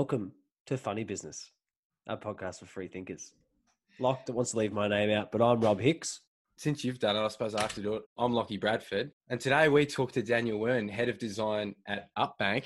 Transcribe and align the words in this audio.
welcome 0.00 0.32
to 0.64 0.78
Funny 0.78 1.04
Business, 1.04 1.50
a 2.06 2.16
podcast 2.16 2.60
for 2.60 2.64
free 2.64 2.88
thinkers. 2.88 3.34
Locked 3.98 4.24
that 4.24 4.32
wants 4.32 4.52
to 4.52 4.56
leave 4.56 4.72
my 4.72 4.88
name 4.88 5.10
out, 5.10 5.30
but 5.30 5.42
I'm 5.42 5.60
Rob 5.60 5.78
Hicks. 5.78 6.20
Since 6.56 6.82
you've 6.86 6.98
done 6.98 7.16
it, 7.16 7.20
I 7.22 7.28
suppose 7.28 7.54
I 7.54 7.60
have 7.60 7.74
to 7.74 7.82
do 7.82 7.96
it. 7.96 8.02
I'm 8.16 8.32
Lockie 8.32 8.56
Bradford. 8.56 9.10
And 9.28 9.38
today 9.38 9.68
we 9.68 9.84
talk 9.84 10.12
to 10.12 10.22
Daniel 10.22 10.58
Wern, 10.58 10.88
Head 10.88 11.10
of 11.10 11.18
Design 11.18 11.74
at 11.86 12.08
Upbank. 12.18 12.64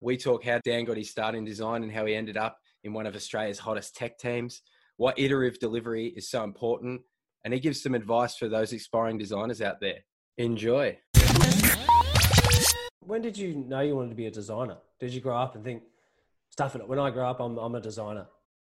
We 0.00 0.16
talk 0.16 0.44
how 0.44 0.60
Dan 0.64 0.84
got 0.84 0.96
his 0.96 1.10
start 1.10 1.34
in 1.34 1.44
design 1.44 1.82
and 1.82 1.90
how 1.90 2.06
he 2.06 2.14
ended 2.14 2.36
up 2.36 2.56
in 2.84 2.92
one 2.92 3.06
of 3.06 3.16
Australia's 3.16 3.58
hottest 3.58 3.96
tech 3.96 4.16
teams, 4.16 4.62
why 4.96 5.12
iterative 5.16 5.58
delivery 5.58 6.14
is 6.16 6.30
so 6.30 6.44
important, 6.44 7.00
and 7.44 7.52
he 7.52 7.58
gives 7.58 7.82
some 7.82 7.96
advice 7.96 8.36
for 8.36 8.48
those 8.48 8.72
aspiring 8.72 9.18
designers 9.18 9.60
out 9.60 9.80
there. 9.80 10.04
Enjoy. 10.38 10.96
When 13.00 13.22
did 13.22 13.36
you 13.36 13.64
know 13.66 13.80
you 13.80 13.96
wanted 13.96 14.10
to 14.10 14.14
be 14.14 14.26
a 14.26 14.30
designer? 14.30 14.76
Did 15.00 15.12
you 15.12 15.20
grow 15.20 15.36
up 15.36 15.56
and 15.56 15.64
think, 15.64 15.82
stuff 16.56 16.74
in 16.74 16.80
it, 16.80 16.88
when 16.88 16.98
I 16.98 17.10
grow 17.10 17.28
up, 17.28 17.38
I'm, 17.38 17.58
I'm 17.58 17.74
a 17.74 17.80
designer? 17.82 18.26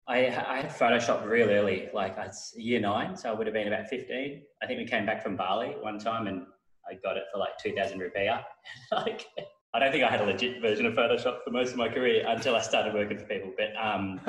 I, 0.08 0.28
I 0.28 0.62
had 0.62 0.70
Photoshop 0.70 1.26
real 1.26 1.50
early, 1.50 1.90
like 1.94 2.16
it's 2.18 2.54
year 2.56 2.80
nine, 2.80 3.18
so 3.18 3.30
I 3.30 3.34
would 3.34 3.46
have 3.46 3.54
been 3.54 3.68
about 3.68 3.90
15. 3.90 4.42
I 4.62 4.66
think 4.66 4.80
we 4.80 4.86
came 4.86 5.06
back 5.06 5.22
from 5.22 5.36
Bali 5.36 5.76
one 5.82 6.00
time 6.00 6.28
and 6.28 6.46
I 6.90 6.94
got 7.04 7.18
it 7.18 7.24
for 7.32 7.40
like 7.40 7.58
2000 7.62 8.00
rupiah. 8.00 8.42
like, 8.94 9.26
I 9.74 9.80
don't 9.80 9.92
think 9.92 10.06
I 10.06 10.10
had 10.10 10.22
a 10.22 10.26
legit 10.26 10.62
version 10.62 10.86
of 10.86 10.94
Photoshop 10.94 11.44
for 11.44 11.52
most 11.52 11.72
of 11.72 11.78
my 11.78 11.90
career 11.90 12.24
until 12.26 12.56
I 12.56 12.62
started 12.62 12.94
working 12.94 13.18
for 13.18 13.26
people. 13.26 13.52
But 13.58 13.76
um, 13.76 14.22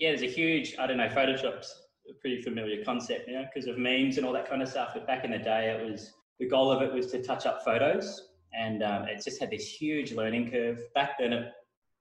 yeah, 0.00 0.10
there's 0.10 0.22
a 0.22 0.30
huge, 0.30 0.74
I 0.76 0.88
don't 0.88 0.96
know, 0.96 1.08
Photoshop's 1.08 1.72
a 2.10 2.14
pretty 2.20 2.42
familiar 2.42 2.84
concept 2.84 3.28
now 3.28 3.44
because 3.54 3.68
of 3.68 3.78
memes 3.78 4.16
and 4.16 4.26
all 4.26 4.32
that 4.32 4.50
kind 4.50 4.62
of 4.62 4.68
stuff. 4.68 4.90
But 4.94 5.06
back 5.06 5.24
in 5.24 5.30
the 5.30 5.38
day, 5.38 5.70
it 5.70 5.88
was 5.88 6.12
the 6.40 6.48
goal 6.48 6.72
of 6.72 6.82
it 6.82 6.92
was 6.92 7.06
to 7.12 7.22
touch 7.22 7.46
up 7.46 7.64
photos, 7.64 8.30
and 8.52 8.82
um, 8.82 9.04
it 9.04 9.22
just 9.24 9.40
had 9.40 9.52
this 9.52 9.64
huge 9.64 10.12
learning 10.12 10.50
curve. 10.50 10.80
Back 10.92 11.18
then, 11.20 11.32
it, 11.32 11.52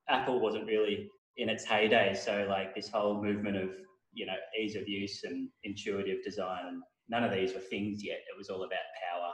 Apple 0.10 0.40
wasn't 0.40 0.66
really 0.66 1.10
in 1.38 1.50
its 1.50 1.66
heyday, 1.66 2.14
so 2.14 2.46
like 2.50 2.76
this 2.76 2.90
whole 2.90 3.22
movement 3.22 3.58
of 3.58 3.70
you 4.14 4.26
know 4.26 4.36
ease 4.60 4.76
of 4.76 4.88
use 4.88 5.24
and 5.24 5.50
intuitive 5.64 6.24
design, 6.24 6.66
and 6.68 6.84
none 7.10 7.24
of 7.24 7.32
these 7.32 7.54
were 7.54 7.60
things 7.60 8.04
yet. 8.04 8.18
It 8.18 8.38
was 8.38 8.50
all 8.50 8.64
about 8.64 8.80
power, 9.12 9.32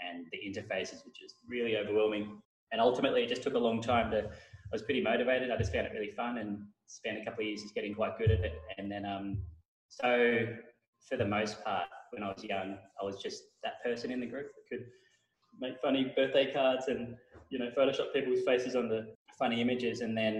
and 0.00 0.26
the 0.32 0.38
interfaces 0.38 1.04
were 1.04 1.12
just 1.18 1.36
really 1.48 1.76
overwhelming. 1.76 2.40
And 2.72 2.80
ultimately, 2.80 3.22
it 3.22 3.28
just 3.28 3.42
took 3.42 3.54
a 3.54 3.58
long 3.58 3.80
time 3.82 4.10
to. 4.12 4.18
I 4.18 4.74
was 4.74 4.82
pretty 4.82 5.02
motivated. 5.02 5.50
I 5.50 5.56
just 5.58 5.72
found 5.72 5.86
it 5.86 5.92
really 5.92 6.12
fun 6.16 6.38
and 6.38 6.58
spent 6.86 7.18
a 7.18 7.24
couple 7.24 7.42
of 7.42 7.46
years 7.46 7.62
just 7.62 7.74
getting 7.74 7.94
quite 7.94 8.18
good 8.18 8.30
at 8.30 8.40
it. 8.40 8.54
And 8.78 8.90
then, 8.90 9.04
um, 9.04 9.42
so 9.88 10.46
for 11.06 11.16
the 11.18 11.26
most 11.26 11.62
part, 11.62 11.88
when 12.10 12.22
I 12.22 12.28
was 12.28 12.42
young, 12.42 12.78
I 13.00 13.04
was 13.04 13.22
just 13.22 13.42
that 13.64 13.82
person 13.84 14.10
in 14.10 14.20
the 14.20 14.26
group 14.26 14.46
that 14.46 14.76
could 14.76 14.86
make 15.60 15.74
funny 15.82 16.12
birthday 16.16 16.52
cards 16.52 16.88
and 16.88 17.14
you 17.50 17.58
know 17.58 17.70
Photoshop 17.76 18.12
people's 18.14 18.42
faces 18.46 18.74
on 18.74 18.88
the 18.88 19.14
funny 19.42 19.60
images. 19.60 20.00
And 20.00 20.16
then, 20.16 20.34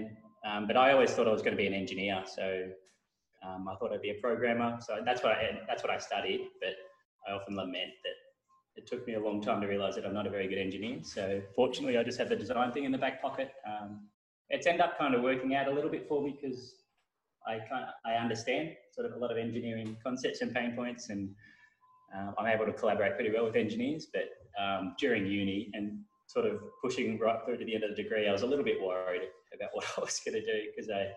um, 0.47 0.67
but 0.67 0.77
I 0.77 0.93
always 0.93 1.11
thought 1.11 1.27
I 1.27 1.31
was 1.31 1.41
going 1.41 1.55
to 1.57 1.61
be 1.65 1.67
an 1.67 1.73
engineer, 1.73 2.23
so 2.25 2.47
um, 3.45 3.67
I 3.67 3.75
thought 3.75 3.91
I'd 3.93 4.01
be 4.01 4.11
a 4.17 4.19
programmer. 4.27 4.77
So 4.85 4.91
that's 5.05 5.21
what 5.23 5.33
I 5.33 5.59
that's 5.67 5.83
what 5.83 5.91
I 5.91 5.97
studied. 5.97 6.41
But 6.61 6.75
I 7.27 7.33
often 7.37 7.55
lament 7.55 7.93
that 8.05 8.17
it 8.75 8.87
took 8.87 9.05
me 9.07 9.13
a 9.15 9.19
long 9.19 9.41
time 9.41 9.59
to 9.61 9.67
realize 9.67 9.95
that 9.95 10.05
I'm 10.05 10.13
not 10.13 10.27
a 10.27 10.29
very 10.29 10.47
good 10.47 10.57
engineer. 10.57 10.99
So 11.03 11.41
fortunately, 11.55 11.97
I 11.97 12.03
just 12.03 12.17
had 12.17 12.29
the 12.29 12.35
design 12.35 12.71
thing 12.71 12.85
in 12.85 12.91
the 12.91 12.97
back 12.97 13.21
pocket. 13.21 13.51
Um, 13.67 14.07
it's 14.49 14.67
ended 14.67 14.81
up 14.81 14.97
kind 14.97 15.13
of 15.15 15.21
working 15.21 15.55
out 15.55 15.67
a 15.67 15.71
little 15.71 15.91
bit 15.91 16.07
for 16.07 16.21
me 16.21 16.37
because 16.39 16.75
I 17.47 17.59
kind 17.69 17.83
of, 17.83 17.89
I 18.05 18.13
understand 18.13 18.71
sort 18.95 19.05
of 19.07 19.13
a 19.13 19.19
lot 19.19 19.31
of 19.31 19.37
engineering 19.37 19.97
concepts 20.03 20.41
and 20.41 20.53
pain 20.53 20.75
points, 20.75 21.09
and 21.09 21.29
um, 22.15 22.35
I'm 22.37 22.47
able 22.47 22.65
to 22.65 22.73
collaborate 22.73 23.15
pretty 23.15 23.31
well 23.35 23.45
with 23.45 23.55
engineers. 23.55 24.07
But 24.15 24.27
um, 24.61 24.95
during 24.99 25.25
uni 25.25 25.71
and 25.73 25.99
sort 26.33 26.47
of 26.47 26.61
pushing 26.81 27.19
right 27.19 27.39
through 27.45 27.57
to 27.57 27.65
the 27.65 27.75
end 27.75 27.83
of 27.83 27.95
the 27.95 28.01
degree, 28.01 28.27
I 28.27 28.31
was 28.31 28.41
a 28.41 28.47
little 28.47 28.65
bit 28.65 28.81
worried 28.81 29.21
about 29.53 29.69
what 29.73 29.85
I 29.97 30.01
was 30.01 30.19
going 30.25 30.35
to 30.35 30.41
do 30.41 30.69
because 30.75 30.89
I 30.89 31.11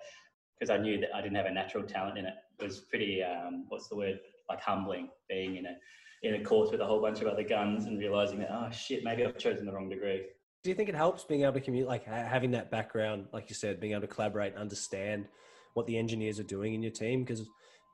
because 0.58 0.70
I 0.70 0.78
knew 0.78 0.98
that 1.00 1.14
I 1.14 1.20
didn't 1.20 1.36
have 1.36 1.46
a 1.46 1.52
natural 1.52 1.84
talent 1.84 2.18
in 2.18 2.26
it. 2.26 2.34
It 2.60 2.64
was 2.64 2.80
pretty 2.80 3.22
um, 3.22 3.66
what's 3.68 3.88
the 3.88 3.96
word 3.96 4.18
like 4.48 4.60
humbling 4.60 5.08
being 5.28 5.56
in 5.56 5.66
a 5.66 5.76
in 6.22 6.40
a 6.40 6.44
course 6.44 6.70
with 6.70 6.80
a 6.80 6.86
whole 6.86 7.00
bunch 7.00 7.20
of 7.20 7.26
other 7.26 7.42
guns 7.42 7.86
and 7.86 7.98
realizing 7.98 8.38
that 8.40 8.50
oh 8.50 8.70
shit 8.70 9.04
maybe 9.04 9.24
I've 9.24 9.38
chosen 9.38 9.66
the 9.66 9.72
wrong 9.72 9.88
degree. 9.88 10.22
Do 10.64 10.70
you 10.70 10.76
think 10.76 10.88
it 10.88 10.94
helps 10.94 11.24
being 11.24 11.42
able 11.42 11.52
to 11.54 11.60
communicate, 11.60 11.88
like 11.88 12.04
having 12.04 12.50
that 12.52 12.70
background, 12.70 13.26
like 13.32 13.48
you 13.48 13.54
said, 13.54 13.80
being 13.80 13.92
able 13.92 14.02
to 14.02 14.08
collaborate 14.08 14.52
and 14.52 14.60
understand 14.60 15.26
what 15.74 15.86
the 15.86 15.96
engineers 15.96 16.40
are 16.40 16.44
doing 16.44 16.74
in 16.74 16.82
your 16.82 16.90
team? 16.90 17.22
Because 17.22 17.46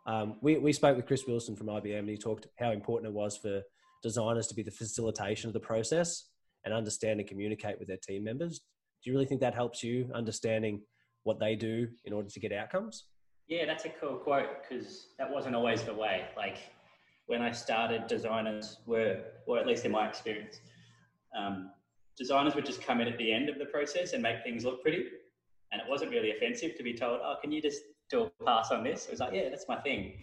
um, 0.06 0.37
we, 0.41 0.56
we 0.56 0.72
spoke 0.72 0.97
with 0.97 1.06
Chris 1.06 1.27
Wilson 1.27 1.54
from 1.54 1.66
IBM 1.66 1.99
and 1.99 2.09
he 2.09 2.16
talked 2.16 2.47
how 2.59 2.71
important 2.71 3.12
it 3.12 3.15
was 3.15 3.37
for 3.37 3.60
designers 4.03 4.47
to 4.47 4.54
be 4.54 4.62
the 4.62 4.71
facilitation 4.71 5.49
of 5.49 5.53
the 5.53 5.60
process 5.60 6.31
and 6.65 6.73
understand 6.75 7.21
and 7.21 7.28
communicate 7.28 7.78
with 7.78 7.89
their 7.89 7.99
team 7.99 8.25
members. 8.25 8.61
Do 9.03 9.11
you 9.11 9.15
really 9.15 9.27
think 9.27 9.41
that 9.41 9.55
helps 9.55 9.83
you 9.83 10.11
understanding 10.15 10.81
what 11.25 11.39
they 11.41 11.56
do 11.56 11.89
in 12.05 12.12
order 12.12 12.28
to 12.28 12.41
get 12.41 12.53
outcomes? 12.53 13.06
Yeah, 13.49 13.67
that's 13.67 13.84
a 13.84 13.89
cool 13.89 14.17
quote 14.17 14.62
because 14.62 15.09
that 15.19 15.31
wasn't 15.31 15.56
always 15.56 15.83
the 15.83 15.95
way. 15.95 16.25
Like 16.37 16.59
when 17.27 17.43
I 17.43 17.53
started, 17.53 18.06
designers 18.06 18.78
were, 18.87 19.21
or 19.47 19.59
at 19.59 19.67
least 19.67 19.84
in 19.84 19.93
my 19.93 20.09
experience, 20.09 20.61
um, 21.37 21.71
designers 22.17 22.55
would 22.55 22.67
just 22.67 22.83
come 22.83 23.01
in 23.01 23.09
at 23.09 23.19
the 23.19 23.33
end 23.33 23.49
of 23.49 23.59
the 23.59 23.67
process 23.67 24.12
and 24.12 24.22
make 24.22 24.43
things 24.45 24.65
look 24.65 24.83
pretty. 24.83 25.05
And 25.72 25.81
it 25.81 25.89
wasn't 25.89 26.11
really 26.11 26.31
offensive 26.31 26.77
to 26.77 26.83
be 26.83 26.95
told, 26.95 27.21
oh, 27.22 27.37
can 27.41 27.51
you 27.51 27.62
just 27.62 27.81
do 28.11 28.22
a 28.25 28.45
pass 28.45 28.71
on 28.71 28.84
this? 28.84 29.06
It 29.06 29.11
was 29.11 29.21
like, 29.21 29.33
yeah, 29.33 29.49
that's 29.49 29.67
my 29.69 29.81
thing. 29.81 30.15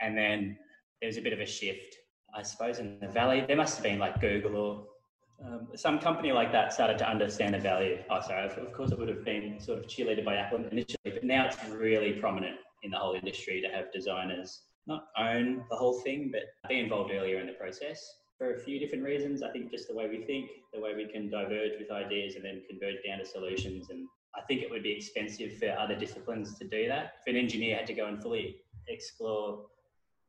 And 0.00 0.16
then 0.16 0.56
there 1.00 1.08
was 1.08 1.18
a 1.18 1.20
bit 1.20 1.32
of 1.32 1.40
a 1.40 1.46
shift, 1.46 1.96
I 2.34 2.42
suppose, 2.42 2.78
in 2.78 2.98
the 3.00 3.08
valley. 3.08 3.44
There 3.46 3.56
must 3.56 3.76
have 3.76 3.84
been 3.84 3.98
like 3.98 4.20
Google 4.20 4.56
or 4.56 4.86
um, 5.44 5.68
some 5.74 5.98
company 5.98 6.32
like 6.32 6.52
that 6.52 6.72
started 6.72 6.98
to 6.98 7.08
understand 7.08 7.54
the 7.54 7.58
value. 7.58 7.98
Oh, 8.10 8.20
sorry, 8.20 8.46
of 8.46 8.72
course 8.72 8.92
it 8.92 8.98
would 8.98 9.08
have 9.08 9.24
been 9.24 9.58
sort 9.60 9.78
of 9.78 9.86
cheerleaded 9.86 10.24
by 10.24 10.36
Apple 10.36 10.58
initially, 10.70 10.98
but 11.04 11.24
now 11.24 11.46
it's 11.46 11.56
really 11.68 12.12
prominent 12.12 12.56
in 12.82 12.90
the 12.90 12.98
whole 12.98 13.14
industry 13.14 13.60
to 13.60 13.68
have 13.68 13.92
designers 13.92 14.62
not 14.86 15.06
own 15.18 15.64
the 15.70 15.76
whole 15.76 16.00
thing, 16.00 16.30
but 16.30 16.42
be 16.68 16.78
involved 16.78 17.10
earlier 17.12 17.40
in 17.40 17.46
the 17.46 17.54
process 17.54 18.00
for 18.36 18.54
a 18.54 18.58
few 18.58 18.78
different 18.78 19.04
reasons. 19.04 19.42
I 19.42 19.50
think 19.50 19.70
just 19.70 19.88
the 19.88 19.94
way 19.94 20.08
we 20.08 20.24
think, 20.24 20.50
the 20.72 20.80
way 20.80 20.94
we 20.94 21.06
can 21.06 21.30
diverge 21.30 21.72
with 21.78 21.90
ideas 21.90 22.34
and 22.34 22.44
then 22.44 22.62
converge 22.68 22.96
down 23.06 23.18
to 23.18 23.24
solutions. 23.24 23.88
And 23.90 24.06
I 24.34 24.42
think 24.42 24.62
it 24.62 24.70
would 24.70 24.82
be 24.82 24.92
expensive 24.92 25.56
for 25.58 25.70
other 25.78 25.94
disciplines 25.94 26.58
to 26.58 26.64
do 26.66 26.88
that. 26.88 27.14
If 27.24 27.32
an 27.32 27.38
engineer 27.38 27.76
had 27.76 27.86
to 27.86 27.94
go 27.94 28.06
and 28.06 28.22
fully 28.22 28.56
explore 28.88 29.66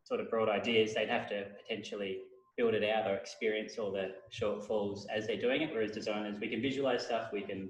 sort 0.04 0.22
of 0.22 0.30
broad 0.30 0.50
ideas, 0.50 0.94
they'd 0.94 1.10
have 1.10 1.28
to 1.30 1.46
potentially 1.62 2.20
build 2.58 2.74
it 2.74 2.84
out 2.84 3.10
or 3.10 3.16
experience 3.16 3.78
all 3.78 3.92
the 3.92 4.12
shortfalls 4.32 5.06
as 5.14 5.28
they're 5.28 5.40
doing 5.40 5.62
it. 5.62 5.74
Whereas 5.74 5.92
designers, 5.92 6.40
we 6.40 6.48
can 6.48 6.62
visualize 6.62 7.06
stuff, 7.06 7.30
we 7.34 7.42
can 7.42 7.70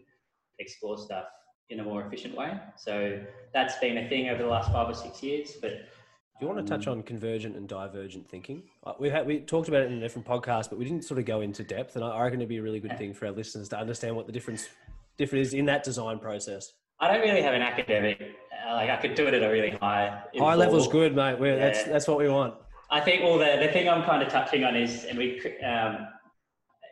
explore 0.59 0.97
stuff 0.97 1.25
in 1.69 1.79
a 1.79 1.83
more 1.83 2.05
efficient 2.05 2.35
way. 2.35 2.59
So 2.77 3.19
that's 3.53 3.77
been 3.79 3.97
a 3.97 4.07
thing 4.07 4.29
over 4.29 4.43
the 4.43 4.49
last 4.49 4.71
five 4.71 4.89
or 4.89 4.93
six 4.93 5.23
years. 5.23 5.53
But 5.59 5.71
do 6.39 6.45
you 6.45 6.47
want 6.47 6.65
to 6.65 6.69
touch 6.69 6.87
on 6.87 7.01
convergent 7.01 7.55
and 7.55 7.67
divergent 7.67 8.29
thinking? 8.29 8.63
Uh, 8.83 8.93
we 8.99 9.09
had 9.09 9.25
we 9.25 9.39
talked 9.39 9.69
about 9.69 9.83
it 9.83 9.91
in 9.91 9.97
a 9.97 10.01
different 10.01 10.27
podcast, 10.27 10.69
but 10.69 10.77
we 10.77 10.83
didn't 10.83 11.05
sort 11.05 11.17
of 11.17 11.25
go 11.25 11.41
into 11.41 11.63
depth. 11.63 11.95
And 11.95 12.03
I 12.03 12.21
reckon 12.21 12.39
it'd 12.39 12.49
be 12.49 12.57
a 12.57 12.61
really 12.61 12.81
good 12.81 12.97
thing 12.97 13.13
for 13.13 13.25
our 13.25 13.31
listeners 13.31 13.69
to 13.69 13.79
understand 13.79 14.15
what 14.15 14.27
the 14.27 14.33
difference 14.33 14.67
difference 15.17 15.47
is 15.47 15.53
in 15.53 15.65
that 15.65 15.83
design 15.83 16.19
process. 16.19 16.73
I 16.99 17.11
don't 17.11 17.21
really 17.21 17.41
have 17.41 17.53
an 17.53 17.61
academic. 17.61 18.21
Uh, 18.67 18.73
like 18.73 18.89
I 18.89 18.97
could 18.97 19.15
do 19.15 19.27
it 19.27 19.33
at 19.33 19.43
a 19.43 19.49
really 19.49 19.71
high 19.71 20.23
high 20.37 20.55
level's 20.55 20.89
good, 20.89 21.15
mate. 21.15 21.37
Yeah. 21.39 21.55
That's 21.55 21.83
that's 21.85 22.07
what 22.07 22.17
we 22.17 22.27
want. 22.27 22.55
I 22.95 23.01
think 23.01 23.23
well 23.23 23.37
the 23.37 23.57
the 23.59 23.71
thing 23.73 23.89
I'm 23.89 24.03
kind 24.03 24.23
of 24.23 24.29
touching 24.29 24.63
on 24.63 24.73
is, 24.77 25.03
and 25.03 25.17
we 25.17 25.41
um, 25.61 26.07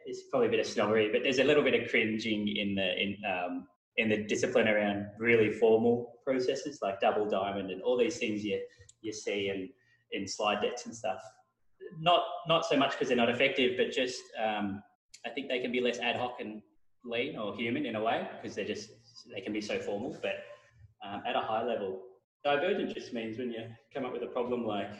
it's 0.05 0.23
probably 0.29 0.49
a 0.49 0.51
bit 0.51 0.59
of 0.59 0.65
snobbery, 0.65 1.09
but 1.09 1.23
there's 1.23 1.39
a 1.39 1.45
little 1.45 1.63
bit 1.63 1.81
of 1.81 1.89
cringing 1.89 2.49
in 2.57 2.75
the 2.75 3.01
in 3.01 3.15
um, 3.25 3.67
in 3.95 4.09
the 4.09 4.17
discipline 4.25 4.67
around 4.67 5.05
really 5.17 5.49
formal 5.49 6.19
processes 6.25 6.79
like 6.81 6.99
double 6.99 7.25
diamond 7.29 7.71
and 7.71 7.81
all 7.81 7.97
these 7.97 8.17
things 8.17 8.43
you 8.43 8.59
you 9.01 9.13
see 9.13 9.47
in 9.47 9.69
in 10.11 10.27
slide 10.27 10.61
decks 10.61 10.85
and 10.87 10.93
stuff. 10.93 11.21
Not 12.01 12.21
not 12.49 12.65
so 12.65 12.75
much 12.75 12.91
because 12.91 13.07
they're 13.07 13.23
not 13.25 13.29
effective, 13.29 13.77
but 13.77 13.93
just 13.93 14.21
um, 14.45 14.83
I 15.25 15.29
think 15.29 15.47
they 15.47 15.59
can 15.59 15.71
be 15.71 15.79
less 15.79 15.99
ad 15.99 16.17
hoc 16.17 16.41
and 16.41 16.61
lean 17.05 17.37
or 17.37 17.55
human 17.55 17.85
in 17.85 17.95
a 17.95 18.03
way 18.03 18.27
because 18.41 18.57
they're 18.57 18.71
just 18.75 18.89
they 19.33 19.39
can 19.39 19.53
be 19.53 19.61
so 19.61 19.79
formal. 19.79 20.17
But 20.21 20.35
um, 21.01 21.23
at 21.25 21.37
a 21.37 21.41
high 21.41 21.63
level, 21.63 22.01
divergent 22.43 22.93
just 22.93 23.13
means 23.13 23.37
when 23.37 23.51
you 23.51 23.63
come 23.93 24.03
up 24.03 24.11
with 24.11 24.23
a 24.23 24.33
problem 24.37 24.65
like 24.65 24.91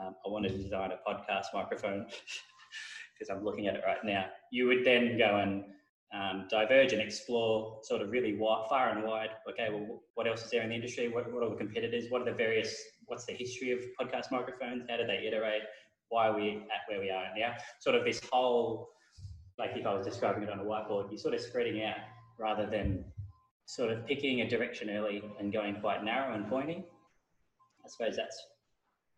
um, 0.00 0.14
I 0.24 0.28
want 0.28 0.46
to 0.46 0.56
design 0.56 0.90
a 0.92 1.10
podcast 1.10 1.46
microphone 1.52 2.06
because 3.14 3.30
I'm 3.30 3.44
looking 3.44 3.66
at 3.66 3.74
it 3.74 3.82
right 3.86 4.04
now. 4.04 4.26
You 4.50 4.66
would 4.66 4.84
then 4.84 5.16
go 5.18 5.36
and 5.36 5.64
um, 6.12 6.46
diverge 6.48 6.92
and 6.92 7.02
explore 7.02 7.80
sort 7.82 8.02
of 8.02 8.10
really 8.10 8.36
wide, 8.36 8.66
far 8.68 8.90
and 8.90 9.04
wide. 9.04 9.30
Okay, 9.50 9.68
well, 9.70 10.02
what 10.14 10.26
else 10.26 10.44
is 10.44 10.50
there 10.50 10.62
in 10.62 10.68
the 10.68 10.74
industry? 10.74 11.08
What, 11.08 11.32
what 11.32 11.42
are 11.42 11.50
the 11.50 11.56
competitors? 11.56 12.06
What 12.08 12.22
are 12.22 12.24
the 12.24 12.32
various? 12.32 12.74
What's 13.06 13.26
the 13.26 13.32
history 13.32 13.72
of 13.72 13.80
podcast 14.00 14.30
microphones? 14.30 14.84
How 14.88 14.96
do 14.96 15.06
they 15.06 15.26
iterate? 15.26 15.62
Why 16.08 16.28
are 16.28 16.36
we 16.36 16.56
at 16.56 16.88
where 16.88 17.00
we 17.00 17.10
are 17.10 17.26
now? 17.36 17.54
Sort 17.80 17.96
of 17.96 18.04
this 18.04 18.20
whole, 18.30 18.90
like 19.58 19.70
if 19.74 19.86
I 19.86 19.94
was 19.94 20.06
describing 20.06 20.44
it 20.44 20.50
on 20.50 20.60
a 20.60 20.64
whiteboard, 20.64 21.10
you're 21.10 21.18
sort 21.18 21.34
of 21.34 21.40
spreading 21.40 21.82
out 21.82 21.96
rather 22.38 22.66
than 22.66 23.04
sort 23.66 23.90
of 23.90 24.06
picking 24.06 24.42
a 24.42 24.48
direction 24.48 24.90
early 24.90 25.22
and 25.40 25.52
going 25.52 25.80
quite 25.80 26.04
narrow 26.04 26.34
and 26.34 26.48
pointy. 26.48 26.84
I 27.84 27.88
suppose 27.88 28.16
that's 28.16 28.40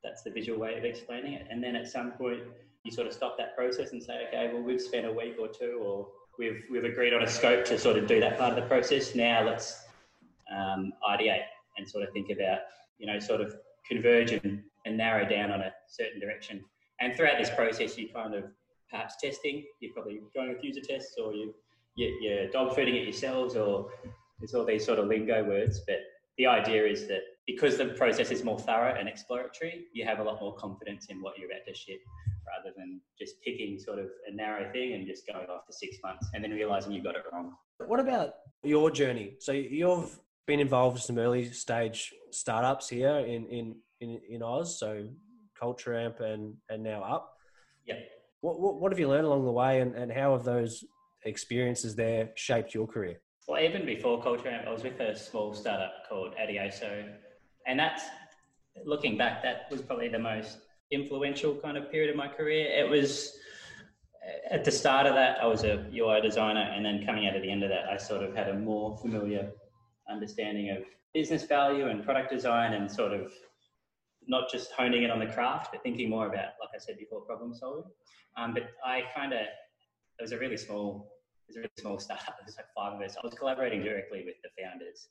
that's 0.06 0.22
the 0.22 0.30
visual 0.30 0.58
way 0.58 0.78
of 0.78 0.84
explaining 0.84 1.32
it. 1.32 1.46
And 1.50 1.62
then 1.62 1.74
at 1.74 1.88
some 1.88 2.12
point, 2.12 2.40
you 2.84 2.92
sort 2.92 3.08
of 3.08 3.12
stop 3.12 3.36
that 3.38 3.56
process 3.56 3.90
and 3.90 4.02
say, 4.02 4.26
okay, 4.28 4.50
well, 4.52 4.62
we've 4.62 4.80
spent 4.80 5.04
a 5.04 5.12
week 5.12 5.36
or 5.40 5.48
two 5.48 5.80
or 5.82 6.06
we've 6.38 6.64
we've 6.70 6.84
agreed 6.84 7.12
on 7.12 7.22
a 7.22 7.26
scope 7.26 7.64
to 7.64 7.78
sort 7.78 7.96
of 7.96 8.06
do 8.06 8.20
that 8.20 8.38
part 8.38 8.50
of 8.50 8.56
the 8.56 8.68
process. 8.68 9.14
Now 9.14 9.44
let's 9.44 9.84
um, 10.54 10.92
ideate 11.10 11.48
and 11.76 11.88
sort 11.88 12.04
of 12.04 12.12
think 12.12 12.30
about, 12.30 12.60
you 12.98 13.06
know, 13.06 13.18
sort 13.18 13.40
of 13.40 13.56
converge 13.88 14.30
and, 14.32 14.62
and 14.84 14.96
narrow 14.96 15.28
down 15.28 15.50
on 15.50 15.60
a 15.60 15.72
certain 15.88 16.20
direction. 16.20 16.64
And 17.00 17.14
throughout 17.16 17.38
this 17.38 17.50
process, 17.50 17.98
you 17.98 18.08
kind 18.08 18.34
of 18.34 18.44
perhaps 18.90 19.16
testing, 19.20 19.64
you're 19.80 19.92
probably 19.92 20.20
going 20.34 20.50
with 20.50 20.62
user 20.62 20.80
tests 20.80 21.16
or 21.22 21.34
you, 21.34 21.52
you're 21.96 22.48
dog 22.50 22.76
fooding 22.76 22.94
it 22.94 23.02
yourselves 23.02 23.56
or 23.56 23.90
there's 24.38 24.54
all 24.54 24.64
these 24.64 24.86
sort 24.86 25.00
of 25.00 25.08
lingo 25.08 25.42
words. 25.44 25.80
But 25.86 25.98
the 26.38 26.46
idea 26.46 26.86
is 26.86 27.08
that 27.08 27.22
because 27.46 27.76
the 27.76 27.86
process 27.86 28.30
is 28.30 28.42
more 28.42 28.58
thorough 28.58 28.94
and 28.98 29.08
exploratory, 29.08 29.86
you 29.92 30.04
have 30.04 30.18
a 30.18 30.22
lot 30.22 30.40
more 30.40 30.54
confidence 30.56 31.06
in 31.06 31.22
what 31.22 31.38
you're 31.38 31.46
about 31.46 31.64
to 31.66 31.74
ship 31.74 32.00
rather 32.46 32.74
than 32.76 33.00
just 33.18 33.40
picking 33.42 33.78
sort 33.78 33.98
of 33.98 34.06
a 34.28 34.34
narrow 34.34 34.70
thing 34.72 34.94
and 34.94 35.06
just 35.06 35.26
going 35.26 35.48
off 35.48 35.64
for 35.66 35.72
six 35.72 35.96
months 36.02 36.28
and 36.34 36.42
then 36.42 36.50
realizing 36.50 36.92
you 36.92 37.02
got 37.02 37.14
it 37.14 37.22
wrong. 37.32 37.52
What 37.86 38.00
about 38.00 38.34
your 38.62 38.90
journey? 38.90 39.34
So 39.38 39.52
you've 39.52 40.18
been 40.46 40.60
involved 40.60 40.96
in 40.96 41.02
some 41.02 41.18
early 41.18 41.50
stage 41.52 42.12
startups 42.30 42.88
here 42.88 43.18
in 43.18 43.46
in 43.46 43.76
in, 44.00 44.20
in 44.28 44.42
Oz, 44.42 44.78
so 44.78 45.08
Culture 45.58 45.96
Amp 45.96 46.20
and 46.20 46.54
and 46.68 46.82
now 46.82 47.02
Up. 47.02 47.32
Yeah. 47.86 47.96
What, 48.40 48.60
what, 48.60 48.80
what 48.80 48.92
have 48.92 48.98
you 48.98 49.08
learned 49.08 49.26
along 49.26 49.44
the 49.44 49.52
way, 49.52 49.80
and, 49.80 49.94
and 49.94 50.12
how 50.12 50.32
have 50.32 50.44
those 50.44 50.84
experiences 51.24 51.96
there 51.96 52.30
shaped 52.34 52.74
your 52.74 52.86
career? 52.86 53.20
Well, 53.48 53.62
even 53.62 53.86
before 53.86 54.22
Culture 54.22 54.48
Amp, 54.48 54.66
I 54.66 54.72
was 54.72 54.82
with 54.82 55.00
a 55.00 55.16
small 55.16 55.54
startup 55.54 55.92
called 56.08 56.34
Adioso, 56.40 57.08
and 57.66 57.78
that's 57.78 58.04
looking 58.84 59.16
back, 59.16 59.42
that 59.42 59.66
was 59.70 59.82
probably 59.82 60.08
the 60.08 60.18
most 60.18 60.58
influential 60.90 61.54
kind 61.54 61.76
of 61.76 61.90
period 61.90 62.10
of 62.10 62.16
my 62.16 62.28
career. 62.28 62.66
It 62.68 62.88
was 62.88 63.38
at 64.50 64.64
the 64.64 64.70
start 64.70 65.06
of 65.06 65.14
that, 65.14 65.38
I 65.42 65.46
was 65.46 65.64
a 65.64 65.86
UI 65.94 66.20
designer, 66.20 66.72
and 66.74 66.84
then 66.84 67.04
coming 67.04 67.26
out 67.26 67.36
at 67.36 67.42
the 67.42 67.50
end 67.50 67.62
of 67.62 67.70
that, 67.70 67.84
I 67.90 67.96
sort 67.96 68.22
of 68.22 68.34
had 68.34 68.48
a 68.48 68.54
more 68.54 68.96
familiar 68.98 69.52
understanding 70.10 70.70
of 70.70 70.84
business 71.14 71.44
value 71.44 71.88
and 71.88 72.04
product 72.04 72.30
design, 72.30 72.72
and 72.74 72.90
sort 72.90 73.12
of 73.12 73.32
not 74.26 74.50
just 74.50 74.72
honing 74.72 75.04
in 75.04 75.10
on 75.10 75.20
the 75.20 75.26
craft, 75.26 75.70
but 75.72 75.82
thinking 75.82 76.10
more 76.10 76.26
about, 76.26 76.58
like 76.60 76.70
I 76.74 76.78
said 76.78 76.98
before, 76.98 77.20
problem 77.22 77.54
solving. 77.54 77.84
Um, 78.36 78.52
but 78.52 78.64
I 78.84 79.02
kind 79.14 79.32
of, 79.32 79.40
it 79.40 80.22
was 80.22 80.32
a 80.32 80.38
really 80.38 80.56
small, 80.56 81.12
it 81.48 81.50
was 81.50 81.56
a 81.56 81.60
really 81.60 81.70
small 81.78 81.98
startup. 82.06 82.36
Was 82.44 82.56
like 82.56 82.66
five 82.76 82.94
of 82.94 83.00
us. 83.00 83.16
I 83.16 83.24
was 83.24 83.34
collaborating 83.34 83.82
directly 83.82 84.24
with 84.26 84.34
the 84.42 84.50
founders, 84.60 85.08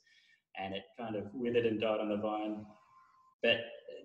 and 0.62 0.74
it 0.74 0.84
kind 0.98 1.16
of 1.16 1.24
withered 1.34 1.66
and 1.66 1.80
died 1.80 2.00
on 2.00 2.10
the 2.10 2.18
vine. 2.18 2.66
But 3.42 3.58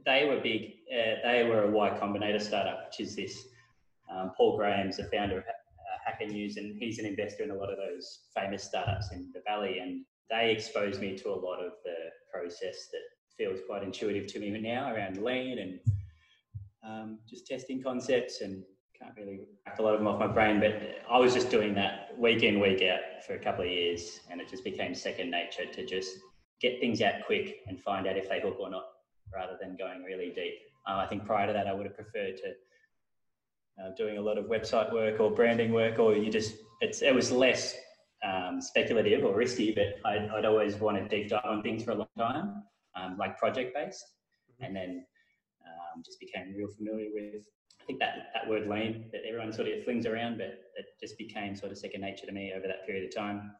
they 0.04 0.26
were 0.26 0.40
big. 0.40 0.72
Uh, 0.92 1.16
they 1.24 1.44
were 1.44 1.64
a 1.64 1.70
Y 1.70 1.90
Combinator 2.00 2.40
startup, 2.40 2.86
which 2.86 3.00
is 3.06 3.16
this. 3.16 3.46
Um, 4.10 4.32
Paul 4.36 4.56
Graham's 4.56 4.96
the 4.96 5.04
founder 5.04 5.38
of 5.38 5.44
uh, 5.44 5.98
Hacker 6.04 6.26
News, 6.26 6.56
and 6.56 6.76
he's 6.78 6.98
an 6.98 7.06
investor 7.06 7.44
in 7.44 7.50
a 7.50 7.54
lot 7.54 7.70
of 7.70 7.76
those 7.76 8.20
famous 8.34 8.64
startups 8.64 9.12
in 9.12 9.30
the 9.32 9.42
Valley. 9.46 9.78
And 9.78 10.04
they 10.28 10.50
exposed 10.50 11.00
me 11.00 11.16
to 11.18 11.28
a 11.28 11.34
lot 11.34 11.60
of 11.60 11.72
the 11.84 11.94
process 12.32 12.88
that 12.92 13.00
feels 13.36 13.60
quite 13.66 13.82
intuitive 13.82 14.26
to 14.32 14.40
me 14.40 14.50
now 14.50 14.92
around 14.92 15.22
lean 15.22 15.58
and 15.58 15.80
um, 16.84 17.18
just 17.28 17.46
testing 17.46 17.82
concepts 17.82 18.40
and 18.40 18.62
can't 19.00 19.14
really 19.16 19.40
rack 19.66 19.78
a 19.78 19.82
lot 19.82 19.94
of 19.94 20.00
them 20.00 20.06
off 20.06 20.20
my 20.20 20.26
brain, 20.26 20.60
but 20.60 20.74
I 21.10 21.18
was 21.18 21.32
just 21.32 21.50
doing 21.50 21.74
that 21.74 22.18
week 22.18 22.42
in, 22.42 22.60
week 22.60 22.82
out 22.82 23.24
for 23.26 23.34
a 23.34 23.38
couple 23.38 23.64
of 23.64 23.70
years, 23.70 24.20
and 24.30 24.40
it 24.40 24.48
just 24.48 24.62
became 24.62 24.94
second 24.94 25.30
nature 25.30 25.64
to 25.72 25.86
just 25.86 26.18
get 26.60 26.80
things 26.80 27.00
out 27.02 27.14
quick 27.26 27.60
and 27.66 27.80
find 27.80 28.06
out 28.06 28.16
if 28.16 28.28
they 28.28 28.40
hook 28.40 28.56
or 28.60 28.70
not, 28.70 28.84
rather 29.32 29.56
than 29.60 29.76
going 29.76 30.02
really 30.02 30.32
deep. 30.34 30.54
Uh, 30.88 30.96
I 30.96 31.06
think 31.06 31.24
prior 31.24 31.46
to 31.46 31.52
that, 31.52 31.66
I 31.66 31.72
would 31.72 31.86
have 31.86 31.94
preferred 31.94 32.36
to 32.38 32.52
uh, 33.82 33.94
doing 33.96 34.18
a 34.18 34.20
lot 34.20 34.38
of 34.38 34.46
website 34.46 34.92
work 34.92 35.20
or 35.20 35.30
branding 35.30 35.72
work, 35.72 35.98
or 35.98 36.14
you 36.14 36.30
just 36.30 36.56
it's 36.80 37.02
it 37.02 37.14
was 37.14 37.30
less 37.30 37.76
um, 38.24 38.60
speculative 38.60 39.24
or 39.24 39.34
risky, 39.34 39.72
but 39.72 39.98
I'd, 40.10 40.28
I'd 40.30 40.44
always 40.44 40.76
wanted 40.76 41.08
deep 41.08 41.28
dive 41.28 41.44
on 41.44 41.62
things 41.62 41.84
for 41.84 41.92
a 41.92 41.94
long 41.94 42.08
time 42.18 42.62
um, 42.96 43.16
like 43.18 43.38
project 43.38 43.74
based, 43.74 44.04
mm-hmm. 44.50 44.64
and 44.64 44.76
then 44.76 45.04
um, 45.66 46.02
just 46.04 46.20
became 46.20 46.54
real 46.56 46.68
familiar 46.68 47.08
with. 47.12 47.44
I 47.80 47.84
think 47.84 47.98
that 48.00 48.30
that 48.34 48.48
word 48.48 48.68
lean 48.68 49.06
that 49.12 49.22
everyone 49.26 49.52
sort 49.52 49.68
of 49.68 49.82
flings 49.84 50.06
around, 50.06 50.38
but 50.38 50.58
it 50.76 50.86
just 51.00 51.16
became 51.18 51.56
sort 51.56 51.72
of 51.72 51.78
second 51.78 52.02
nature 52.02 52.26
to 52.26 52.32
me 52.32 52.52
over 52.54 52.66
that 52.66 52.86
period 52.86 53.04
of 53.04 53.14
time. 53.14 53.52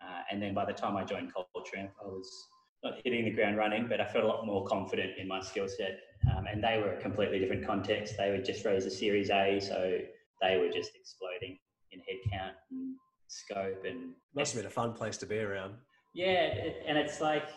Uh, 0.00 0.20
and 0.30 0.42
then 0.42 0.54
by 0.54 0.64
the 0.64 0.72
time 0.72 0.96
I 0.96 1.04
joined 1.04 1.32
Culture 1.32 1.76
Amp, 1.76 1.90
I 2.02 2.06
was 2.06 2.48
not 2.82 2.94
hitting 3.04 3.24
the 3.24 3.30
ground 3.30 3.56
running, 3.56 3.88
but 3.88 4.00
I 4.00 4.06
felt 4.06 4.24
a 4.24 4.28
lot 4.28 4.46
more 4.46 4.64
confident 4.66 5.18
in 5.18 5.26
my 5.26 5.40
skill 5.40 5.68
set. 5.68 6.00
Um, 6.30 6.46
and 6.46 6.62
they 6.62 6.78
were 6.78 6.92
a 6.92 7.00
completely 7.00 7.38
different 7.38 7.66
context. 7.66 8.14
They 8.16 8.30
would 8.30 8.44
just 8.44 8.64
raise 8.64 8.86
a 8.86 8.90
Series 8.90 9.30
A, 9.30 9.60
so 9.60 9.98
they 10.40 10.56
were 10.58 10.68
just 10.68 10.92
exploding 10.94 11.58
in 11.90 12.00
headcount 12.00 12.52
and 12.70 12.94
scope. 13.26 13.84
And 13.84 14.12
must 14.34 14.54
have 14.54 14.62
been 14.62 14.70
a 14.70 14.74
fun 14.74 14.92
place 14.92 15.16
to 15.18 15.26
be 15.26 15.38
around. 15.38 15.74
Yeah, 16.14 16.54
and 16.86 16.96
it's 16.96 17.20
like 17.20 17.48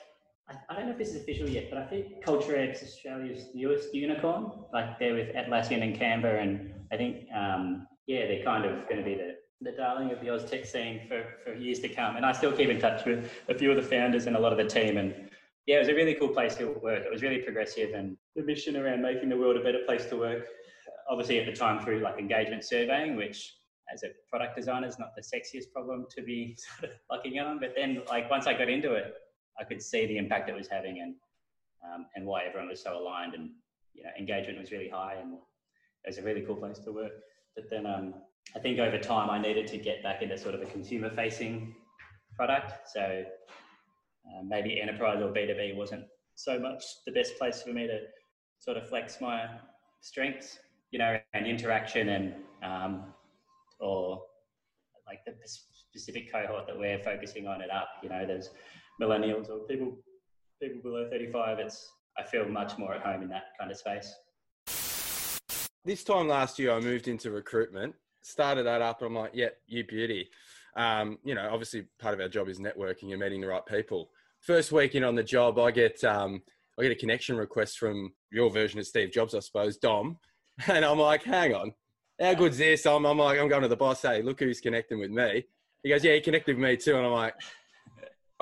I, 0.69 0.75
don't 0.75 0.85
know 0.85 0.91
if 0.91 0.97
this 0.97 1.09
is 1.09 1.21
official 1.21 1.47
yet, 1.47 1.69
but 1.69 1.79
I 1.79 1.85
think 1.85 2.23
Culture 2.23 2.57
Amp's 2.57 2.83
Australia's 2.83 3.45
newest 3.53 3.93
unicorn. 3.93 4.51
Like 4.73 4.99
they're 4.99 5.13
with 5.13 5.33
Atlassian 5.35 5.83
and 5.83 5.97
Canva, 5.97 6.41
and 6.41 6.73
I 6.91 6.97
think 6.97 7.27
um, 7.35 7.87
yeah, 8.07 8.27
they're 8.27 8.43
kind 8.43 8.65
of 8.65 8.83
going 8.89 8.97
to 8.97 9.03
be 9.03 9.15
the 9.15 9.35
the 9.61 9.71
darling 9.71 10.11
of 10.11 10.19
the 10.21 10.29
Oz 10.29 10.49
tech 10.49 10.65
scene 10.65 11.01
for, 11.07 11.23
for 11.43 11.53
years 11.53 11.79
to 11.79 11.89
come. 11.89 12.15
And 12.15 12.25
I 12.25 12.31
still 12.31 12.51
keep 12.51 12.69
in 12.69 12.79
touch 12.79 13.05
with 13.05 13.31
a 13.47 13.53
few 13.53 13.69
of 13.69 13.77
the 13.77 13.87
founders 13.87 14.25
and 14.25 14.35
a 14.35 14.39
lot 14.39 14.51
of 14.51 14.57
the 14.57 14.65
team. 14.65 14.97
And 14.97 15.29
yeah, 15.67 15.75
it 15.75 15.79
was 15.79 15.89
a 15.89 15.93
really 15.93 16.15
cool 16.15 16.29
place 16.29 16.55
to 16.55 16.65
work. 16.81 17.03
It 17.05 17.11
was 17.11 17.21
really 17.21 17.39
progressive, 17.39 17.93
and 17.93 18.17
the 18.35 18.43
mission 18.43 18.75
around 18.75 19.01
making 19.01 19.29
the 19.29 19.37
world 19.37 19.57
a 19.57 19.63
better 19.63 19.81
place 19.85 20.05
to 20.05 20.17
work. 20.17 20.45
Obviously, 21.09 21.39
at 21.39 21.45
the 21.45 21.53
time 21.53 21.79
through 21.83 21.99
like 21.99 22.17
engagement 22.17 22.63
surveying, 22.63 23.15
which 23.15 23.55
as 23.93 24.03
a 24.03 24.07
product 24.29 24.55
designer 24.55 24.87
is 24.87 24.97
not 24.97 25.09
the 25.15 25.21
sexiest 25.21 25.71
problem 25.73 26.05
to 26.15 26.23
be 26.23 26.57
sort 26.79 26.91
of 26.91 26.97
locking 27.11 27.39
on. 27.39 27.59
But 27.59 27.73
then, 27.75 28.01
like 28.09 28.29
once 28.29 28.47
I 28.47 28.53
got 28.53 28.69
into 28.69 28.93
it, 28.93 29.13
I 29.59 29.63
could 29.63 29.81
see 29.81 30.07
the 30.07 30.17
impact 30.17 30.49
it 30.49 30.55
was 30.55 30.67
having 30.67 31.01
and 31.01 31.15
um, 31.83 32.07
and 32.15 32.25
why 32.25 32.43
everyone 32.43 32.69
was 32.69 32.81
so 32.81 32.97
aligned 32.97 33.35
and 33.35 33.51
you 33.93 34.03
know 34.03 34.09
engagement 34.17 34.59
was 34.59 34.71
really 34.71 34.89
high 34.89 35.15
and 35.21 35.33
it 35.33 36.07
was 36.07 36.17
a 36.17 36.23
really 36.23 36.41
cool 36.41 36.55
place 36.55 36.79
to 36.79 36.91
work. 36.91 37.11
But 37.55 37.69
then 37.69 37.85
um, 37.85 38.13
I 38.55 38.59
think 38.59 38.79
over 38.79 38.97
time 38.97 39.29
I 39.29 39.39
needed 39.39 39.67
to 39.67 39.77
get 39.77 40.03
back 40.03 40.21
into 40.21 40.37
sort 40.37 40.55
of 40.55 40.61
a 40.61 40.65
consumer 40.65 41.09
facing 41.09 41.75
product. 42.35 42.89
So 42.91 43.23
uh, 44.25 44.43
maybe 44.43 44.81
enterprise 44.81 45.21
or 45.21 45.31
B2B 45.31 45.75
wasn't 45.75 46.05
so 46.35 46.59
much 46.59 46.83
the 47.05 47.11
best 47.11 47.37
place 47.37 47.61
for 47.61 47.71
me 47.71 47.87
to 47.87 47.99
sort 48.59 48.77
of 48.77 48.87
flex 48.89 49.21
my 49.21 49.45
strengths, 50.01 50.59
you 50.91 50.99
know, 50.99 51.17
and 51.33 51.47
interaction 51.47 52.09
and 52.09 52.33
um, 52.63 53.03
or 53.79 54.21
like 55.07 55.19
the 55.25 55.33
specific 55.45 56.31
cohort 56.31 56.67
that 56.67 56.77
we're 56.77 56.99
focusing 56.99 57.47
on 57.47 57.61
it 57.61 57.71
up. 57.71 57.89
You 58.03 58.09
know, 58.09 58.25
there's 58.25 58.51
millennials 59.01 59.49
or 59.49 59.59
people 59.59 59.97
people 60.61 60.81
below 60.81 61.09
35 61.09 61.59
it's 61.59 61.91
i 62.17 62.23
feel 62.23 62.47
much 62.47 62.77
more 62.77 62.93
at 62.93 63.01
home 63.01 63.23
in 63.23 63.29
that 63.29 63.45
kind 63.59 63.71
of 63.71 63.77
space 63.77 64.13
this 65.83 66.03
time 66.03 66.27
last 66.27 66.59
year 66.59 66.71
i 66.71 66.79
moved 66.79 67.07
into 67.07 67.31
recruitment 67.31 67.95
started 68.21 68.65
that 68.65 68.81
up 68.81 69.01
and 69.01 69.07
i'm 69.07 69.15
like 69.15 69.31
yeah 69.33 69.49
you 69.67 69.83
beauty 69.83 70.29
um, 70.77 71.17
you 71.25 71.35
know 71.35 71.49
obviously 71.51 71.83
part 71.99 72.13
of 72.13 72.21
our 72.21 72.29
job 72.29 72.47
is 72.47 72.59
networking 72.59 73.11
and 73.11 73.19
meeting 73.19 73.41
the 73.41 73.47
right 73.47 73.65
people 73.65 74.09
first 74.39 74.71
week 74.71 74.95
in 74.95 75.03
on 75.03 75.15
the 75.15 75.23
job 75.23 75.59
i 75.59 75.69
get 75.69 76.01
um, 76.03 76.41
i 76.79 76.83
get 76.83 76.91
a 76.91 76.95
connection 76.95 77.35
request 77.35 77.77
from 77.77 78.13
your 78.31 78.49
version 78.49 78.79
of 78.79 78.87
steve 78.87 79.11
jobs 79.11 79.35
i 79.35 79.39
suppose 79.39 79.77
dom 79.77 80.17
and 80.67 80.85
i'm 80.85 80.99
like 80.99 81.23
hang 81.23 81.53
on 81.53 81.73
how 82.21 82.33
good's 82.33 82.57
this 82.57 82.85
i'm, 82.85 83.05
I'm 83.05 83.17
like 83.17 83.39
i'm 83.39 83.49
going 83.49 83.63
to 83.63 83.67
the 83.67 83.75
boss 83.75 84.01
hey 84.01 84.21
look 84.21 84.39
who's 84.39 84.61
connecting 84.61 84.99
with 84.99 85.11
me 85.11 85.43
he 85.83 85.89
goes 85.89 86.03
yeah 86.03 86.13
he 86.13 86.21
connected 86.21 86.55
with 86.55 86.63
me 86.63 86.77
too 86.77 86.95
and 86.95 87.05
i'm 87.05 87.11
like 87.11 87.35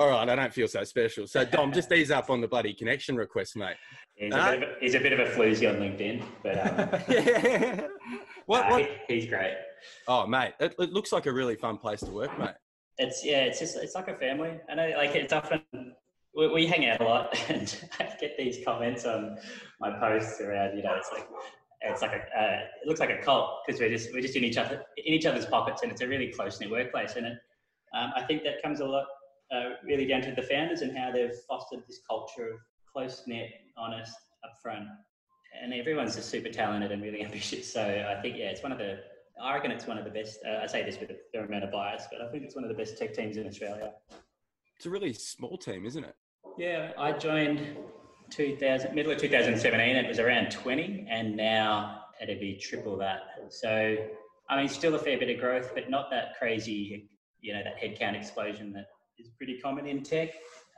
all 0.00 0.08
right, 0.08 0.26
I 0.26 0.34
don't 0.34 0.52
feel 0.52 0.66
so 0.66 0.82
special. 0.82 1.26
So 1.26 1.44
Dom, 1.44 1.72
just 1.72 1.92
ease 1.92 2.10
up 2.10 2.30
on 2.30 2.40
the 2.40 2.48
bloody 2.48 2.72
connection 2.72 3.16
request, 3.16 3.54
mate. 3.54 3.76
He's, 4.14 4.32
uh, 4.32 4.38
a, 4.38 4.58
bit 4.58 4.62
of 4.62 4.68
a, 4.68 4.72
he's 4.80 4.94
a 4.94 4.98
bit 4.98 5.12
of 5.12 5.20
a 5.20 5.30
floozy 5.30 5.68
on 5.68 5.76
LinkedIn, 5.76 6.22
but 6.42 6.58
um, 6.58 7.02
yeah. 7.08 7.86
what, 8.46 8.64
uh, 8.64 8.68
what? 8.70 8.90
He, 9.08 9.14
he's 9.14 9.26
great. 9.26 9.54
Oh, 10.08 10.26
mate, 10.26 10.54
it, 10.60 10.74
it, 10.78 10.92
looks 10.92 11.12
like 11.12 11.26
a 11.26 11.32
really 11.32 11.54
fun 11.54 11.78
place 11.78 12.00
to 12.00 12.10
work, 12.10 12.36
mate. 12.38 12.54
It's 12.98 13.24
yeah, 13.24 13.44
it's 13.44 13.58
just 13.58 13.76
it's 13.76 13.94
like 13.94 14.08
a 14.08 14.16
family. 14.16 14.58
I 14.68 14.74
know, 14.74 14.92
like 14.96 15.14
it's 15.14 15.32
often 15.32 15.62
we, 16.34 16.48
we 16.48 16.66
hang 16.66 16.86
out 16.86 17.00
a 17.00 17.04
lot, 17.04 17.36
and 17.50 17.74
I 17.98 18.14
get 18.20 18.36
these 18.36 18.58
comments 18.64 19.04
on 19.04 19.38
my 19.80 19.98
posts 19.98 20.40
around. 20.40 20.76
You 20.76 20.82
know, 20.82 20.94
it's 20.96 21.10
like 21.12 21.28
it's 21.82 22.02
like 22.02 22.12
a 22.12 22.40
uh, 22.40 22.58
it 22.82 22.88
looks 22.88 23.00
like 23.00 23.10
a 23.10 23.22
cult 23.22 23.60
because 23.66 23.80
we're 23.80 23.88
just 23.88 24.12
we're 24.12 24.22
just 24.22 24.36
in 24.36 24.44
each 24.44 24.58
other 24.58 24.84
in 24.96 25.14
each 25.14 25.26
other's 25.26 25.46
pockets, 25.46 25.82
and 25.82 25.90
it's 25.90 26.00
a 26.00 26.08
really 26.08 26.28
close 26.28 26.60
knit 26.60 26.70
workplace. 26.70 27.16
And 27.16 27.26
it, 27.26 27.38
um, 27.94 28.12
I 28.14 28.22
think 28.22 28.42
that 28.44 28.62
comes 28.62 28.80
a 28.80 28.86
lot 28.86 29.06
uh, 29.52 29.70
really 29.84 30.06
down 30.06 30.22
to 30.22 30.32
the 30.32 30.42
founders 30.42 30.82
and 30.82 30.96
how 30.96 31.10
they've 31.10 31.34
fostered 31.48 31.82
this 31.86 32.00
culture 32.08 32.50
of 32.50 32.60
close 32.92 33.22
knit, 33.26 33.50
honest, 33.76 34.14
upfront, 34.44 34.86
and 35.60 35.72
everyone's 35.72 36.16
just 36.16 36.28
super 36.28 36.50
talented 36.50 36.92
and 36.92 37.02
really 37.02 37.24
ambitious. 37.24 37.72
So 37.72 37.82
I 37.82 38.20
think 38.20 38.36
yeah, 38.36 38.46
it's 38.50 38.62
one 38.62 38.72
of 38.72 38.78
the. 38.78 39.00
I 39.42 39.54
reckon 39.54 39.70
it's 39.70 39.86
one 39.86 39.98
of 39.98 40.04
the 40.04 40.10
best. 40.10 40.40
Uh, 40.46 40.62
I 40.62 40.66
say 40.66 40.84
this 40.84 40.98
with 41.00 41.10
a 41.10 41.16
fair 41.32 41.44
amount 41.44 41.64
of 41.64 41.72
bias, 41.72 42.04
but 42.10 42.20
I 42.20 42.30
think 42.30 42.44
it's 42.44 42.54
one 42.54 42.64
of 42.64 42.68
the 42.68 42.76
best 42.76 42.98
tech 42.98 43.14
teams 43.14 43.36
in 43.36 43.46
Australia. 43.46 43.92
It's 44.76 44.86
a 44.86 44.90
really 44.90 45.12
small 45.12 45.56
team, 45.56 45.86
isn't 45.86 46.04
it? 46.04 46.14
Yeah, 46.58 46.92
I 46.98 47.12
joined 47.12 47.76
2000 48.30 48.94
middle 48.94 49.12
of 49.12 49.18
2017. 49.18 49.96
It 49.96 50.08
was 50.08 50.18
around 50.18 50.50
20, 50.50 51.06
and 51.10 51.36
now 51.36 52.02
it'd 52.20 52.40
be 52.40 52.56
triple 52.56 52.96
that. 52.98 53.20
So 53.50 53.96
I 54.48 54.56
mean, 54.56 54.68
still 54.68 54.94
a 54.94 54.98
fair 54.98 55.18
bit 55.18 55.30
of 55.30 55.40
growth, 55.40 55.72
but 55.74 55.90
not 55.90 56.10
that 56.10 56.38
crazy. 56.38 57.08
You 57.40 57.54
know, 57.54 57.62
that 57.62 57.80
headcount 57.80 58.16
explosion 58.16 58.72
that 58.72 58.86
is 59.18 59.28
pretty 59.38 59.58
common 59.58 59.86
in 59.86 60.02
tech. 60.02 60.30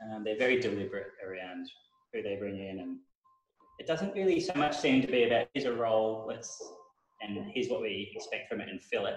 Um, 0.03 0.23
they're 0.23 0.37
very 0.37 0.59
deliberate 0.59 1.07
around 1.25 1.67
who 2.13 2.21
they 2.21 2.35
bring 2.35 2.59
in, 2.59 2.79
and 2.79 2.97
it 3.79 3.87
doesn't 3.87 4.13
really 4.13 4.39
so 4.39 4.53
much 4.55 4.77
seem 4.77 5.01
to 5.01 5.07
be 5.07 5.23
about 5.23 5.47
here's 5.53 5.65
a 5.65 5.73
role, 5.73 6.25
let's 6.27 6.61
and 7.23 7.45
here's 7.53 7.69
what 7.69 7.81
we 7.81 8.11
expect 8.15 8.49
from 8.49 8.61
it 8.61 8.69
and 8.69 8.81
fill 8.81 9.05
it. 9.05 9.15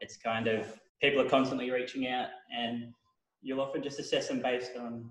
It's 0.00 0.16
kind 0.16 0.46
of 0.46 0.66
people 1.02 1.20
are 1.20 1.28
constantly 1.28 1.70
reaching 1.70 2.08
out, 2.08 2.28
and 2.56 2.92
you'll 3.42 3.60
often 3.60 3.82
just 3.82 3.98
assess 3.98 4.28
them 4.28 4.40
based 4.40 4.72
on, 4.78 5.10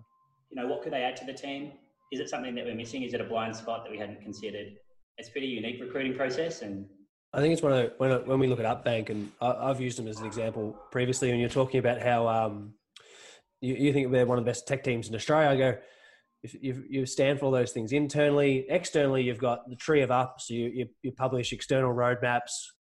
you 0.49 0.61
know, 0.61 0.67
what 0.67 0.81
could 0.81 0.93
they 0.93 1.03
add 1.03 1.15
to 1.17 1.25
the 1.25 1.33
team? 1.33 1.73
Is 2.11 2.19
it 2.19 2.29
something 2.29 2.55
that 2.55 2.65
we're 2.65 2.75
missing? 2.75 3.03
Is 3.03 3.13
it 3.13 3.21
a 3.21 3.25
blind 3.25 3.55
spot 3.55 3.83
that 3.83 3.91
we 3.91 3.97
hadn't 3.97 4.21
considered? 4.21 4.73
It's 5.17 5.29
pretty 5.29 5.47
unique 5.47 5.81
recruiting 5.81 6.15
process, 6.15 6.61
and 6.61 6.85
I 7.33 7.39
think 7.39 7.53
it's 7.53 7.61
one 7.61 7.73
of 7.73 7.77
the, 7.77 7.93
when 7.97 8.25
when 8.25 8.39
we 8.39 8.47
look 8.47 8.59
at 8.59 8.65
Upbank, 8.65 9.09
and 9.09 9.31
I, 9.41 9.67
have 9.67 9.81
used 9.81 9.97
them 9.97 10.07
as 10.07 10.19
an 10.19 10.25
example 10.25 10.75
previously. 10.91 11.31
When 11.31 11.39
you're 11.39 11.49
talking 11.49 11.79
about 11.79 12.01
how 12.01 12.27
um, 12.27 12.73
you, 13.61 13.75
you 13.75 13.93
think 13.93 14.11
they're 14.11 14.25
one 14.25 14.37
of 14.37 14.45
the 14.45 14.49
best 14.49 14.67
tech 14.67 14.83
teams 14.83 15.09
in 15.09 15.15
Australia, 15.15 15.49
I 15.49 15.55
go, 15.57 15.77
if 16.45 16.55
you, 16.61 16.83
you 16.87 17.05
stand 17.05 17.39
for 17.39 17.45
all 17.45 17.51
those 17.51 17.71
things 17.71 17.91
internally, 17.91 18.65
externally, 18.69 19.23
you've 19.23 19.39
got 19.39 19.67
the 19.69 19.75
tree 19.75 20.01
of 20.01 20.11
up. 20.11 20.35
So 20.39 20.53
you, 20.53 20.67
you, 20.67 20.87
you 21.01 21.11
publish 21.11 21.51
external 21.51 21.93
roadmaps. 21.93 22.51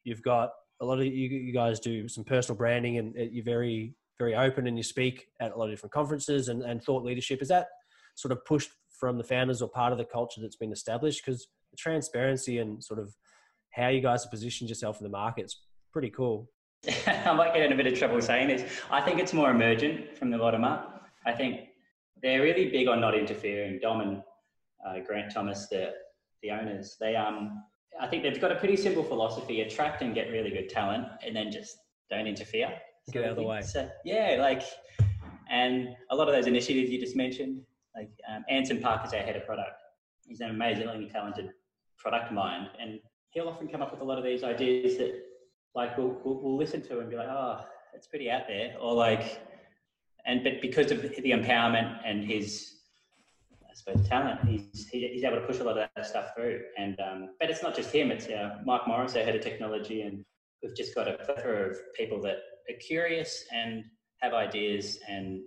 You've 0.05 0.23
got 0.23 0.51
a 0.81 0.85
lot 0.85 0.99
of 0.99 1.07
you, 1.07 1.29
you 1.29 1.53
guys 1.53 1.81
do 1.81 2.09
some 2.09 2.25
personal 2.25 2.57
branding, 2.57 2.99
and 2.99 3.17
uh, 3.17 3.23
you're 3.23 3.45
very 3.45 3.95
very 4.19 4.35
open, 4.35 4.67
and 4.67 4.77
you 4.77 4.83
speak 4.83 5.29
at 5.41 5.53
a 5.53 5.57
lot 5.57 5.67
of 5.67 5.71
different 5.71 5.93
conferences 5.93 6.49
and, 6.49 6.63
and 6.63 6.83
thought 6.83 7.05
leadership. 7.05 7.41
Is 7.41 7.49
that 7.49 7.69
sort 8.17 8.33
of 8.33 8.45
pushed 8.45 8.71
from 8.99 9.17
the 9.17 9.25
founders 9.25 9.63
or 9.63 9.69
part 9.69 9.93
of 9.93 9.99
the 9.99 10.05
culture 10.05 10.41
that's 10.41 10.57
been 10.57 10.73
established? 10.73 11.25
Because 11.25 11.49
the 11.71 11.77
transparency 11.77 12.59
and 12.59 12.83
sort 12.83 13.01
of 13.01 13.15
how 13.71 13.89
you 13.89 14.01
guys 14.01 14.25
have 14.25 14.31
positioned 14.31 14.69
yourself 14.69 14.99
in 14.99 15.05
the 15.05 15.11
market 15.11 15.45
is 15.47 15.61
pretty 15.93 16.11
cool. 16.11 16.51
I 17.07 17.33
might 17.33 17.55
get 17.55 17.63
in 17.63 17.73
a 17.73 17.77
bit 17.77 17.87
of 17.87 17.99
trouble 17.99 18.21
saying 18.21 18.49
this. 18.49 18.65
I 18.91 19.01
think 19.01 19.21
it's 19.21 19.33
more 19.33 19.51
emergent 19.51 20.17
from 20.19 20.31
the 20.31 20.39
bottom 20.39 20.65
up. 20.65 21.07
I 21.27 21.33
think 21.33 21.68
they're 22.23 22.43
really 22.43 22.69
big 22.71 22.89
on 22.89 23.01
not 23.01 23.17
interfering. 23.17 23.79
Dom 23.81 24.01
and 24.01 24.23
uh, 24.87 25.01
Grant 25.07 25.33
Thomas, 25.33 25.69
the 25.69 25.93
the 26.43 26.51
owners, 26.51 26.97
they 27.01 27.17
um, 27.17 27.65
I 28.01 28.07
think 28.07 28.23
they've 28.23 28.41
got 28.41 28.53
a 28.53 28.57
pretty 28.57 28.77
simple 28.77 29.03
philosophy: 29.03 29.61
attract 29.63 30.03
and 30.03 30.15
get 30.15 30.31
really 30.31 30.51
good 30.51 30.69
talent, 30.69 31.07
and 31.25 31.35
then 31.35 31.51
just 31.51 31.77
don't 32.11 32.27
interfere. 32.27 32.73
Get 33.13 33.25
out 33.25 33.31
of 33.31 33.37
the 33.37 33.43
way. 33.43 33.63
So, 33.63 33.89
yeah, 34.05 34.37
like, 34.39 34.63
and 35.51 35.97
a 36.11 36.17
lot 36.17 36.29
of 36.29 36.35
those 36.35 36.47
initiatives 36.47 36.91
you 36.91 37.01
just 37.01 37.17
mentioned, 37.17 37.63
like 37.97 38.11
um, 38.31 38.45
Anson 38.51 38.81
Parker 38.81 39.07
is 39.07 39.15
our 39.15 39.21
head 39.21 39.35
of 39.35 39.47
product. 39.47 39.81
He's 40.27 40.41
an 40.41 40.51
amazingly 40.51 41.09
talented 41.09 41.51
product 41.97 42.33
mind, 42.33 42.69
and 42.81 43.01
he'll 43.31 43.49
often 43.49 43.67
come 43.67 43.81
up 43.81 43.91
with 43.91 44.03
a 44.03 44.05
lot 44.05 44.19
of 44.19 44.25
these 44.25 44.45
ideas 44.45 44.99
that 44.99 45.23
like 45.75 45.97
we'll, 45.97 46.21
we'll, 46.23 46.41
we'll 46.43 46.57
listen 46.57 46.83
to 46.83 47.01
and 47.01 47.09
be 47.09 47.17
like, 47.17 47.29
oh, 47.29 47.61
it's 47.95 48.07
pretty 48.07 48.31
out 48.31 48.43
there, 48.47 48.75
or 48.81 48.93
like, 48.93 49.41
and 50.29 50.45
but 50.45 50.61
because 50.61 50.93
of 50.93 51.03
the 51.03 51.31
empowerment 51.31 51.99
and 52.05 52.23
his 52.23 52.75
I 53.69 53.75
suppose 53.75 54.09
talent, 54.09 54.45
he's 54.45 54.89
he's 54.93 55.25
able 55.25 55.41
to 55.41 55.47
push 55.47 55.59
a 55.59 55.65
lot 55.65 55.79
of 55.79 55.89
that 55.97 56.07
stuff 56.07 56.31
through. 56.37 56.61
And 56.77 57.01
um, 57.01 57.31
but 57.41 57.51
it's 57.51 57.63
not 57.63 57.75
just 57.75 57.91
him; 57.93 58.11
it's 58.11 58.29
uh, 58.29 58.59
Mike 58.65 58.87
Morris, 58.87 59.17
our 59.17 59.23
head 59.23 59.35
of 59.35 59.43
technology, 59.43 60.03
and 60.03 60.25
we've 60.63 60.77
just 60.77 60.95
got 60.95 61.09
a 61.09 61.15
plethora 61.15 61.71
of 61.71 61.77
people 61.95 62.21
that 62.23 62.37
are 62.69 62.77
curious 62.81 63.45
and 63.53 63.85
have 64.21 64.35
ideas, 64.35 64.99
and 65.09 65.41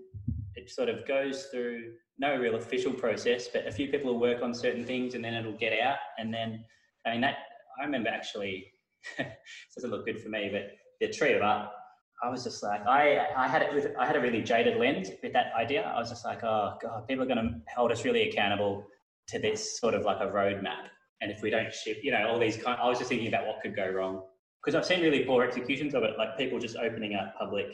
it 0.56 0.70
sort 0.70 0.90
of 0.90 1.08
goes 1.08 1.46
through 1.46 1.94
no 2.18 2.38
real 2.38 2.56
official 2.56 2.94
process, 2.94 3.48
but 3.48 3.68
a 3.68 3.72
few 3.72 3.88
people 3.88 4.14
will 4.14 4.20
work 4.20 4.42
on 4.42 4.54
certain 4.54 4.86
things, 4.86 5.14
and 5.14 5.24
then 5.24 5.34
it'll 5.36 5.58
get 5.58 5.80
out, 5.80 5.98
and 6.18 6.34
then 6.34 6.64
I 7.06 7.12
mean 7.12 7.22
that 7.22 7.36
I 7.80 7.86
remember 7.86 8.10
actually, 8.10 8.74
it 9.20 9.38
doesn't 9.76 9.92
look 9.92 10.06
good 10.06 10.22
for 10.22 10.30
me, 10.30 10.50
but 10.52 10.72
the 11.00 11.12
tree 11.14 11.34
of 11.34 11.42
up, 11.42 11.81
I 12.24 12.30
was 12.30 12.44
just 12.44 12.62
like, 12.62 12.86
I, 12.86 13.28
I 13.36 13.48
had 13.48 13.62
it 13.64 13.74
with, 13.74 13.88
I 14.00 14.06
had 14.06 14.16
a 14.16 14.20
really 14.20 14.42
jaded 14.42 14.78
lens 14.78 15.10
with 15.24 15.34
that 15.34 15.52
idea. 15.58 15.82
I 15.82 16.00
was 16.00 16.10
just 16.10 16.24
like, 16.24 16.44
oh 16.44 16.76
God, 16.82 17.08
people 17.08 17.24
are 17.24 17.28
going 17.28 17.38
to 17.38 17.62
hold 17.76 17.92
us 17.92 18.06
really 18.06 18.30
accountable 18.30 18.86
to 19.30 19.40
this 19.40 19.80
sort 19.80 19.96
of 19.96 20.04
like 20.04 20.20
a 20.20 20.32
roadmap. 20.32 20.90
And 21.22 21.32
if 21.32 21.42
we 21.42 21.50
don't 21.50 21.74
ship, 21.74 21.98
you 22.04 22.12
know, 22.12 22.28
all 22.28 22.40
these 22.40 22.58
kind, 22.58 22.80
I 22.80 22.88
was 22.88 23.00
just 23.00 23.10
thinking 23.10 23.28
about 23.28 23.48
what 23.48 23.62
could 23.62 23.76
go 23.76 23.90
wrong 23.90 24.24
because 24.64 24.76
I've 24.76 24.86
seen 24.86 25.02
really 25.02 25.26
poor 25.26 25.44
executions 25.44 25.96
of 25.96 26.04
it, 26.04 26.18
like 26.18 26.38
people 26.38 26.60
just 26.60 26.78
opening 26.78 27.16
up 27.16 27.36
public 27.40 27.74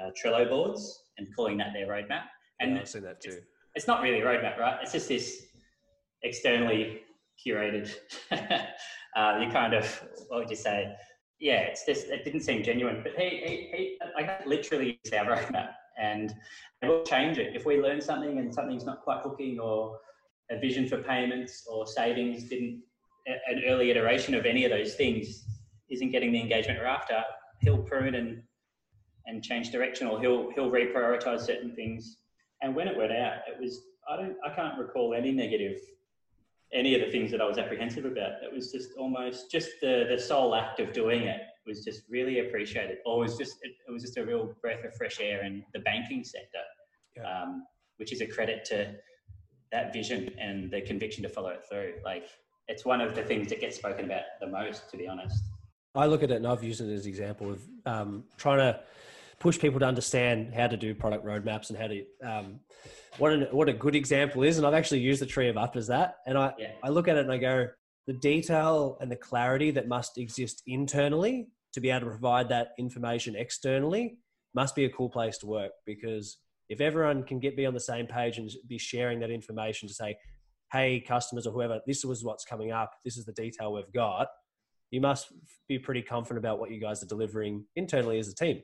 uh, 0.00 0.10
Trello 0.10 0.48
boards 0.48 1.04
and 1.16 1.28
calling 1.36 1.56
that 1.58 1.72
their 1.72 1.86
roadmap. 1.86 2.22
And 2.60 2.74
yeah, 2.74 2.80
I've 2.80 2.88
seen 2.88 3.02
that 3.02 3.20
too. 3.20 3.30
It's, 3.30 3.40
it's 3.74 3.86
not 3.86 4.02
really 4.02 4.20
a 4.20 4.24
roadmap, 4.24 4.58
right? 4.58 4.78
It's 4.82 4.92
just 4.92 5.08
this 5.08 5.44
externally 6.22 7.02
curated 7.46 7.94
uh, 9.16 9.38
you 9.40 9.48
kind 9.50 9.74
of 9.74 10.02
what 10.28 10.40
would 10.40 10.50
you 10.50 10.56
say? 10.56 10.92
Yeah, 11.40 11.60
it's 11.60 11.86
just 11.86 12.08
it 12.08 12.24
didn't 12.24 12.40
seem 12.40 12.62
genuine. 12.62 13.00
But 13.02 13.12
he, 13.16 13.28
he, 13.28 13.56
he 13.76 13.98
like 14.16 14.44
literally 14.46 14.98
is 15.04 15.12
our 15.12 15.26
roadmap, 15.26 15.70
and 16.00 16.34
we'll 16.82 17.04
change 17.04 17.38
it 17.38 17.54
if 17.54 17.64
we 17.64 17.80
learn 17.80 18.00
something 18.00 18.38
and 18.38 18.52
something's 18.52 18.84
not 18.84 19.02
quite 19.02 19.20
hooking, 19.22 19.60
or 19.60 19.98
a 20.50 20.58
vision 20.58 20.88
for 20.88 20.98
payments 20.98 21.64
or 21.70 21.86
savings 21.86 22.48
didn't 22.48 22.82
an 23.26 23.62
early 23.66 23.90
iteration 23.90 24.34
of 24.34 24.46
any 24.46 24.64
of 24.64 24.70
those 24.70 24.94
things 24.94 25.44
isn't 25.90 26.10
getting 26.10 26.32
the 26.32 26.40
engagement 26.40 26.78
we're 26.78 26.86
after. 26.86 27.22
He'll 27.60 27.82
prune 27.82 28.14
and 28.14 28.42
and 29.26 29.44
change 29.44 29.70
direction, 29.70 30.06
or 30.06 30.20
he'll 30.20 30.50
he'll 30.54 30.70
reprioritize 30.70 31.40
certain 31.40 31.74
things. 31.74 32.16
And 32.62 32.74
when 32.74 32.88
it 32.88 32.96
went 32.96 33.12
out, 33.12 33.40
it 33.46 33.60
was 33.60 33.80
I 34.10 34.16
don't 34.16 34.36
I 34.44 34.54
can't 34.54 34.78
recall 34.78 35.14
any 35.14 35.32
negative 35.32 35.78
any 36.72 36.94
of 36.94 37.00
the 37.00 37.10
things 37.10 37.30
that 37.30 37.40
I 37.40 37.46
was 37.46 37.58
apprehensive 37.58 38.04
about. 38.04 38.42
It 38.42 38.52
was 38.52 38.70
just 38.70 38.90
almost 38.98 39.50
just 39.50 39.70
the 39.80 40.06
the 40.08 40.18
sole 40.18 40.54
act 40.54 40.80
of 40.80 40.92
doing 40.92 41.22
it 41.22 41.40
was 41.66 41.84
just 41.84 42.02
really 42.08 42.40
appreciated. 42.40 42.98
Or 43.06 43.20
was 43.20 43.36
just 43.36 43.56
it, 43.62 43.72
it 43.86 43.92
was 43.92 44.02
just 44.02 44.16
a 44.16 44.24
real 44.24 44.54
breath 44.60 44.84
of 44.84 44.94
fresh 44.94 45.20
air 45.20 45.44
in 45.44 45.64
the 45.72 45.80
banking 45.80 46.24
sector, 46.24 46.64
yeah. 47.16 47.42
um, 47.42 47.64
which 47.98 48.12
is 48.12 48.20
a 48.20 48.26
credit 48.26 48.64
to 48.66 48.94
that 49.70 49.92
vision 49.92 50.30
and 50.40 50.70
the 50.70 50.80
conviction 50.80 51.22
to 51.22 51.28
follow 51.28 51.50
it 51.50 51.62
through. 51.70 51.94
Like 52.04 52.28
it's 52.68 52.84
one 52.84 53.00
of 53.00 53.14
the 53.14 53.22
things 53.22 53.48
that 53.50 53.60
gets 53.60 53.76
spoken 53.76 54.06
about 54.06 54.22
the 54.40 54.46
most, 54.46 54.90
to 54.90 54.96
be 54.96 55.06
honest. 55.06 55.42
I 55.94 56.06
look 56.06 56.22
at 56.22 56.30
it 56.30 56.36
and 56.36 56.46
I've 56.46 56.62
used 56.62 56.80
it 56.80 56.92
as 56.92 57.04
an 57.04 57.08
example 57.08 57.52
of 57.52 57.62
um, 57.86 58.24
trying 58.36 58.58
to 58.58 58.80
push 59.40 59.58
people 59.58 59.78
to 59.80 59.86
understand 59.86 60.52
how 60.54 60.66
to 60.66 60.76
do 60.76 60.94
product 60.94 61.24
roadmaps 61.24 61.70
and 61.70 61.78
how 61.78 61.86
to 61.86 62.04
um, 62.24 62.60
what 63.18 63.32
an, 63.32 63.42
what 63.50 63.68
a 63.68 63.72
good 63.72 63.94
example 63.94 64.42
is. 64.42 64.58
And 64.58 64.66
I've 64.66 64.74
actually 64.74 65.00
used 65.00 65.20
the 65.20 65.26
tree 65.26 65.48
of 65.48 65.56
up 65.56 65.76
as 65.76 65.86
that. 65.88 66.16
And 66.26 66.36
I 66.36 66.52
yeah. 66.58 66.72
I 66.82 66.88
look 66.88 67.08
at 67.08 67.16
it 67.16 67.20
and 67.20 67.32
I 67.32 67.38
go 67.38 67.68
the 68.06 68.14
detail 68.14 68.96
and 69.00 69.10
the 69.10 69.16
clarity 69.16 69.70
that 69.72 69.86
must 69.86 70.18
exist 70.18 70.62
internally 70.66 71.48
to 71.74 71.80
be 71.80 71.90
able 71.90 72.00
to 72.00 72.06
provide 72.06 72.48
that 72.48 72.70
information 72.78 73.36
externally 73.36 74.18
must 74.54 74.74
be 74.74 74.86
a 74.86 74.90
cool 74.90 75.10
place 75.10 75.36
to 75.38 75.46
work 75.46 75.72
because 75.86 76.38
if 76.68 76.80
everyone 76.80 77.22
can 77.22 77.38
get 77.38 77.56
be 77.56 77.66
on 77.66 77.74
the 77.74 77.80
same 77.80 78.06
page 78.06 78.38
and 78.38 78.50
be 78.66 78.78
sharing 78.78 79.20
that 79.20 79.30
information 79.30 79.86
to 79.86 79.94
say 79.94 80.16
hey 80.72 81.00
customers 81.00 81.46
or 81.46 81.52
whoever 81.52 81.80
this 81.86 82.04
was 82.04 82.24
what's 82.24 82.44
coming 82.44 82.72
up 82.72 82.92
this 83.04 83.16
is 83.16 83.26
the 83.26 83.32
detail 83.32 83.74
we've 83.74 83.92
got 83.92 84.28
you 84.90 85.00
must 85.02 85.26
be 85.68 85.78
pretty 85.78 86.02
confident 86.02 86.38
about 86.38 86.58
what 86.58 86.70
you 86.70 86.80
guys 86.80 87.02
are 87.02 87.06
delivering 87.06 87.64
internally 87.76 88.18
as 88.18 88.28
a 88.28 88.34
team 88.34 88.62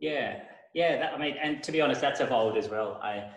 yeah, 0.00 0.40
yeah. 0.74 0.98
That, 0.98 1.12
I 1.14 1.18
mean, 1.18 1.36
and 1.42 1.62
to 1.62 1.72
be 1.72 1.80
honest, 1.80 2.00
that's 2.00 2.20
evolved 2.20 2.56
as 2.56 2.68
well. 2.68 3.00
I 3.02 3.30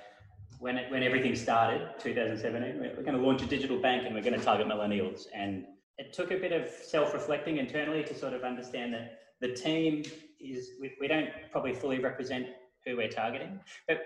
when 0.60 0.78
it, 0.78 0.90
when 0.90 1.04
everything 1.04 1.36
started, 1.36 1.90
2017, 2.00 2.80
we're 2.80 3.04
going 3.04 3.18
to 3.18 3.22
launch 3.22 3.42
a 3.42 3.46
digital 3.46 3.78
bank 3.80 4.06
and 4.06 4.16
we're 4.16 4.22
going 4.22 4.40
to 4.40 4.44
target 4.44 4.66
millennials. 4.66 5.26
And 5.36 5.66
it 5.98 6.14
took 6.14 6.32
a 6.32 6.38
bit 6.38 6.54
of 6.54 6.70
self-reflecting 6.70 7.58
internally 7.58 8.02
to 8.06 8.16
sort 8.16 8.32
of 8.32 8.44
understand 8.44 8.94
that 8.94 9.20
the 9.42 9.54
team 9.54 10.04
is 10.40 10.72
we, 10.80 10.94
we 11.02 11.08
don't 11.08 11.30
probably 11.52 11.74
fully 11.74 12.00
represent 12.00 12.48
who 12.86 12.98
we're 12.98 13.10
targeting, 13.10 13.60
but 13.88 14.02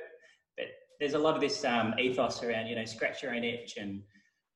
but 0.57 0.65
there's 0.99 1.13
a 1.13 1.19
lot 1.19 1.35
of 1.35 1.41
this 1.41 1.63
um, 1.63 1.93
ethos 1.99 2.41
around 2.43 2.67
you 2.67 2.75
know 2.75 2.85
scratch 2.85 3.21
your 3.21 3.35
own 3.35 3.43
itch 3.43 3.77
and 3.77 4.01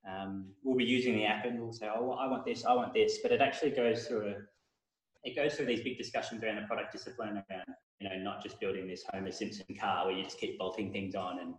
um, 0.10 0.48
we'll 0.64 0.78
be 0.78 0.84
using 0.84 1.16
the 1.16 1.26
app 1.26 1.46
and 1.46 1.60
we'll 1.62 1.72
say, 1.72 1.88
oh, 1.88 2.12
I 2.12 2.28
want 2.28 2.44
this, 2.44 2.66
I 2.66 2.74
want 2.74 2.94
this, 2.94 3.20
but 3.22 3.32
it 3.32 3.40
actually 3.40 3.72
goes 3.72 4.08
through 4.08 4.30
a, 4.30 4.34
it 5.24 5.36
goes 5.36 5.54
through 5.54 5.68
these 5.68 5.82
big 5.82 5.98
discussions 5.98 6.44
around 6.44 6.56
the 6.56 6.64
product 6.64 6.92
discipline 6.92 7.44
around 7.50 7.66
you 8.02 8.10
know, 8.10 8.18
not 8.18 8.42
just 8.42 8.60
building 8.60 8.88
this 8.88 9.04
Homer 9.14 9.32
Simpson 9.32 9.66
car 9.80 10.06
where 10.06 10.16
you 10.16 10.24
just 10.24 10.40
keep 10.40 10.58
bolting 10.58 10.92
things 10.92 11.14
on. 11.14 11.40
And, 11.40 11.54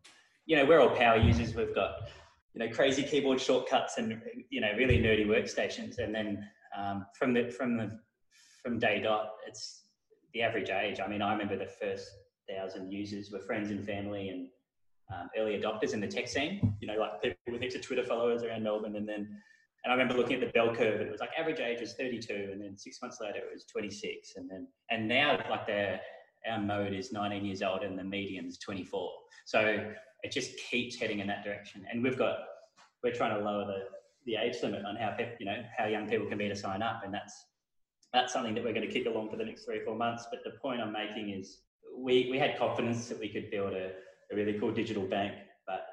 you 0.45 0.57
know, 0.57 0.65
we're 0.65 0.81
all 0.81 0.95
power 0.95 1.17
users. 1.17 1.55
We've 1.55 1.75
got, 1.75 2.09
you 2.55 2.59
know, 2.59 2.73
crazy 2.75 3.05
keyboard 3.05 3.41
shortcuts 3.41 3.99
and, 3.99 4.21
you 4.51 4.61
know, 4.61 4.73
really 4.77 4.99
nerdy 4.99 5.25
workstations. 5.27 5.99
And 5.99 6.13
then 6.13 6.47
um, 6.77 7.07
from 7.17 7.33
the, 7.33 7.49
from 7.49 7.77
the, 7.77 7.99
from 8.63 8.79
day 8.79 9.01
dot, 9.01 9.31
it's 9.47 9.85
the 10.35 10.43
average 10.43 10.71
age. 10.71 10.99
I 10.99 11.07
mean, 11.07 11.23
I 11.23 11.33
remember 11.33 11.57
the 11.57 11.71
first 11.81 12.09
thousand 12.51 12.91
users 12.91 13.31
were 13.31 13.39
friends 13.39 13.71
and 13.71 13.85
family 13.85 14.31
and 14.31 14.49
um, 15.15 15.29
early 15.37 15.61
adopters 15.61 15.93
in 15.93 16.01
the 16.01 16.09
tech 16.09 16.27
scene, 16.27 16.75
you 16.81 16.89
know, 16.89 16.99
like 16.99 17.23
people 17.23 17.37
with 17.51 17.61
heaps 17.61 17.77
Twitter 17.81 18.05
followers 18.05 18.43
around 18.43 18.65
Melbourne. 18.65 18.97
And 18.97 19.09
then, 19.09 19.29
and 19.85 19.93
I 19.93 19.95
remember 19.95 20.15
looking 20.15 20.35
at 20.35 20.41
the 20.41 20.53
bell 20.53 20.75
curve 20.75 21.01
and 21.01 21.09
it 21.09 21.13
was 21.13 21.21
like 21.21 21.31
average 21.39 21.61
age 21.61 21.81
was 21.81 21.95
32 21.95 22.51
and 22.53 22.61
then 22.61 22.77
six 22.77 23.01
months 23.01 23.19
later 23.21 23.39
it 23.39 23.53
was 23.53 23.65
26. 23.67 24.37
And 24.37 24.51
then, 24.51 24.67
and 24.91 25.07
now 25.07 25.39
like 25.49 25.67
they're, 25.67 26.01
our 26.51 26.61
mode 26.61 26.93
is 26.93 27.13
19 27.13 27.45
years 27.45 27.63
old 27.63 27.83
and 27.83 27.99
the 27.99 28.05
median 28.05 28.47
is 28.47 28.59
24. 28.59 29.11
So 29.45 29.93
it 30.23 30.33
just 30.33 30.57
keeps 30.71 30.97
heading 30.97 31.21
in 31.21 31.27
that 31.29 31.45
direction. 31.45 31.85
And 31.91 32.03
we've 32.03 32.19
got, 32.19 32.37
we're 33.03 33.15
trying 33.15 33.39
to 33.39 33.45
lower 33.45 33.65
the, 33.67 33.79
the 34.27 34.37
age 34.37 34.57
limit 34.63 34.85
on 34.85 34.97
how, 34.97 35.17
you 35.39 35.47
know, 35.47 35.63
how 35.77 35.87
young 35.87 36.09
people 36.09 36.27
can 36.27 36.39
be 36.39 36.49
to 36.49 36.57
sign 36.57 36.83
up. 36.83 37.03
And 37.05 37.13
that's, 37.13 37.35
that's 38.13 38.33
something 38.33 38.55
that 38.55 38.63
we're 38.63 38.75
going 38.75 38.87
to 38.87 38.93
kick 38.93 39.07
along 39.07 39.31
for 39.31 39.37
the 39.37 39.45
next 39.45 39.65
three 39.65 39.79
or 39.79 39.85
four 39.85 39.97
months. 39.97 40.27
But 40.31 40.41
the 40.45 40.59
point 40.59 40.81
I'm 40.81 40.93
making 40.93 41.31
is 41.31 41.59
we, 41.97 42.29
we 42.31 42.39
had 42.39 42.59
confidence 42.59 43.09
that 43.09 43.19
we 43.19 43.29
could 43.29 43.51
build 43.51 43.73
a, 43.73 43.91
a 44.31 44.37
really 44.37 44.59
cool 44.59 44.73
digital 44.73 45.05
bank, 45.05 45.35
but 45.67 45.87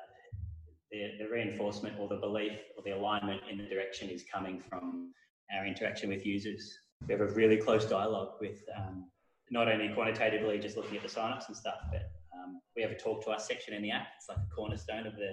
the, 0.92 1.12
the 1.20 1.30
reinforcement 1.30 1.96
or 2.00 2.08
the 2.08 2.18
belief 2.18 2.58
or 2.78 2.84
the 2.84 2.92
alignment 2.92 3.42
in 3.50 3.58
the 3.58 3.66
direction 3.66 4.10
is 4.10 4.24
coming 4.32 4.60
from 4.60 5.14
our 5.56 5.66
interaction 5.66 6.10
with 6.10 6.26
users. 6.26 6.78
We 7.08 7.14
have 7.14 7.22
a 7.22 7.34
really 7.34 7.58
close 7.58 7.86
dialogue 7.86 8.34
with 8.40 8.64
um, 8.78 9.06
not 9.52 9.68
only 9.68 9.90
quantitatively 9.90 10.60
just 10.60 10.78
looking 10.78 10.98
at 10.98 11.04
the 11.04 11.10
signups 11.10 11.48
and 11.48 11.56
stuff, 11.56 11.80
but 11.92 12.12
um, 12.34 12.62
we 12.76 12.82
have 12.82 12.92
a 12.92 12.96
talk 12.96 13.24
to 13.26 13.32
us 13.32 13.48
section 13.48 13.74
in 13.74 13.82
the 13.82 13.92
app. 13.92 14.08
It's 14.18 14.30
like 14.30 14.38
a 14.38 14.56
cornerstone 14.56 15.08
of 15.08 15.16
the 15.16 15.32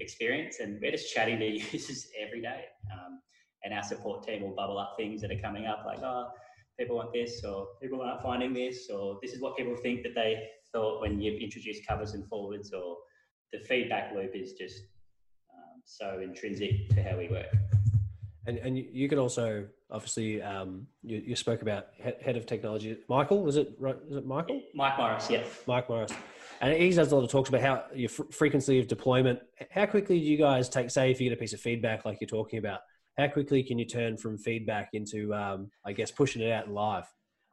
experience, 0.00 0.60
and 0.60 0.78
we're 0.80 0.92
just 0.92 1.12
chatting 1.12 1.38
to 1.38 1.46
users 1.72 2.08
every 2.20 2.40
day. 2.40 2.64
Um, 2.92 3.20
and 3.64 3.72
our 3.72 3.82
support 3.82 4.22
team 4.26 4.42
will 4.42 4.54
bubble 4.54 4.78
up 4.78 4.94
things 4.98 5.22
that 5.22 5.30
are 5.30 5.40
coming 5.40 5.66
up, 5.66 5.84
like 5.86 6.00
oh, 6.02 6.28
people 6.78 6.96
want 6.96 7.12
this, 7.12 7.42
or 7.44 7.68
people 7.80 8.02
aren't 8.02 8.22
finding 8.22 8.52
this, 8.52 8.90
or 8.90 9.18
this 9.22 9.32
is 9.32 9.40
what 9.40 9.56
people 9.56 9.76
think 9.76 10.02
that 10.02 10.14
they 10.14 10.46
thought 10.72 11.00
when 11.00 11.20
you've 11.20 11.40
introduced 11.40 11.86
covers 11.86 12.12
and 12.12 12.28
forwards, 12.28 12.72
or 12.72 12.96
the 13.52 13.58
feedback 13.60 14.14
loop 14.14 14.32
is 14.34 14.52
just 14.52 14.80
um, 15.54 15.80
so 15.84 16.20
intrinsic 16.22 16.88
to 16.90 17.02
how 17.02 17.16
we 17.16 17.28
work. 17.28 17.46
And 18.46 18.58
and 18.58 18.76
you 18.76 19.08
can 19.08 19.18
also 19.18 19.66
obviously 19.94 20.42
um, 20.42 20.86
you, 21.02 21.22
you 21.24 21.36
spoke 21.36 21.62
about 21.62 21.86
head 22.20 22.36
of 22.36 22.44
technology, 22.44 22.98
Michael. 23.08 23.42
Was 23.42 23.56
it 23.56 23.72
right? 23.78 23.96
Is 24.10 24.16
it 24.16 24.26
Michael? 24.26 24.60
Mike 24.74 24.98
Morris, 24.98 25.28
yes 25.30 25.46
Mike 25.66 25.88
Morris, 25.88 26.12
and 26.60 26.74
he 26.74 26.90
does 26.90 27.12
a 27.12 27.16
lot 27.16 27.24
of 27.24 27.30
talks 27.30 27.48
about 27.48 27.60
how 27.62 27.84
your 27.94 28.08
fr- 28.08 28.30
frequency 28.32 28.78
of 28.80 28.88
deployment. 28.88 29.38
How 29.70 29.86
quickly 29.86 30.18
do 30.18 30.26
you 30.26 30.36
guys 30.36 30.68
take? 30.68 30.90
Say, 30.90 31.10
if 31.10 31.20
you 31.20 31.30
get 31.30 31.38
a 31.38 31.40
piece 31.40 31.52
of 31.52 31.60
feedback 31.60 32.04
like 32.04 32.18
you're 32.20 32.28
talking 32.28 32.58
about, 32.58 32.80
how 33.16 33.28
quickly 33.28 33.62
can 33.62 33.78
you 33.78 33.86
turn 33.86 34.16
from 34.16 34.36
feedback 34.36 34.90
into, 34.92 35.32
um, 35.32 35.70
I 35.86 35.92
guess, 35.92 36.10
pushing 36.10 36.42
it 36.42 36.50
out 36.50 36.68
live? 36.68 37.04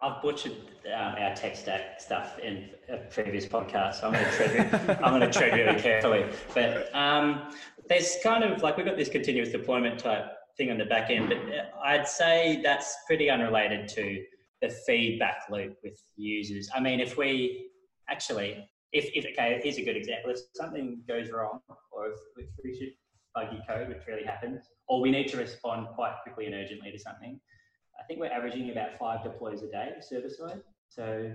I've 0.03 0.19
butchered 0.23 0.53
um, 0.87 1.15
our 1.19 1.35
tech 1.35 1.55
stack 1.55 2.01
stuff 2.01 2.39
in 2.39 2.69
a 2.89 2.97
previous 2.97 3.45
podcast. 3.45 4.03
I'm 4.03 4.13
going 4.13 4.25
to 4.25 4.31
tread, 4.31 4.99
I'm 5.03 5.19
going 5.19 5.31
to 5.31 5.31
tread 5.31 5.53
really 5.53 5.79
carefully. 5.79 6.25
But 6.55 6.93
um, 6.95 7.51
there's 7.87 8.17
kind 8.23 8.43
of 8.43 8.63
like 8.63 8.77
we've 8.77 8.85
got 8.85 8.97
this 8.97 9.09
continuous 9.09 9.49
deployment 9.49 9.99
type 9.99 10.25
thing 10.57 10.71
on 10.71 10.77
the 10.77 10.85
back 10.85 11.09
end, 11.09 11.29
but 11.29 11.37
I'd 11.83 12.07
say 12.07 12.61
that's 12.63 12.95
pretty 13.07 13.29
unrelated 13.29 13.87
to 13.89 14.23
the 14.61 14.69
feedback 14.69 15.43
loop 15.49 15.77
with 15.83 15.99
users. 16.15 16.69
I 16.73 16.79
mean, 16.79 16.99
if 16.99 17.17
we 17.17 17.69
actually, 18.09 18.69
if, 18.91 19.09
if 19.13 19.25
okay, 19.33 19.59
here's 19.63 19.77
a 19.77 19.83
good 19.83 19.97
example. 19.97 20.31
If 20.31 20.39
something 20.53 21.01
goes 21.07 21.31
wrong, 21.31 21.59
or 21.91 22.07
if, 22.07 22.17
if 22.37 22.49
we 22.63 22.77
should 22.77 22.93
buggy 23.33 23.61
code, 23.67 23.89
which 23.89 24.05
really 24.07 24.23
happens, 24.23 24.65
or 24.87 25.01
we 25.01 25.09
need 25.11 25.27
to 25.29 25.37
respond 25.37 25.87
quite 25.95 26.15
quickly 26.23 26.45
and 26.45 26.55
urgently 26.55 26.91
to 26.91 26.99
something, 26.99 27.39
I 27.99 28.03
think 28.03 28.19
we're 28.19 28.31
averaging 28.31 28.69
about 28.71 28.97
five 28.99 29.23
deploys 29.23 29.63
a 29.63 29.67
day 29.67 29.93
server 30.01 30.29
side. 30.29 30.61
So, 30.89 31.31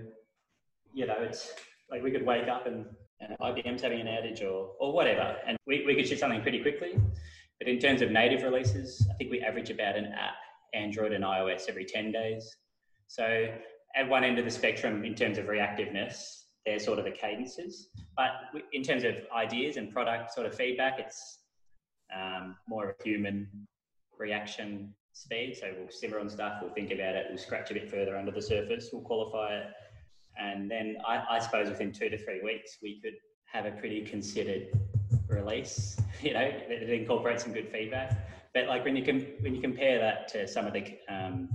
you 0.93 1.07
know, 1.07 1.17
it's 1.19 1.53
like 1.89 2.03
we 2.03 2.11
could 2.11 2.25
wake 2.25 2.47
up 2.47 2.67
and 2.67 2.85
uh, 3.21 3.35
IBM's 3.41 3.81
having 3.81 4.01
an 4.01 4.07
outage 4.07 4.41
or, 4.41 4.73
or 4.79 4.93
whatever, 4.93 5.35
and 5.45 5.57
we, 5.65 5.85
we 5.85 5.95
could 5.95 6.07
ship 6.07 6.19
something 6.19 6.41
pretty 6.41 6.61
quickly. 6.61 6.95
But 7.59 7.67
in 7.67 7.79
terms 7.79 8.01
of 8.01 8.11
native 8.11 8.43
releases, 8.43 9.07
I 9.11 9.13
think 9.15 9.31
we 9.31 9.41
average 9.41 9.69
about 9.69 9.95
an 9.95 10.05
app, 10.05 10.35
Android 10.73 11.11
and 11.11 11.23
iOS, 11.23 11.63
every 11.67 11.85
10 11.85 12.11
days. 12.11 12.55
So 13.07 13.47
at 13.95 14.07
one 14.07 14.23
end 14.23 14.37
of 14.37 14.45
the 14.45 14.51
spectrum, 14.51 15.03
in 15.03 15.15
terms 15.15 15.37
of 15.37 15.45
reactiveness, 15.45 16.43
they're 16.65 16.79
sort 16.79 16.99
of 16.99 17.05
the 17.05 17.11
cadences. 17.11 17.89
But 18.15 18.31
in 18.73 18.83
terms 18.83 19.03
of 19.03 19.15
ideas 19.35 19.77
and 19.77 19.91
product 19.91 20.33
sort 20.33 20.45
of 20.45 20.53
feedback, 20.53 20.99
it's 20.99 21.39
um, 22.15 22.55
more 22.67 22.89
of 22.89 22.95
a 22.99 23.03
human 23.03 23.47
reaction 24.19 24.93
speed. 25.13 25.57
So 25.59 25.73
we'll 25.77 25.89
simmer 25.89 26.19
on 26.19 26.29
stuff, 26.29 26.59
we'll 26.61 26.73
think 26.73 26.91
about 26.91 27.15
it, 27.15 27.25
we'll 27.29 27.39
scratch 27.39 27.71
a 27.71 27.73
bit 27.73 27.89
further 27.89 28.17
under 28.17 28.31
the 28.31 28.41
surface, 28.41 28.89
we'll 28.93 29.01
qualify 29.01 29.57
it. 29.57 29.67
And 30.39 30.69
then 30.69 30.97
I, 31.07 31.23
I 31.31 31.39
suppose 31.39 31.69
within 31.69 31.91
two 31.91 32.09
to 32.09 32.17
three 32.17 32.41
weeks, 32.43 32.77
we 32.83 33.01
could 33.01 33.15
have 33.51 33.65
a 33.65 33.71
pretty 33.71 34.05
considered 34.05 34.67
release, 35.29 35.97
you 36.21 36.33
know, 36.33 36.41
it 36.41 36.89
incorporates 36.89 37.43
some 37.43 37.53
good 37.53 37.69
feedback. 37.69 38.29
But 38.53 38.67
like 38.67 38.83
when 38.83 38.95
you 38.95 39.03
can 39.03 39.27
when 39.41 39.53
you 39.53 39.61
compare 39.61 39.99
that 39.99 40.27
to 40.29 40.47
some 40.47 40.65
of 40.65 40.73
the 40.73 40.97
um, 41.09 41.49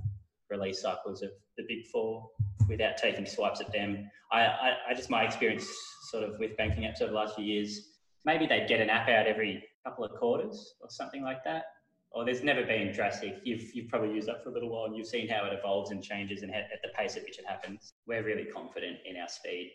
release 0.50 0.80
cycles 0.82 1.22
of 1.22 1.30
the 1.56 1.64
big 1.66 1.86
four, 1.86 2.28
without 2.68 2.96
taking 2.96 3.26
swipes 3.26 3.60
at 3.60 3.72
them, 3.72 4.10
I, 4.30 4.40
I, 4.42 4.76
I 4.90 4.94
just 4.94 5.10
my 5.10 5.24
experience 5.24 5.68
sort 6.10 6.24
of 6.24 6.38
with 6.38 6.56
banking 6.56 6.84
apps 6.84 7.02
over 7.02 7.10
the 7.10 7.18
last 7.18 7.34
few 7.34 7.44
years, 7.44 7.98
maybe 8.24 8.46
they'd 8.46 8.68
get 8.68 8.80
an 8.80 8.90
app 8.90 9.08
out 9.08 9.26
every 9.26 9.64
couple 9.84 10.04
of 10.04 10.12
quarters 10.12 10.74
or 10.80 10.88
something 10.90 11.22
like 11.22 11.42
that. 11.44 11.64
Or 12.12 12.26
there's 12.26 12.42
never 12.42 12.62
been 12.62 12.92
drastic. 12.92 13.40
You've 13.42 13.74
you've 13.74 13.88
probably 13.88 14.14
used 14.14 14.28
that 14.28 14.42
for 14.42 14.50
a 14.50 14.52
little 14.52 14.68
while 14.68 14.84
and 14.84 14.94
you've 14.96 15.06
seen 15.06 15.28
how 15.28 15.46
it 15.46 15.58
evolves 15.58 15.90
and 15.90 16.02
changes 16.02 16.42
and 16.42 16.54
at 16.54 16.68
the 16.82 16.90
pace 16.96 17.16
at 17.16 17.22
which 17.22 17.38
it 17.38 17.46
happens. 17.48 17.94
We're 18.06 18.22
really 18.22 18.44
confident 18.44 18.98
in 19.06 19.16
our 19.16 19.28
speed 19.28 19.72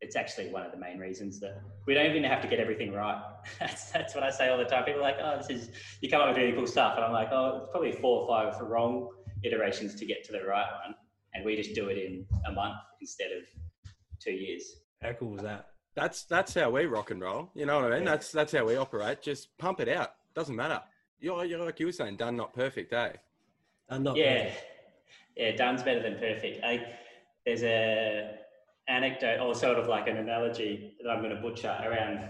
it's 0.00 0.16
actually 0.16 0.48
one 0.50 0.64
of 0.64 0.72
the 0.72 0.78
main 0.78 0.98
reasons 0.98 1.40
that 1.40 1.62
we 1.86 1.94
don't 1.94 2.06
even 2.06 2.24
have 2.24 2.42
to 2.42 2.48
get 2.48 2.60
everything 2.60 2.92
right. 2.92 3.22
that's, 3.60 3.90
that's 3.90 4.14
what 4.14 4.24
I 4.24 4.30
say 4.30 4.48
all 4.48 4.58
the 4.58 4.64
time. 4.64 4.84
People 4.84 5.00
are 5.00 5.02
like, 5.02 5.16
oh, 5.22 5.38
this 5.38 5.50
is, 5.50 5.70
you 6.00 6.10
come 6.10 6.20
up 6.20 6.28
with 6.28 6.36
really 6.36 6.52
cool 6.52 6.66
stuff. 6.66 6.94
And 6.96 7.04
I'm 7.04 7.12
like, 7.12 7.28
oh, 7.32 7.62
it's 7.62 7.70
probably 7.70 7.92
four 7.92 8.22
or 8.22 8.28
five 8.28 8.60
wrong 8.60 9.08
iterations 9.42 9.94
to 9.96 10.06
get 10.06 10.24
to 10.24 10.32
the 10.32 10.42
right 10.44 10.66
one. 10.84 10.94
And 11.34 11.44
we 11.44 11.56
just 11.56 11.74
do 11.74 11.88
it 11.88 11.98
in 11.98 12.26
a 12.46 12.52
month 12.52 12.76
instead 13.00 13.30
of 13.32 13.44
two 14.20 14.32
years. 14.32 14.76
How 15.02 15.12
cool 15.12 15.30
was 15.30 15.42
that? 15.42 15.70
That's 15.94 16.24
that's 16.24 16.54
how 16.54 16.70
we 16.70 16.86
rock 16.86 17.10
and 17.10 17.20
roll. 17.20 17.50
You 17.54 17.66
know 17.66 17.80
what 17.80 17.92
I 17.92 17.96
mean? 17.96 18.04
Yeah. 18.04 18.10
That's 18.12 18.32
that's 18.32 18.52
how 18.52 18.64
we 18.64 18.76
operate. 18.76 19.22
Just 19.22 19.56
pump 19.58 19.80
it 19.80 19.88
out. 19.88 20.14
Doesn't 20.34 20.56
matter. 20.56 20.80
You're, 21.20 21.44
you're 21.44 21.64
like 21.64 21.78
you 21.78 21.86
were 21.86 21.92
saying, 21.92 22.16
done 22.16 22.36
not 22.36 22.52
perfect, 22.52 22.92
eh? 22.92 23.12
Done 23.88 24.02
not 24.02 24.16
yeah. 24.16 24.44
Perfect. 24.44 24.64
Yeah, 25.36 25.56
done's 25.56 25.82
better 25.82 26.02
than 26.02 26.14
perfect. 26.18 26.62
I, 26.64 26.86
there's 27.44 27.62
a 27.62 28.36
anecdote 28.88 29.40
or 29.40 29.54
sort 29.54 29.78
of 29.78 29.88
like 29.88 30.08
an 30.08 30.18
analogy 30.18 30.96
that 31.02 31.10
I'm 31.10 31.22
going 31.22 31.34
to 31.34 31.40
butcher 31.40 31.76
around. 31.84 32.20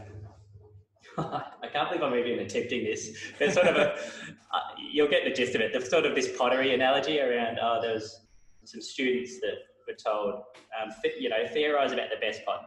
I 1.19 1.69
can't 1.73 1.89
believe 1.89 2.03
I'm 2.03 2.15
even 2.15 2.45
attempting 2.45 2.85
this. 2.85 3.17
There's 3.39 3.55
sort 3.55 3.67
of 3.67 3.77
a, 3.77 3.93
uh, 4.55 4.61
you'll 4.93 5.09
get 5.09 5.25
the 5.25 5.31
gist 5.31 5.55
of 5.55 5.61
it. 5.61 5.73
There's 5.73 5.91
sort 5.91 6.07
of 6.07 6.15
this 6.15 6.37
pottery 6.37 6.75
analogy 6.75 7.21
around, 7.21 7.59
oh, 7.61 7.81
there's 7.83 8.21
some 8.65 8.81
students 8.81 9.41
that 9.41 9.55
were 9.87 9.95
told, 9.95 10.43
um, 10.81 10.91
you 11.19 11.29
know, 11.29 11.47
theorize 11.53 11.93
about 11.93 12.09
the 12.11 12.25
best 12.25 12.45
pot 12.45 12.61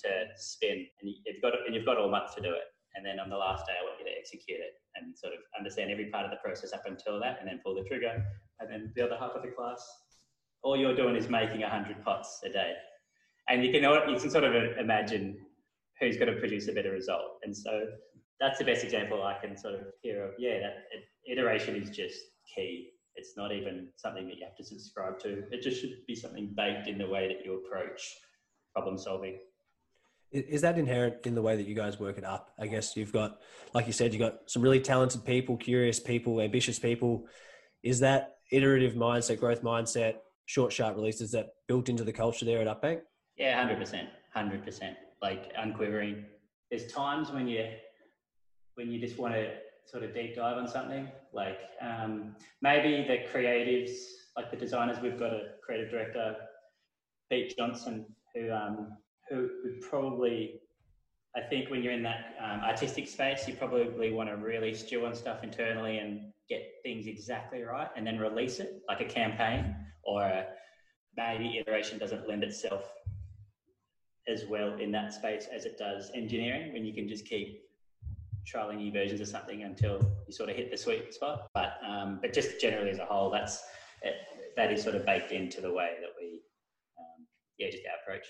to 0.00 0.08
spin, 0.36 0.86
and 1.00 1.10
you've 1.26 1.42
got 1.42 1.54
and 1.66 1.74
you've 1.74 1.86
got 1.86 1.96
all 1.96 2.10
month 2.10 2.34
to 2.36 2.42
do 2.42 2.50
it. 2.50 2.64
And 2.94 3.04
then 3.04 3.18
on 3.20 3.30
the 3.30 3.36
last 3.36 3.66
day, 3.66 3.72
I 3.80 3.84
want 3.84 3.98
you 3.98 4.04
to 4.06 4.18
execute 4.18 4.58
it 4.58 4.74
and 4.94 5.16
sort 5.16 5.32
of 5.32 5.40
understand 5.56 5.90
every 5.90 6.06
part 6.06 6.24
of 6.24 6.30
the 6.30 6.36
process 6.36 6.72
up 6.72 6.82
until 6.86 7.20
that, 7.20 7.38
and 7.40 7.48
then 7.48 7.60
pull 7.64 7.74
the 7.74 7.84
trigger. 7.84 8.24
And 8.60 8.70
then 8.70 8.92
the 8.96 9.04
other 9.04 9.16
half 9.18 9.32
of 9.32 9.42
the 9.42 9.48
class, 9.48 9.84
all 10.62 10.76
you're 10.76 10.94
doing 10.94 11.16
is 11.16 11.28
making 11.28 11.60
100 11.62 12.04
pots 12.04 12.40
a 12.44 12.48
day 12.48 12.74
and 13.48 13.64
you 13.64 13.72
can 13.72 13.82
you 13.82 14.20
can 14.20 14.30
sort 14.30 14.44
of 14.44 14.54
imagine 14.78 15.38
who's 16.00 16.16
going 16.16 16.32
to 16.32 16.38
produce 16.38 16.68
a 16.68 16.72
better 16.72 16.92
result. 16.92 17.38
And 17.42 17.56
so 17.56 17.86
that's 18.40 18.58
the 18.58 18.64
best 18.64 18.84
example 18.84 19.22
I 19.22 19.36
can 19.44 19.56
sort 19.56 19.74
of 19.74 19.80
hear 20.02 20.24
of. 20.24 20.30
Yeah, 20.38 20.60
that 20.60 20.74
iteration 21.30 21.76
is 21.76 21.90
just 21.90 22.18
key. 22.54 22.90
It's 23.16 23.32
not 23.36 23.52
even 23.52 23.88
something 23.96 24.28
that 24.28 24.36
you 24.36 24.44
have 24.44 24.56
to 24.56 24.64
subscribe 24.64 25.18
to. 25.20 25.42
It 25.50 25.62
just 25.62 25.80
should 25.80 26.06
be 26.06 26.14
something 26.14 26.54
baked 26.56 26.86
in 26.86 26.98
the 26.98 27.08
way 27.08 27.26
that 27.26 27.44
you 27.44 27.60
approach 27.64 28.00
problem 28.72 28.96
solving. 28.96 29.38
Is 30.30 30.60
that 30.60 30.78
inherent 30.78 31.26
in 31.26 31.34
the 31.34 31.42
way 31.42 31.56
that 31.56 31.66
you 31.66 31.74
guys 31.74 31.98
work 31.98 32.18
it 32.18 32.24
up? 32.24 32.52
I 32.60 32.66
guess 32.66 32.96
you've 32.96 33.14
got, 33.14 33.38
like 33.72 33.86
you 33.86 33.94
said, 33.94 34.12
you've 34.12 34.20
got 34.20 34.40
some 34.46 34.62
really 34.62 34.78
talented 34.78 35.24
people, 35.24 35.56
curious 35.56 35.98
people, 35.98 36.40
ambitious 36.40 36.78
people. 36.78 37.26
Is 37.82 38.00
that 38.00 38.36
iterative 38.52 38.92
mindset, 38.92 39.40
growth 39.40 39.62
mindset, 39.62 40.16
short, 40.44 40.72
sharp 40.72 40.96
releases 40.96 41.32
that 41.32 41.48
built 41.66 41.88
into 41.88 42.04
the 42.04 42.12
culture 42.12 42.44
there 42.44 42.60
at 42.60 42.66
Upbank? 42.66 43.00
Yeah, 43.38 43.56
hundred 43.56 43.78
percent, 43.78 44.08
hundred 44.34 44.64
percent. 44.64 44.96
Like 45.22 45.52
unquivering. 45.56 46.24
There's 46.70 46.92
times 46.92 47.30
when 47.30 47.46
you 47.46 47.66
when 48.74 48.90
you 48.90 49.00
just 49.00 49.18
want 49.18 49.34
to 49.34 49.50
sort 49.86 50.02
of 50.02 50.12
deep 50.12 50.36
dive 50.36 50.58
on 50.58 50.68
something. 50.68 51.08
Like 51.32 51.58
um, 51.80 52.34
maybe 52.62 53.06
the 53.06 53.18
creatives, 53.32 53.92
like 54.36 54.50
the 54.50 54.56
designers, 54.56 54.98
we've 55.00 55.18
got 55.18 55.32
a 55.32 55.52
creative 55.64 55.90
director, 55.90 56.36
Pete 57.30 57.54
Johnson, 57.56 58.06
who 58.34 58.50
um, 58.50 58.96
who 59.30 59.48
would 59.64 59.80
probably 59.82 60.60
I 61.36 61.40
think 61.42 61.70
when 61.70 61.82
you're 61.82 61.92
in 61.92 62.02
that 62.02 62.34
um, 62.42 62.60
artistic 62.60 63.06
space, 63.06 63.46
you 63.46 63.54
probably 63.54 64.12
want 64.12 64.28
to 64.28 64.36
really 64.36 64.74
stew 64.74 65.06
on 65.06 65.14
stuff 65.14 65.44
internally 65.44 65.98
and 65.98 66.32
get 66.48 66.62
things 66.82 67.06
exactly 67.06 67.62
right, 67.62 67.88
and 67.96 68.04
then 68.04 68.18
release 68.18 68.58
it 68.58 68.82
like 68.88 69.00
a 69.00 69.04
campaign 69.04 69.76
or 70.02 70.22
a, 70.22 70.46
maybe 71.16 71.58
iteration 71.58 71.98
doesn't 71.98 72.26
lend 72.28 72.42
itself 72.42 72.90
as 74.28 74.44
well 74.46 74.74
in 74.74 74.92
that 74.92 75.12
space 75.12 75.48
as 75.52 75.64
it 75.64 75.78
does 75.78 76.10
engineering 76.14 76.72
when 76.72 76.84
you 76.84 76.92
can 76.92 77.08
just 77.08 77.24
keep 77.24 77.62
trialing 78.46 78.76
new 78.76 78.92
versions 78.92 79.20
of 79.20 79.28
something 79.28 79.62
until 79.62 80.00
you 80.26 80.32
sort 80.32 80.48
of 80.48 80.56
hit 80.56 80.70
the 80.70 80.76
sweet 80.76 81.12
spot. 81.12 81.48
But 81.54 81.78
um, 81.86 82.18
but 82.20 82.32
just 82.32 82.60
generally 82.60 82.90
as 82.90 82.98
a 82.98 83.04
whole, 83.04 83.30
that's 83.30 83.62
it, 84.02 84.14
that 84.56 84.72
is 84.72 84.82
sort 84.82 84.94
of 84.94 85.04
baked 85.04 85.32
into 85.32 85.60
the 85.60 85.72
way 85.72 85.96
that 86.00 86.10
we 86.20 86.42
um, 86.98 87.26
yeah 87.58 87.70
just 87.70 87.82
our 87.86 88.02
approach. 88.02 88.26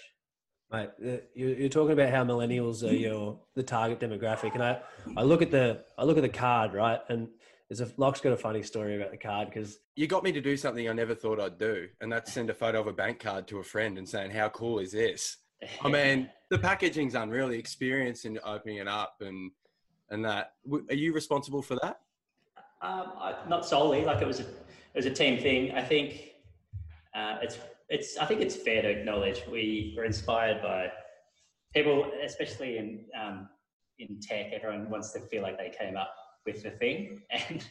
Right, 0.70 0.90
uh, 1.02 1.22
you're 1.34 1.70
talking 1.70 1.92
about 1.92 2.10
how 2.10 2.24
millennials 2.24 2.86
are 2.86 2.94
your 2.94 3.40
the 3.54 3.62
target 3.62 4.00
demographic, 4.00 4.52
and 4.54 4.62
I, 4.62 4.80
I 5.16 5.22
look 5.22 5.40
at 5.40 5.50
the 5.50 5.84
I 5.96 6.04
look 6.04 6.18
at 6.18 6.22
the 6.22 6.28
card 6.28 6.74
right, 6.74 7.00
and 7.08 7.28
there's 7.70 7.80
a 7.80 7.90
Locke's 7.96 8.20
got 8.20 8.32
a 8.32 8.36
funny 8.36 8.62
story 8.62 8.96
about 8.96 9.10
the 9.10 9.16
card 9.16 9.48
because 9.48 9.78
you 9.96 10.06
got 10.06 10.24
me 10.24 10.32
to 10.32 10.42
do 10.42 10.58
something 10.58 10.86
I 10.86 10.92
never 10.92 11.14
thought 11.14 11.40
I'd 11.40 11.58
do, 11.58 11.88
and 12.02 12.12
that's 12.12 12.32
send 12.32 12.50
a 12.50 12.54
photo 12.54 12.80
of 12.80 12.86
a 12.86 12.92
bank 12.92 13.20
card 13.20 13.48
to 13.48 13.58
a 13.58 13.64
friend 13.64 13.96
and 13.96 14.06
saying 14.06 14.32
how 14.32 14.50
cool 14.50 14.78
is 14.78 14.92
this, 14.92 15.38
I 15.82 15.88
mean, 15.88 16.30
the 16.50 16.58
packaging's 16.58 17.14
unreal. 17.14 17.48
The 17.48 17.58
experience 17.58 18.24
in 18.24 18.38
opening 18.44 18.78
it 18.78 18.88
up 18.88 19.16
and 19.20 19.50
and 20.10 20.24
that. 20.24 20.52
Are 20.90 20.94
you 20.94 21.12
responsible 21.12 21.62
for 21.62 21.74
that? 21.76 22.00
Um, 22.80 23.12
I, 23.18 23.34
not 23.48 23.66
solely. 23.66 24.04
Like 24.04 24.22
it 24.22 24.26
was 24.26 24.40
a 24.40 24.44
it 24.44 24.96
was 24.96 25.06
a 25.06 25.10
team 25.10 25.40
thing. 25.40 25.72
I 25.72 25.82
think 25.82 26.34
uh, 27.14 27.38
it's 27.42 27.58
it's 27.88 28.16
I 28.18 28.26
think 28.26 28.40
it's 28.40 28.56
fair 28.56 28.82
to 28.82 28.88
acknowledge 28.88 29.42
we 29.50 29.94
were 29.96 30.04
inspired 30.04 30.62
by 30.62 30.92
people, 31.74 32.10
especially 32.24 32.78
in 32.78 33.04
um, 33.20 33.48
in 33.98 34.20
tech. 34.20 34.52
Everyone 34.52 34.88
wants 34.90 35.12
to 35.12 35.20
feel 35.20 35.42
like 35.42 35.58
they 35.58 35.72
came 35.76 35.96
up 35.96 36.14
with 36.46 36.62
the 36.62 36.70
thing, 36.70 37.22
and 37.30 37.66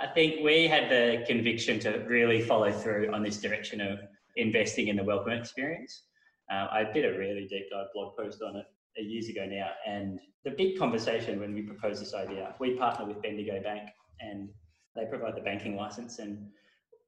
I 0.00 0.06
think 0.08 0.44
we 0.44 0.66
had 0.66 0.90
the 0.90 1.24
conviction 1.26 1.78
to 1.80 1.98
really 2.08 2.40
follow 2.40 2.72
through 2.72 3.12
on 3.12 3.22
this 3.22 3.40
direction 3.40 3.80
of 3.80 4.00
investing 4.36 4.88
in 4.88 4.96
the 4.96 5.04
welcome 5.04 5.32
experience. 5.32 6.02
Um, 6.50 6.68
I 6.70 6.84
did 6.84 7.04
a 7.04 7.18
really 7.18 7.46
deep 7.48 7.70
dive 7.70 7.86
blog 7.94 8.16
post 8.16 8.42
on 8.42 8.56
it 8.56 8.66
years 8.96 9.28
ago 9.28 9.46
now, 9.46 9.70
and 9.86 10.20
the 10.44 10.50
big 10.50 10.78
conversation 10.78 11.40
when 11.40 11.54
we 11.54 11.62
proposed 11.62 12.00
this 12.00 12.14
idea, 12.14 12.54
we 12.60 12.76
partner 12.76 13.06
with 13.06 13.20
Bendigo 13.22 13.60
Bank, 13.62 13.88
and 14.20 14.48
they 14.94 15.06
provide 15.06 15.36
the 15.36 15.40
banking 15.40 15.76
license, 15.76 16.18
and 16.18 16.38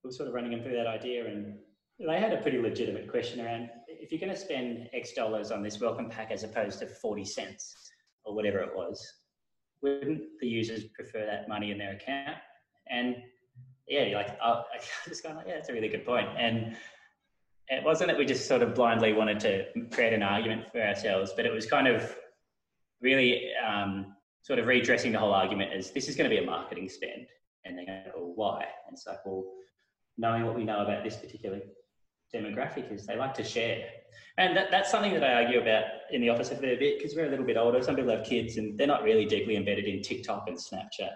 we 0.03 0.09
were 0.09 0.12
sort 0.12 0.29
of 0.29 0.35
running 0.35 0.51
them 0.51 0.62
through 0.62 0.77
that 0.77 0.87
idea, 0.87 1.27
and 1.27 1.59
they 1.99 2.18
had 2.18 2.33
a 2.33 2.38
pretty 2.38 2.59
legitimate 2.59 3.09
question 3.09 3.40
around 3.40 3.70
if 4.07 4.12
you're 4.12 4.20
going 4.20 4.33
to 4.33 4.38
spend 4.38 4.88
X 4.92 5.12
dollars 5.12 5.51
on 5.51 5.62
this 5.62 5.81
welcome 5.81 6.09
pack 6.09 6.31
as 6.31 6.44
opposed 6.44 6.79
to 6.81 6.87
40 6.87 7.25
cents 7.25 7.75
or 8.25 8.35
whatever 8.35 8.59
it 8.59 8.70
was, 8.75 9.05
wouldn't 9.83 10.22
the 10.40 10.46
users 10.46 10.85
prefer 10.85 11.27
that 11.27 11.49
money 11.49 11.70
in 11.70 11.79
their 11.79 11.92
account? 11.92 12.37
And 12.88 13.16
yeah, 13.88 14.16
like 14.16 14.38
I 14.40 14.62
just 15.09 15.22
going 15.22 15.37
like, 15.37 15.46
yeah, 15.49 15.55
that's 15.55 15.68
a 15.68 15.72
really 15.72 15.88
good 15.88 16.05
point. 16.05 16.29
And 16.38 16.77
it 17.69 17.85
wasn't 17.85 18.09
that 18.09 18.19
we 18.19 18.25
just 18.25 18.47
sort 18.47 18.63
of 18.63 18.75
blindly 18.75 19.13
wanted 19.13 19.41
to 19.41 19.67
create 19.93 20.13
an 20.13 20.23
argument 20.23 20.71
for 20.71 20.81
ourselves, 20.81 21.33
but 21.35 21.47
it 21.47 21.53
was 21.53 21.67
kind 21.67 21.89
of 21.89 22.17
really 23.01 23.51
um, 23.67 24.15
sort 24.43 24.59
of 24.59 24.67
redressing 24.67 25.13
the 25.13 25.19
whole 25.19 25.33
argument 25.33 25.73
as 25.73 25.91
this 25.91 26.09
is 26.09 26.17
going 26.17 26.31
to 26.31 26.35
be 26.35 26.43
a 26.43 26.47
marketing 26.47 26.89
spend. 26.89 27.27
And 27.65 27.77
they 27.77 27.85
go, 27.85 28.03
well, 28.17 28.33
why? 28.37 28.67
And 28.87 28.95
it's 28.95 29.07
like, 29.07 29.25
well, 29.27 29.45
knowing 30.17 30.47
what 30.47 30.55
we 30.55 30.65
know 30.65 30.79
about 30.81 31.03
this 31.03 31.17
particular 31.17 31.61
demographic 32.33 32.93
is 32.93 33.07
they 33.07 33.17
like 33.17 33.35
to 33.35 33.45
share. 33.45 33.85
And 34.39 34.57
that, 34.57 34.71
that's 34.71 34.91
something 34.91 35.13
that 35.15 35.25
I 35.25 35.43
argue 35.43 35.61
about 35.61 35.85
in 36.13 36.21
the 36.21 36.29
office 36.29 36.53
a 36.53 36.57
fair 36.57 36.77
bit 36.77 36.99
because 36.99 37.17
we're 37.17 37.27
a 37.27 37.31
little 37.31 37.45
bit 37.45 37.57
older. 37.57 37.83
Some 37.83 37.97
people 37.97 38.13
have 38.13 38.25
kids 38.25 38.57
and 38.57 38.79
they're 38.79 38.87
not 38.87 39.03
really 39.03 39.25
deeply 39.25 39.57
embedded 39.57 39.87
in 39.87 40.03
TikTok 40.03 40.45
and 40.47 40.57
Snapchat. 40.57 41.11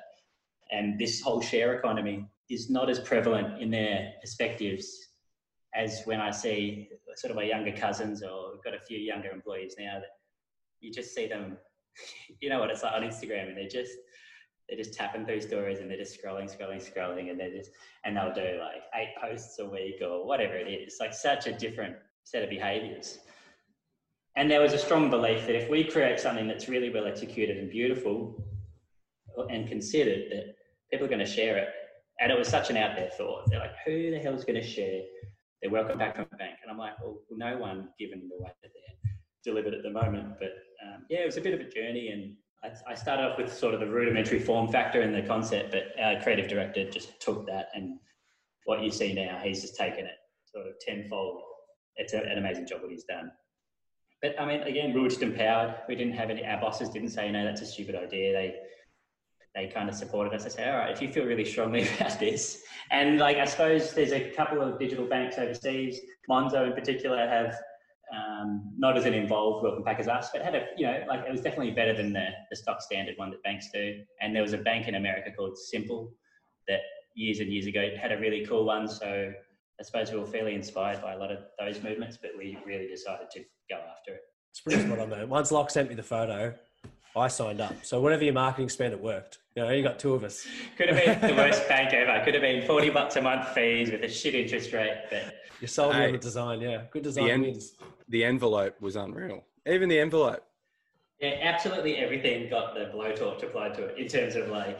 And 0.73 0.99
this 0.99 1.21
whole 1.21 1.41
share 1.41 1.75
economy 1.75 2.27
is 2.49 2.69
not 2.69 2.91
as 2.91 2.99
prevalent 2.99 3.63
in 3.63 3.71
their 3.71 4.13
perspectives 4.21 5.10
as 5.75 6.03
when 6.05 6.21
I 6.21 6.31
see 6.31 6.89
sort 7.15 7.31
of 7.31 7.37
my 7.37 7.45
younger 7.45 7.73
cousins 7.73 8.23
or 8.23 8.53
got 8.65 8.75
a 8.75 8.81
few 8.81 8.99
younger 8.99 9.31
employees 9.31 9.75
now 9.79 9.99
that 10.01 10.11
you 10.81 10.93
just 10.93 11.15
see 11.15 11.27
them, 11.27 11.57
you 12.41 12.49
know 12.49 12.59
what 12.59 12.71
it's 12.71 12.83
like 12.83 12.95
on 12.95 13.03
Instagram 13.03 13.49
and 13.49 13.57
they're 13.57 13.69
just 13.69 13.93
they're 14.69 14.79
just 14.79 14.95
tapping 14.95 15.27
through 15.27 15.41
stories 15.41 15.81
and 15.81 15.91
they're 15.91 15.99
just 15.99 16.17
scrolling, 16.23 16.45
scrolling, 16.45 16.79
scrolling, 16.79 17.31
and 17.31 17.41
they're 17.41 17.51
just 17.51 17.71
and 18.05 18.17
they'll 18.17 18.33
do 18.33 18.61
like 18.61 18.83
eight 18.95 19.15
posts 19.21 19.59
a 19.59 19.67
week 19.67 19.97
or 20.01 20.27
whatever 20.27 20.55
it 20.55 20.69
is. 20.69 20.87
It's 20.87 21.01
like 21.01 21.13
such 21.13 21.47
a 21.47 21.53
different 21.53 21.97
set 22.25 22.45
of 22.45 22.51
behaviors. 22.51 23.19
And 24.37 24.49
there 24.49 24.61
was 24.61 24.73
a 24.73 24.79
strong 24.79 25.11
belief 25.11 25.47
that 25.47 25.57
if 25.57 25.69
we 25.69 25.83
create 25.83 26.21
something 26.21 26.47
that's 26.47 26.69
really 26.69 26.89
well 26.89 27.07
executed 27.07 27.59
and 27.59 27.69
beautiful 27.69 28.45
and 29.51 29.67
considered, 29.67 30.31
that 30.31 30.55
people 30.91 31.07
are 31.07 31.11
going 31.11 31.19
to 31.19 31.27
share 31.27 31.57
it. 31.57 31.69
And 32.21 32.31
it 32.31 32.39
was 32.39 32.47
such 32.47 32.71
an 32.71 32.77
out 32.77 32.95
there 32.95 33.11
thought. 33.17 33.51
They're 33.51 33.59
like, 33.59 33.75
who 33.85 34.11
the 34.13 34.19
hell 34.19 34.35
is 34.35 34.45
going 34.45 34.61
to 34.61 34.67
share 34.67 35.03
their 35.63 35.71
welcome 35.71 35.99
back 35.99 36.17
from 36.17 36.27
the 36.31 36.37
bank? 36.37 36.57
And 36.63 36.71
I'm 36.71 36.79
like, 36.79 36.99
well, 37.01 37.21
no 37.31 37.59
one, 37.59 37.89
given 37.99 38.29
the 38.29 38.43
way 38.43 38.51
that 38.63 38.71
they're 38.75 39.13
delivered 39.45 39.75
at 39.75 39.83
the 39.83 39.91
moment. 39.91 40.35
But 40.39 40.53
um, 40.85 41.05
yeah, 41.09 41.21
it 41.21 41.27
was 41.27 41.37
a 41.37 41.41
bit 41.41 41.55
of 41.55 41.61
a 41.61 41.71
journey. 41.71 42.09
And 42.09 42.37
I, 42.63 42.93
I 42.93 42.95
started 42.95 43.25
off 43.25 43.39
with 43.39 43.53
sort 43.53 43.75
of 43.75 43.81
the 43.81 43.87
rudimentary 43.87 44.39
form 44.39 44.69
factor 44.69 45.01
and 45.01 45.15
the 45.15 45.23
concept, 45.23 45.73
but 45.73 45.89
our 46.03 46.21
creative 46.23 46.49
director 46.49 46.89
just 46.91 47.21
took 47.21 47.47
that 47.47 47.69
and 47.75 47.99
what 48.65 48.83
you 48.83 48.91
see 48.91 49.13
now, 49.13 49.41
he's 49.43 49.63
just 49.63 49.77
taken 49.77 50.05
it 50.05 50.17
sort 50.47 50.67
of 50.67 50.75
tenfold. 50.81 51.43
It's 51.97 52.13
a, 52.13 52.19
an 52.19 52.39
amazing 52.39 52.67
job 52.67 52.83
what 52.83 52.91
he's 52.91 53.05
done. 53.05 53.31
But 54.23 54.39
I 54.39 54.47
mean, 54.47 54.63
again, 54.63 54.93
we 54.93 55.01
were 55.01 55.09
just 55.09 55.23
empowered. 55.23 55.77
We 55.89 55.95
didn't 55.95 56.13
have 56.15 56.31
any, 56.31 56.45
our 56.45 56.61
bosses 56.61 56.91
didn't 56.91 57.09
say, 57.11 57.31
no, 57.31 57.45
that's 57.45 57.63
a 57.63 57.67
stupid 57.67 57.95
idea. 57.95 58.33
They, 58.33 58.55
they 59.55 59.67
kind 59.69 59.89
of 59.89 59.95
supported 59.95 60.33
us. 60.33 60.47
I 60.47 60.49
say, 60.49 60.71
all 60.71 60.79
right, 60.79 60.91
if 60.91 61.03
you 61.03 61.09
feel 61.09 61.25
really 61.25 61.45
strongly 61.45 61.89
about 61.97 62.19
this, 62.19 62.63
and 62.91 63.19
like 63.19 63.37
I 63.37 63.45
suppose 63.45 63.93
there's 63.93 64.13
a 64.13 64.31
couple 64.31 64.61
of 64.61 64.79
digital 64.79 65.07
banks 65.07 65.39
overseas, 65.39 66.01
Monzo 66.29 66.67
in 66.67 66.73
particular, 66.73 67.29
have 67.29 67.57
um, 68.15 68.73
not 68.77 68.97
as 68.97 69.05
an 69.05 69.15
involved 69.15 69.63
welcome 69.63 69.85
pack 69.85 70.01
as 70.01 70.09
us, 70.09 70.31
but 70.33 70.43
had 70.43 70.55
a 70.55 70.67
you 70.77 70.87
know 70.87 71.05
like 71.09 71.25
it 71.27 71.33
was 71.33 71.41
definitely 71.41 71.73
better 71.73 71.95
than 71.95 72.13
the, 72.13 72.29
the 72.51 72.57
stock 72.57 72.81
standard 72.83 73.15
one 73.17 73.31
that 73.31 73.43
banks 73.43 73.69
do. 73.73 74.01
And 74.21 74.35
there 74.35 74.43
was 74.43 74.53
a 74.53 74.59
bank 74.59 74.89
in 74.89 74.97
America 74.97 75.31
called 75.37 75.57
Simple 75.57 76.13
that 76.69 76.81
years 77.15 77.41
and 77.41 77.53
years 77.53 77.67
ago 77.67 77.91
had 78.01 78.13
a 78.13 78.19
really 78.19 78.45
cool 78.47 78.65
one. 78.65 78.89
So 78.89 79.33
I 79.81 79.83
suppose 79.83 80.13
we 80.13 80.19
were 80.19 80.27
fairly 80.27 80.55
inspired 80.55 81.01
by 81.01 81.15
a 81.15 81.19
lot 81.19 81.33
of 81.33 81.39
those 81.59 81.83
movements, 81.83 82.19
but 82.21 82.33
we 82.37 82.59
really 82.67 82.87
decided 82.87 83.31
to 83.33 83.41
go 83.69 83.77
after 83.77 84.15
it. 84.15 84.21
It's 84.51 84.61
pretty 84.61 84.83
spot 84.83 84.99
on, 84.99 85.11
man. 85.11 85.29
Once 85.29 85.53
Locke 85.53 85.71
sent 85.71 85.89
me 85.89 85.95
the 85.95 86.03
photo, 86.03 86.55
I 87.17 87.29
signed 87.29 87.61
up. 87.61 87.75
So 87.85 88.01
whatever 88.01 88.25
your 88.25 88.35
marketing 88.35 88.69
spend, 88.69 88.93
it 88.93 89.01
worked. 89.01 89.39
You 89.57 89.65
know, 89.65 89.71
you 89.71 89.83
got 89.83 89.99
two 89.99 90.15
of 90.15 90.23
us. 90.23 90.47
Could 90.77 90.91
have 90.91 91.21
been 91.21 91.37
the 91.37 91.37
worst 91.37 91.69
bank 91.69 91.93
ever. 91.93 92.25
Could 92.25 92.35
have 92.35 92.43
been 92.43 92.67
40 92.67 92.91
bucks 92.91 93.17
a 93.17 93.23
month 93.23 93.49
fees 93.49 93.91
with 93.91 94.03
a 94.03 94.09
shit 94.09 94.35
interest 94.35 94.73
rate. 94.73 94.97
But 95.11 95.35
you 95.61 95.67
sold 95.67 95.97
me 95.97 96.07
on 96.07 96.13
the 96.13 96.19
design, 96.19 96.61
yeah. 96.61 96.83
Good 96.91 97.03
design 97.03 97.25
the 97.25 97.31
en- 97.33 97.43
wins. 97.43 97.75
The 98.09 98.25
envelope 98.25 98.81
was 98.81 98.97
unreal. 98.97 99.45
Even 99.67 99.89
the 99.89 99.99
envelope. 99.99 100.45
Yeah, 101.21 101.37
absolutely 101.43 101.97
everything 101.97 102.49
got 102.49 102.75
the 102.75 102.91
blowtorch 102.95 103.43
applied 103.43 103.75
to 103.75 103.87
it 103.87 103.99
in 103.99 104.09
terms 104.09 104.37
of 104.37 104.49
like 104.49 104.79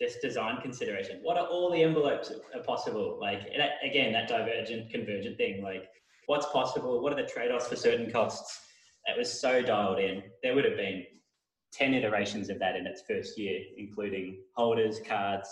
just 0.00 0.20
design 0.20 0.60
consideration. 0.60 1.20
What 1.22 1.36
are 1.36 1.46
all 1.46 1.70
the 1.72 1.82
envelopes 1.82 2.30
are 2.54 2.62
possible? 2.62 3.18
Like 3.20 3.40
again, 3.82 4.12
that 4.12 4.28
divergent 4.28 4.90
convergent 4.90 5.36
thing. 5.36 5.62
Like 5.62 5.88
what's 6.26 6.46
possible? 6.46 7.02
What 7.02 7.12
are 7.12 7.16
the 7.16 7.28
trade-offs 7.28 7.68
for 7.68 7.76
certain 7.76 8.10
costs? 8.10 8.60
That 9.06 9.18
was 9.18 9.30
so 9.40 9.62
dialed 9.62 9.98
in. 9.98 10.22
There 10.42 10.54
would 10.54 10.64
have 10.64 10.76
been 10.76 11.04
10 11.74 11.94
iterations 11.94 12.48
of 12.50 12.58
that 12.60 12.76
in 12.76 12.86
its 12.86 13.02
first 13.08 13.38
year, 13.38 13.60
including 13.76 14.38
holders, 14.54 15.00
cards, 15.06 15.48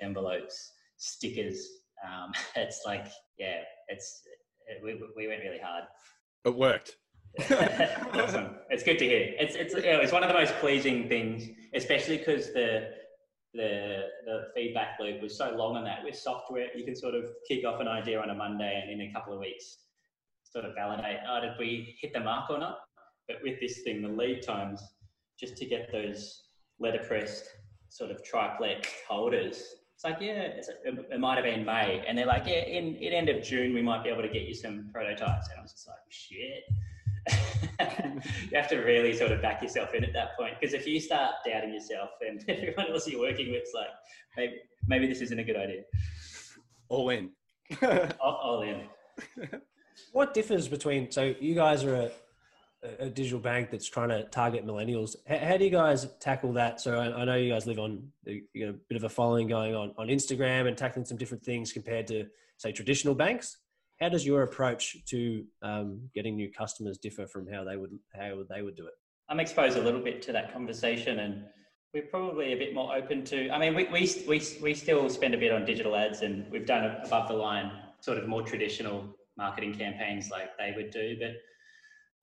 envelopes, 0.00 0.72
stickers. 0.96 1.66
Um, 2.04 2.32
it's 2.56 2.82
like, 2.86 3.06
yeah, 3.38 3.62
it's 3.88 4.22
it, 4.66 4.82
we, 4.82 5.00
we 5.16 5.28
went 5.28 5.42
really 5.42 5.60
hard. 5.62 5.84
It 6.44 6.54
worked. 6.54 6.96
awesome. 8.14 8.54
It's 8.70 8.84
good 8.84 8.98
to 8.98 9.04
hear. 9.04 9.34
It's 9.38 9.56
it's 9.56 9.74
you 9.74 9.82
know, 9.82 10.00
it's 10.00 10.12
one 10.12 10.22
of 10.22 10.28
the 10.28 10.34
most 10.34 10.54
pleasing 10.60 11.08
things, 11.08 11.48
especially 11.74 12.18
because 12.18 12.52
the 12.52 12.90
the 13.54 14.02
the 14.24 14.42
feedback 14.54 15.00
loop 15.00 15.20
was 15.20 15.36
so 15.36 15.50
long 15.56 15.76
on 15.76 15.84
that. 15.84 16.04
With 16.04 16.16
software, 16.16 16.68
you 16.76 16.84
can 16.84 16.94
sort 16.94 17.14
of 17.14 17.24
kick 17.48 17.64
off 17.64 17.80
an 17.80 17.88
idea 17.88 18.20
on 18.20 18.30
a 18.30 18.34
Monday, 18.34 18.80
and 18.80 18.88
in 18.88 19.08
a 19.08 19.12
couple 19.12 19.32
of 19.32 19.40
weeks, 19.40 19.78
sort 20.44 20.64
of 20.64 20.74
validate, 20.76 21.18
oh, 21.28 21.40
did 21.40 21.52
we 21.58 21.96
hit 22.00 22.12
the 22.12 22.20
mark 22.20 22.50
or 22.50 22.58
not? 22.58 22.78
But 23.26 23.38
with 23.42 23.58
this 23.60 23.80
thing, 23.82 24.02
the 24.02 24.08
lead 24.08 24.42
times 24.42 24.80
just 25.38 25.56
to 25.56 25.66
get 25.66 25.90
those 25.92 26.44
letterpressed 26.80 27.44
sort 27.88 28.10
of 28.10 28.24
triplex 28.24 28.88
holders. 29.08 29.62
It's 29.94 30.04
like, 30.04 30.18
yeah, 30.20 30.48
it's 30.56 30.68
a, 30.68 31.14
it 31.14 31.20
might 31.20 31.36
have 31.36 31.44
been 31.44 31.64
May. 31.64 32.04
And 32.06 32.18
they're 32.18 32.26
like, 32.26 32.46
yeah, 32.46 32.64
in, 32.64 32.96
in 32.96 33.12
end 33.12 33.28
of 33.28 33.42
June, 33.42 33.72
we 33.72 33.82
might 33.82 34.02
be 34.02 34.10
able 34.10 34.22
to 34.22 34.28
get 34.28 34.42
you 34.42 34.54
some 34.54 34.90
prototypes. 34.92 35.48
And 35.50 35.58
I 35.58 35.62
was 35.62 35.72
just 35.72 35.86
like, 35.86 35.98
shit. 36.08 36.64
you 38.50 38.56
have 38.56 38.68
to 38.68 38.78
really 38.78 39.16
sort 39.16 39.30
of 39.30 39.40
back 39.40 39.62
yourself 39.62 39.94
in 39.94 40.04
at 40.04 40.12
that 40.12 40.36
point. 40.36 40.54
Because 40.60 40.74
if 40.74 40.86
you 40.86 41.00
start 41.00 41.34
doubting 41.46 41.72
yourself 41.72 42.10
and 42.20 42.44
everyone 42.48 42.92
else 42.92 43.08
you're 43.08 43.20
working 43.20 43.52
with 43.52 43.62
is 43.62 43.72
like, 43.74 43.88
maybe, 44.36 44.54
maybe 44.88 45.06
this 45.06 45.20
isn't 45.20 45.38
a 45.38 45.44
good 45.44 45.56
idea. 45.56 45.82
All 46.88 47.08
in. 47.10 47.30
all, 48.20 48.34
all 48.42 48.62
in. 48.62 48.82
What 50.12 50.34
differs 50.34 50.68
between, 50.68 51.10
so 51.10 51.34
you 51.40 51.54
guys 51.54 51.84
are 51.84 51.94
a, 51.94 52.10
a 52.98 53.08
digital 53.08 53.38
bank 53.38 53.70
that's 53.70 53.88
trying 53.88 54.10
to 54.10 54.24
target 54.24 54.66
millennials. 54.66 55.16
How, 55.26 55.56
do 55.56 55.64
you 55.64 55.70
guys 55.70 56.06
tackle 56.20 56.52
that? 56.54 56.80
So 56.80 56.98
I, 56.98 57.24
know 57.24 57.36
you 57.36 57.52
guys 57.52 57.66
live 57.66 57.78
on 57.78 58.08
you 58.24 58.42
got 58.58 58.68
a 58.68 58.78
bit 58.88 58.96
of 58.96 59.04
a 59.04 59.08
following 59.08 59.48
going 59.48 59.74
on 59.74 59.92
on 59.96 60.08
Instagram 60.08 60.68
and 60.68 60.76
tackling 60.76 61.04
some 61.04 61.16
different 61.16 61.42
things 61.42 61.72
compared 61.72 62.06
to 62.08 62.26
say 62.58 62.72
traditional 62.72 63.14
banks. 63.14 63.58
How 64.00 64.08
does 64.08 64.26
your 64.26 64.42
approach 64.42 65.04
to 65.06 65.44
um, 65.62 66.10
getting 66.14 66.36
new 66.36 66.50
customers 66.50 66.98
differ 66.98 67.26
from 67.26 67.46
how 67.46 67.64
they 67.64 67.76
would 67.76 67.98
how 68.14 68.42
they 68.48 68.62
would 68.62 68.76
do 68.76 68.86
it? 68.86 68.94
I'm 69.28 69.40
exposed 69.40 69.78
a 69.78 69.82
little 69.82 70.02
bit 70.02 70.20
to 70.22 70.32
that 70.32 70.52
conversation, 70.52 71.20
and 71.20 71.44
we're 71.94 72.02
probably 72.02 72.52
a 72.52 72.56
bit 72.56 72.74
more 72.74 72.94
open 72.94 73.24
to. 73.26 73.50
I 73.50 73.58
mean, 73.58 73.74
we 73.74 73.84
we 73.84 74.10
we, 74.28 74.42
we 74.62 74.74
still 74.74 75.08
spend 75.08 75.34
a 75.34 75.38
bit 75.38 75.52
on 75.52 75.64
digital 75.64 75.96
ads, 75.96 76.22
and 76.22 76.50
we've 76.50 76.66
done 76.66 76.96
above 77.04 77.28
the 77.28 77.34
line 77.34 77.70
sort 78.00 78.18
of 78.18 78.28
more 78.28 78.42
traditional 78.42 79.16
marketing 79.36 79.74
campaigns 79.74 80.30
like 80.30 80.56
they 80.58 80.72
would 80.76 80.90
do, 80.90 81.16
but 81.18 81.30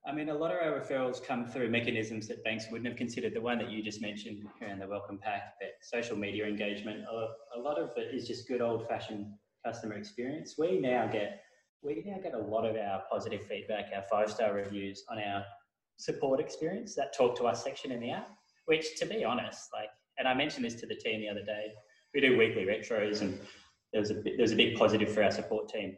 I 0.06 0.12
mean, 0.12 0.30
a 0.30 0.34
lot 0.34 0.52
of 0.52 0.58
our 0.58 0.80
referrals 0.80 1.24
come 1.24 1.46
through 1.46 1.70
mechanisms 1.70 2.28
that 2.28 2.44
banks 2.44 2.66
wouldn't 2.72 2.88
have 2.88 2.98
considered. 2.98 3.36
The 3.36 3.42
one 3.42 3.60
that 3.60 3.70
you 3.70 3.84
just 3.84 4.02
mentioned 4.02 4.44
around 4.62 4.80
the 4.80 4.88
welcome 4.88 5.20
pack, 5.22 5.54
but 5.60 5.70
social 5.82 6.18
media 6.18 6.48
engagement, 6.48 7.04
a 7.56 7.60
lot 7.60 7.78
of 7.78 7.92
it 7.96 8.14
is 8.14 8.28
just 8.28 8.48
good 8.48 8.62
old 8.62 8.88
fashioned 8.88 9.28
customer 9.64 9.94
experience. 9.94 10.56
We 10.58 10.80
now 10.80 11.08
get 11.08 11.42
we 11.84 12.04
now 12.06 12.18
get 12.22 12.34
a 12.34 12.40
lot 12.40 12.66
of 12.66 12.76
our 12.76 13.04
positive 13.12 13.46
feedback, 13.46 13.86
our 13.96 14.04
five 14.04 14.32
star 14.32 14.54
reviews 14.54 15.04
on 15.10 15.20
our 15.20 15.44
support 15.98 16.40
experience, 16.40 16.96
that 16.96 17.16
talk 17.16 17.36
to 17.38 17.46
us 17.46 17.64
section 17.64 17.92
in 17.92 18.00
the 18.00 18.12
app, 18.12 18.30
which 18.66 18.98
to 19.00 19.06
be 19.06 19.24
honest, 19.24 19.70
like, 19.74 19.90
and 20.18 20.28
I 20.28 20.34
mentioned 20.34 20.66
this 20.66 20.76
to 20.76 20.86
the 20.86 20.96
team 20.96 21.22
the 21.22 21.30
other 21.30 21.44
day, 21.44 21.68
we 22.14 22.22
do 22.22 22.38
weekly 22.38 22.66
retros 22.66 23.22
and 23.22 23.40
there 23.94 24.02
was 24.02 24.12
a, 24.12 24.16
there 24.16 24.34
was 24.40 24.52
a 24.52 24.56
big 24.56 24.78
positive 24.78 25.12
for 25.12 25.24
our 25.24 25.32
support 25.32 25.70
team. 25.70 25.96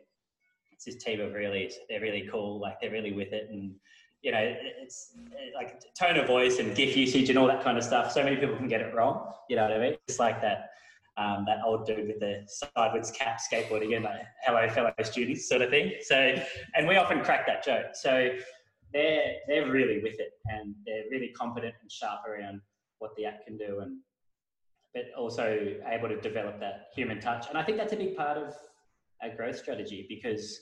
It's 0.85 0.95
this 0.95 1.03
team 1.03 1.21
of 1.21 1.33
really, 1.33 1.71
they're 1.89 2.01
really 2.01 2.27
cool, 2.31 2.59
like 2.59 2.79
they're 2.81 2.91
really 2.91 3.13
with 3.13 3.31
it 3.33 3.47
and 3.49 3.73
you 4.21 4.31
know, 4.31 4.55
it's 4.81 5.17
like 5.53 5.81
tone 5.99 6.15
of 6.17 6.27
voice 6.27 6.59
and 6.59 6.73
GIF 6.75 6.95
usage 6.95 7.29
and 7.29 7.37
all 7.37 7.47
that 7.47 7.61
kind 7.61 7.77
of 7.77 7.83
stuff. 7.83 8.11
So 8.11 8.23
many 8.23 8.37
people 8.37 8.55
can 8.55 8.69
get 8.69 8.79
it 8.79 8.95
wrong. 8.95 9.29
You 9.49 9.57
know 9.57 9.63
what 9.63 9.73
I 9.73 9.79
mean? 9.79 9.97
It's 10.07 10.17
like 10.17 10.41
that 10.41 10.69
um, 11.17 11.45
that 11.45 11.59
old 11.63 11.85
dude 11.85 12.07
with 12.07 12.19
the 12.19 12.47
sideways 12.47 13.11
cap 13.11 13.39
skateboarding 13.39 13.95
and 13.95 14.05
like 14.05 14.21
hello 14.45 14.67
fellow 14.69 14.93
students 15.03 15.47
sort 15.47 15.61
of 15.61 15.69
thing. 15.69 15.93
So, 16.01 16.35
and 16.75 16.87
we 16.87 16.95
often 16.95 17.21
crack 17.21 17.45
that 17.47 17.63
joke. 17.63 17.87
So 17.93 18.29
they're 18.93 19.35
they're 19.47 19.69
really 19.69 20.01
with 20.01 20.19
it 20.19 20.31
and 20.45 20.73
they're 20.85 21.03
really 21.11 21.29
competent 21.29 21.75
and 21.81 21.91
sharp 21.91 22.21
around 22.25 22.61
what 22.99 23.15
the 23.17 23.25
app 23.25 23.45
can 23.45 23.57
do 23.57 23.79
and 23.81 23.97
but 24.93 25.05
also 25.17 25.75
able 25.87 26.07
to 26.07 26.21
develop 26.21 26.59
that 26.59 26.87
human 26.95 27.19
touch. 27.19 27.47
And 27.49 27.57
I 27.57 27.63
think 27.63 27.77
that's 27.77 27.93
a 27.93 27.97
big 27.97 28.15
part 28.15 28.37
of 28.37 28.53
a 29.21 29.35
growth 29.35 29.57
strategy 29.57 30.05
because 30.07 30.61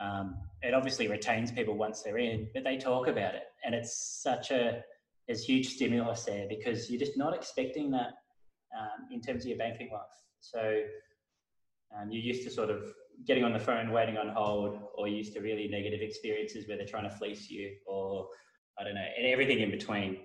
um, 0.00 0.36
it 0.62 0.74
obviously 0.74 1.08
retains 1.08 1.52
people 1.52 1.76
once 1.76 2.02
they're 2.02 2.18
in, 2.18 2.48
but 2.54 2.64
they 2.64 2.76
talk 2.76 3.06
about 3.06 3.34
it, 3.34 3.44
and 3.64 3.74
it's 3.74 4.20
such 4.22 4.50
a 4.50 4.82
there's 5.26 5.44
huge 5.44 5.68
stimulus 5.68 6.24
there 6.24 6.46
because 6.48 6.90
you're 6.90 6.98
just 6.98 7.16
not 7.16 7.34
expecting 7.34 7.90
that 7.92 8.14
um, 8.76 9.06
in 9.12 9.20
terms 9.20 9.44
of 9.44 9.48
your 9.48 9.58
banking 9.58 9.88
life. 9.92 10.02
So 10.40 10.82
um, 11.96 12.10
you're 12.10 12.22
used 12.22 12.42
to 12.44 12.50
sort 12.50 12.70
of 12.70 12.82
getting 13.26 13.44
on 13.44 13.52
the 13.52 13.58
phone, 13.58 13.92
waiting 13.92 14.16
on 14.16 14.28
hold, 14.28 14.80
or 14.96 15.06
used 15.06 15.34
to 15.34 15.40
really 15.40 15.68
negative 15.68 16.00
experiences 16.00 16.66
where 16.66 16.76
they're 16.76 16.86
trying 16.86 17.08
to 17.08 17.14
fleece 17.14 17.50
you, 17.50 17.76
or 17.86 18.28
I 18.78 18.84
don't 18.84 18.94
know, 18.94 19.06
and 19.16 19.26
everything 19.26 19.60
in 19.60 19.70
between. 19.70 20.18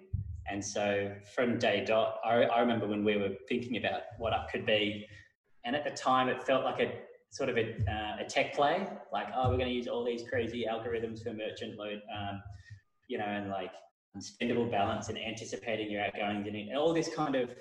And 0.50 0.64
so 0.64 1.14
from 1.36 1.58
day 1.58 1.84
dot, 1.86 2.20
I, 2.24 2.44
I 2.44 2.62
remember 2.62 2.88
when 2.88 3.04
we 3.04 3.18
were 3.18 3.32
thinking 3.50 3.78
about 3.78 4.02
what 4.18 4.34
up 4.34 4.50
could 4.52 4.66
be, 4.66 5.06
and 5.66 5.76
at 5.76 5.84
the 5.84 5.92
time 5.92 6.30
it 6.30 6.44
felt 6.44 6.64
like 6.64 6.80
a 6.80 6.92
sort 7.36 7.50
of 7.50 7.58
a, 7.58 7.76
uh, 7.92 8.24
a 8.24 8.26
tech 8.30 8.56
play, 8.56 8.88
like 9.12 9.28
oh 9.36 9.50
we're 9.50 9.58
going 9.58 9.68
to 9.68 9.76
use 9.76 9.88
all 9.88 10.06
these 10.06 10.24
crazy 10.30 10.66
algorithms 10.72 11.22
for 11.22 11.34
merchant 11.34 11.78
load, 11.78 12.02
um, 12.18 12.42
you 13.10 13.18
know, 13.18 13.26
and 13.26 13.50
like 13.50 13.72
spendable 14.20 14.72
balance 14.72 15.10
and 15.10 15.18
anticipating 15.18 15.92
your 15.92 16.02
outgoings 16.02 16.48
and 16.48 16.78
all 16.78 16.94
this 16.94 17.14
kind 17.14 17.36
of 17.36 17.54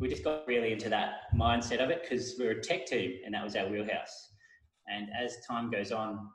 we 0.00 0.08
just 0.08 0.24
got 0.24 0.44
really 0.48 0.72
into 0.72 0.88
that 0.88 1.32
mindset 1.36 1.78
of 1.78 1.88
it 1.88 2.02
because 2.02 2.34
we 2.36 2.46
were 2.46 2.52
a 2.52 2.60
tech 2.60 2.84
team 2.86 3.20
and 3.24 3.32
that 3.32 3.44
was 3.44 3.54
our 3.54 3.68
wheelhouse. 3.68 4.32
And 4.92 5.06
as 5.16 5.36
time 5.46 5.70
goes 5.70 5.92
on, 5.92 6.28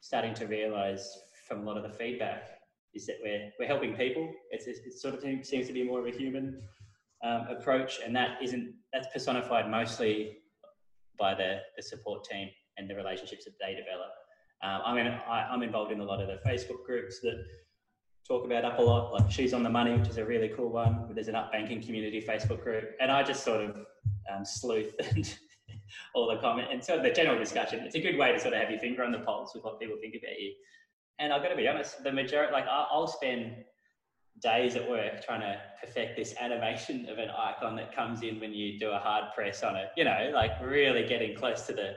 starting 0.00 0.32
to 0.34 0.46
realize 0.46 1.06
from 1.46 1.60
a 1.60 1.64
lot 1.64 1.76
of 1.76 1.82
the 1.82 1.90
feedback 1.90 2.48
is 2.94 3.04
that 3.06 3.16
we're, 3.22 3.50
we're 3.58 3.66
helping 3.66 3.94
people. 3.94 4.32
It's, 4.50 4.66
it 4.66 4.98
sort 4.98 5.14
of 5.14 5.20
seems 5.20 5.66
to 5.66 5.72
be 5.74 5.84
more 5.84 6.00
of 6.00 6.06
a 6.06 6.16
human 6.16 6.62
um, 7.22 7.48
approach, 7.50 7.98
and 8.02 8.16
that 8.16 8.38
isn't 8.42 8.72
that's 8.92 9.08
personified 9.12 9.70
mostly 9.70 10.38
by 11.18 11.34
the, 11.34 11.58
the 11.76 11.82
support 11.82 12.24
team 12.24 12.48
and 12.76 12.88
the 12.88 12.94
relationships 12.94 13.44
that 13.44 13.54
they 13.60 13.74
develop. 13.74 14.10
Um, 14.62 14.80
I 14.84 14.94
mean, 14.94 15.06
I, 15.06 15.48
I'm 15.50 15.62
involved 15.62 15.92
in 15.92 16.00
a 16.00 16.04
lot 16.04 16.20
of 16.20 16.28
the 16.28 16.38
Facebook 16.48 16.84
groups 16.84 17.20
that 17.20 17.44
talk 18.26 18.44
about 18.44 18.64
up 18.64 18.78
a 18.78 18.82
lot. 18.82 19.12
Like 19.12 19.30
she's 19.30 19.54
on 19.54 19.62
the 19.62 19.70
money, 19.70 19.96
which 19.96 20.08
is 20.08 20.18
a 20.18 20.24
really 20.24 20.48
cool 20.48 20.70
one. 20.70 21.10
There's 21.14 21.28
an 21.28 21.34
up 21.34 21.52
banking 21.52 21.82
community 21.82 22.20
Facebook 22.20 22.62
group, 22.62 22.90
and 23.00 23.10
I 23.10 23.22
just 23.22 23.44
sort 23.44 23.62
of 23.62 23.76
um, 24.32 24.44
sleuth 24.44 24.94
and 25.14 25.38
all 26.14 26.28
the 26.28 26.40
comment 26.40 26.68
and 26.70 26.84
sort 26.84 26.98
of 26.98 27.04
the 27.04 27.10
general 27.10 27.38
discussion. 27.38 27.80
It's 27.80 27.94
a 27.94 28.00
good 28.00 28.18
way 28.18 28.32
to 28.32 28.38
sort 28.38 28.54
of 28.54 28.60
have 28.60 28.70
your 28.70 28.80
finger 28.80 29.04
on 29.04 29.12
the 29.12 29.20
pulse 29.20 29.54
with 29.54 29.64
what 29.64 29.80
people 29.80 29.96
think 30.00 30.14
about 30.14 30.38
you. 30.38 30.52
And 31.18 31.32
I've 31.32 31.42
got 31.42 31.48
to 31.48 31.56
be 31.56 31.66
honest, 31.66 32.02
the 32.04 32.12
majority, 32.12 32.52
like 32.52 32.66
I'll 32.68 33.08
spend 33.08 33.64
days 34.40 34.76
at 34.76 34.88
work 34.88 35.24
trying 35.24 35.40
to 35.40 35.60
perfect 35.80 36.16
this 36.16 36.34
animation 36.40 37.08
of 37.08 37.18
an 37.18 37.28
icon 37.30 37.76
that 37.76 37.94
comes 37.94 38.22
in 38.22 38.40
when 38.40 38.52
you 38.52 38.78
do 38.78 38.90
a 38.90 38.98
hard 38.98 39.24
press 39.34 39.62
on 39.62 39.76
it. 39.76 39.88
You 39.96 40.04
know, 40.04 40.30
like 40.34 40.52
really 40.62 41.06
getting 41.06 41.36
close 41.36 41.66
to 41.66 41.72
the. 41.72 41.94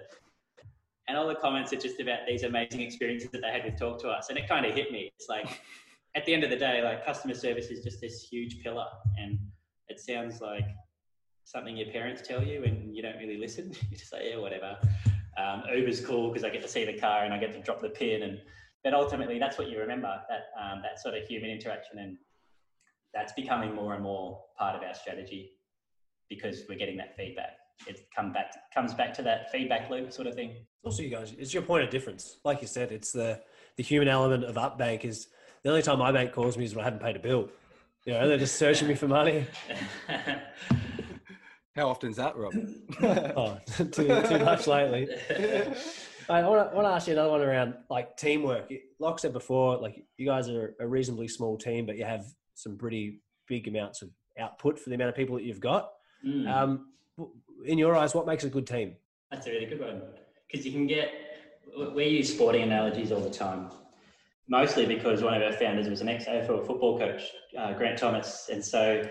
And 1.07 1.17
all 1.17 1.27
the 1.27 1.35
comments 1.35 1.73
are 1.73 1.77
just 1.77 1.99
about 1.99 2.19
these 2.27 2.43
amazing 2.43 2.81
experiences 2.81 3.29
that 3.31 3.41
they 3.41 3.51
had 3.51 3.65
with 3.65 3.77
Talk 3.77 3.99
to 4.01 4.09
Us, 4.09 4.29
and 4.29 4.37
it 4.37 4.47
kind 4.47 4.65
of 4.65 4.73
hit 4.73 4.91
me. 4.91 5.11
It's 5.15 5.27
like 5.27 5.61
at 6.15 6.25
the 6.25 6.33
end 6.33 6.43
of 6.43 6.49
the 6.49 6.55
day, 6.55 6.81
like 6.83 7.05
customer 7.05 7.33
service 7.33 7.67
is 7.67 7.83
just 7.83 7.99
this 8.01 8.27
huge 8.29 8.61
pillar, 8.61 8.87
and 9.17 9.37
it 9.87 9.99
sounds 9.99 10.41
like 10.41 10.65
something 11.43 11.75
your 11.75 11.91
parents 11.91 12.21
tell 12.25 12.43
you, 12.43 12.63
and 12.63 12.95
you 12.95 13.01
don't 13.01 13.17
really 13.17 13.37
listen. 13.37 13.73
you 13.91 13.97
just 13.97 14.09
say, 14.09 14.31
yeah, 14.31 14.37
whatever. 14.37 14.77
Um, 15.37 15.63
Uber's 15.73 16.05
cool 16.05 16.29
because 16.29 16.43
I 16.43 16.49
get 16.49 16.61
to 16.61 16.67
see 16.67 16.85
the 16.85 16.97
car 16.97 17.23
and 17.23 17.33
I 17.33 17.37
get 17.39 17.53
to 17.53 17.61
drop 17.61 17.81
the 17.81 17.89
pin, 17.89 18.23
and 18.23 18.39
but 18.83 18.93
ultimately 18.93 19.37
that's 19.39 19.57
what 19.57 19.69
you 19.69 19.79
remember 19.79 20.21
that 20.29 20.45
um, 20.61 20.81
that 20.81 20.99
sort 21.01 21.15
of 21.15 21.23
human 21.27 21.49
interaction, 21.49 21.99
and 21.99 22.17
that's 23.13 23.33
becoming 23.33 23.73
more 23.75 23.93
and 23.93 24.03
more 24.03 24.41
part 24.57 24.75
of 24.75 24.83
our 24.83 24.93
strategy 24.93 25.51
because 26.29 26.63
we're 26.69 26.77
getting 26.77 26.97
that 26.97 27.15
feedback. 27.15 27.57
It 27.87 28.07
come 28.15 28.31
back 28.31 28.53
comes 28.73 28.93
back 28.93 29.13
to 29.15 29.23
that 29.23 29.51
feedback 29.51 29.89
loop 29.89 30.13
sort 30.13 30.27
of 30.27 30.35
thing. 30.35 30.55
Also, 30.83 31.03
you 31.03 31.09
guys, 31.09 31.33
it's 31.37 31.53
your 31.53 31.63
point 31.63 31.83
of 31.83 31.89
difference. 31.89 32.37
Like 32.43 32.61
you 32.61 32.67
said, 32.67 32.91
it's 32.91 33.11
the 33.11 33.41
the 33.77 33.83
human 33.83 34.07
element 34.07 34.43
of 34.43 34.55
Upbank 34.55 35.03
is 35.03 35.27
the 35.63 35.69
only 35.69 35.81
time 35.81 35.99
my 35.99 36.11
bank 36.11 36.31
calls 36.31 36.57
me 36.57 36.65
is 36.65 36.75
when 36.75 36.83
I 36.83 36.85
haven't 36.85 37.01
paid 37.01 37.15
a 37.15 37.19
bill. 37.19 37.49
You 38.05 38.13
know, 38.13 38.27
they're 38.27 38.37
just 38.37 38.55
searching 38.55 38.87
me 38.87 38.95
for 38.95 39.07
money. 39.07 39.45
How 41.75 41.87
often 41.87 42.09
is 42.09 42.17
that, 42.17 42.35
Rob? 42.35 42.53
oh, 43.01 43.57
too, 43.77 43.85
too 43.87 44.39
much 44.39 44.67
lately. 44.67 45.07
I 46.29 46.41
want 46.43 46.73
to 46.73 46.87
ask 46.87 47.07
you 47.07 47.13
another 47.13 47.29
one 47.29 47.41
around 47.41 47.75
like 47.89 48.17
teamwork. 48.17 48.71
Like 48.99 49.13
I 49.13 49.17
said 49.17 49.33
before, 49.33 49.77
like 49.77 50.03
you 50.17 50.25
guys 50.25 50.49
are 50.49 50.75
a 50.79 50.87
reasonably 50.87 51.27
small 51.27 51.57
team, 51.57 51.85
but 51.85 51.97
you 51.97 52.05
have 52.05 52.25
some 52.63 52.77
pretty 52.77 53.19
big 53.47 53.67
amounts 53.67 54.01
of 54.01 54.09
output 54.39 54.79
for 54.79 54.89
the 54.89 54.95
amount 54.95 55.09
of 55.09 55.15
people 55.15 55.35
that 55.35 55.43
you've 55.43 55.59
got. 55.59 55.91
Mm. 56.25 56.49
Um, 56.49 56.87
in 57.65 57.77
your 57.77 57.95
eyes, 57.95 58.15
what 58.15 58.25
makes 58.25 58.43
a 58.43 58.49
good 58.49 58.67
team? 58.67 58.95
That's 59.29 59.47
a 59.47 59.51
really 59.51 59.65
good 59.65 59.79
one 59.79 60.01
because 60.47 60.65
you 60.65 60.71
can 60.71 60.87
get. 60.87 61.11
We 61.95 62.05
use 62.05 62.33
sporting 62.33 62.63
analogies 62.63 63.11
all 63.11 63.21
the 63.21 63.29
time 63.29 63.69
mostly 64.51 64.85
because 64.85 65.23
one 65.23 65.33
of 65.33 65.41
our 65.41 65.53
founders 65.53 65.87
was 65.87 66.01
an 66.01 66.09
ex-AFL 66.09 66.67
football 66.67 66.99
coach, 66.99 67.23
uh, 67.57 67.73
Grant 67.73 67.97
Thomas, 67.97 68.49
and 68.51 68.63
so 68.63 69.01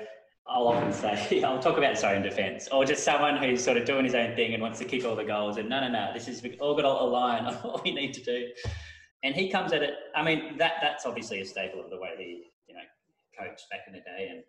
I'll 0.47 0.69
often 0.69 0.93
say, 0.93 1.43
I'll 1.45 1.59
talk 1.59 1.79
about 1.79 1.99
sorry 1.99 2.19
in 2.19 2.23
defence, 2.23 2.69
or 2.71 2.85
just 2.85 3.03
someone 3.03 3.37
who's 3.39 3.65
sort 3.65 3.79
of 3.79 3.87
doing 3.87 4.05
his 4.05 4.15
own 4.15 4.37
thing 4.37 4.53
and 4.53 4.63
wants 4.63 4.79
to 4.81 4.85
kick 4.85 5.05
all 5.05 5.17
the 5.17 5.25
goals, 5.25 5.57
and 5.57 5.69
no, 5.69 5.81
no, 5.81 5.89
no, 5.89 6.11
this 6.13 6.29
is 6.29 6.43
all 6.61 6.77
got 6.77 6.83
to 6.83 6.89
align 6.89 7.47
on 7.47 7.55
what 7.55 7.83
we 7.83 7.93
need 7.93 8.13
to 8.15 8.23
do. 8.23 8.49
And 9.23 9.35
he 9.35 9.51
comes 9.51 9.73
at 9.73 9.83
it. 9.83 9.95
I 10.15 10.23
mean, 10.23 10.57
that 10.59 10.75
that's 10.81 11.05
obviously 11.05 11.41
a 11.41 11.45
staple 11.45 11.81
of 11.81 11.91
the 11.91 11.99
way 11.99 12.11
he, 12.19 12.50
coached 13.41 13.69
back 13.71 13.81
in 13.87 13.95
the 13.95 14.01
day, 14.01 14.29
and 14.31 14.43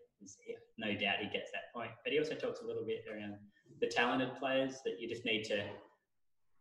no 0.77 0.93
doubt 0.93 1.17
he 1.21 1.29
gets 1.29 1.51
that 1.51 1.73
point. 1.73 1.91
But 2.03 2.13
he 2.13 2.19
also 2.19 2.35
talks 2.35 2.61
a 2.61 2.67
little 2.67 2.85
bit 2.85 3.05
around 3.11 3.35
the 3.79 3.87
talented 3.87 4.35
players 4.37 4.81
that 4.85 4.99
you 4.99 5.07
just 5.07 5.25
need 5.25 5.43
to 5.45 5.63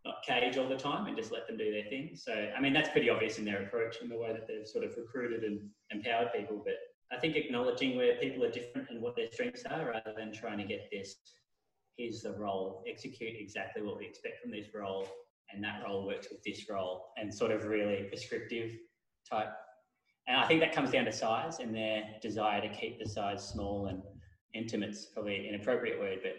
not 0.04 0.22
cage 0.26 0.56
all 0.56 0.68
the 0.68 0.76
time 0.76 1.06
and 1.06 1.16
just 1.16 1.30
let 1.30 1.46
them 1.46 1.58
do 1.58 1.70
their 1.70 1.84
thing. 1.84 2.12
So, 2.14 2.32
I 2.56 2.60
mean, 2.60 2.72
that's 2.72 2.88
pretty 2.88 3.10
obvious 3.10 3.38
in 3.38 3.44
their 3.44 3.62
approach 3.64 3.96
in 4.00 4.08
the 4.08 4.16
way 4.16 4.32
that 4.32 4.46
they've 4.46 4.66
sort 4.66 4.84
of 4.84 4.96
recruited 4.96 5.44
and 5.44 5.60
empowered 5.90 6.32
people. 6.32 6.62
But 6.64 6.74
I 7.12 7.20
think 7.20 7.36
acknowledging 7.36 7.96
where 7.96 8.16
people 8.16 8.44
are 8.44 8.50
different 8.50 8.88
and 8.90 9.02
what 9.02 9.16
their 9.16 9.30
strengths 9.30 9.64
are 9.64 9.90
rather 9.90 10.14
than 10.16 10.32
trying 10.32 10.58
to 10.58 10.64
get 10.64 10.88
this, 10.90 11.16
here's 11.98 12.22
the 12.22 12.32
role, 12.32 12.82
execute 12.88 13.34
exactly 13.38 13.82
what 13.82 13.98
we 13.98 14.06
expect 14.06 14.40
from 14.40 14.52
this 14.52 14.68
role, 14.74 15.06
and 15.52 15.62
that 15.62 15.82
role 15.84 16.06
works 16.06 16.28
with 16.30 16.42
this 16.44 16.70
role, 16.70 17.08
and 17.18 17.32
sort 17.34 17.50
of 17.50 17.64
really 17.64 18.04
prescriptive 18.04 18.78
type. 19.28 19.52
And 20.30 20.38
I 20.38 20.46
think 20.46 20.60
that 20.60 20.72
comes 20.72 20.92
down 20.92 21.06
to 21.06 21.12
size 21.12 21.58
and 21.58 21.74
their 21.74 22.04
desire 22.22 22.60
to 22.60 22.68
keep 22.68 23.00
the 23.00 23.08
size 23.08 23.46
small 23.46 23.86
and 23.86 24.00
intimate. 24.54 24.86
intimate's 24.86 25.06
probably 25.06 25.48
an 25.48 25.56
appropriate 25.56 25.98
word, 25.98 26.20
but 26.22 26.36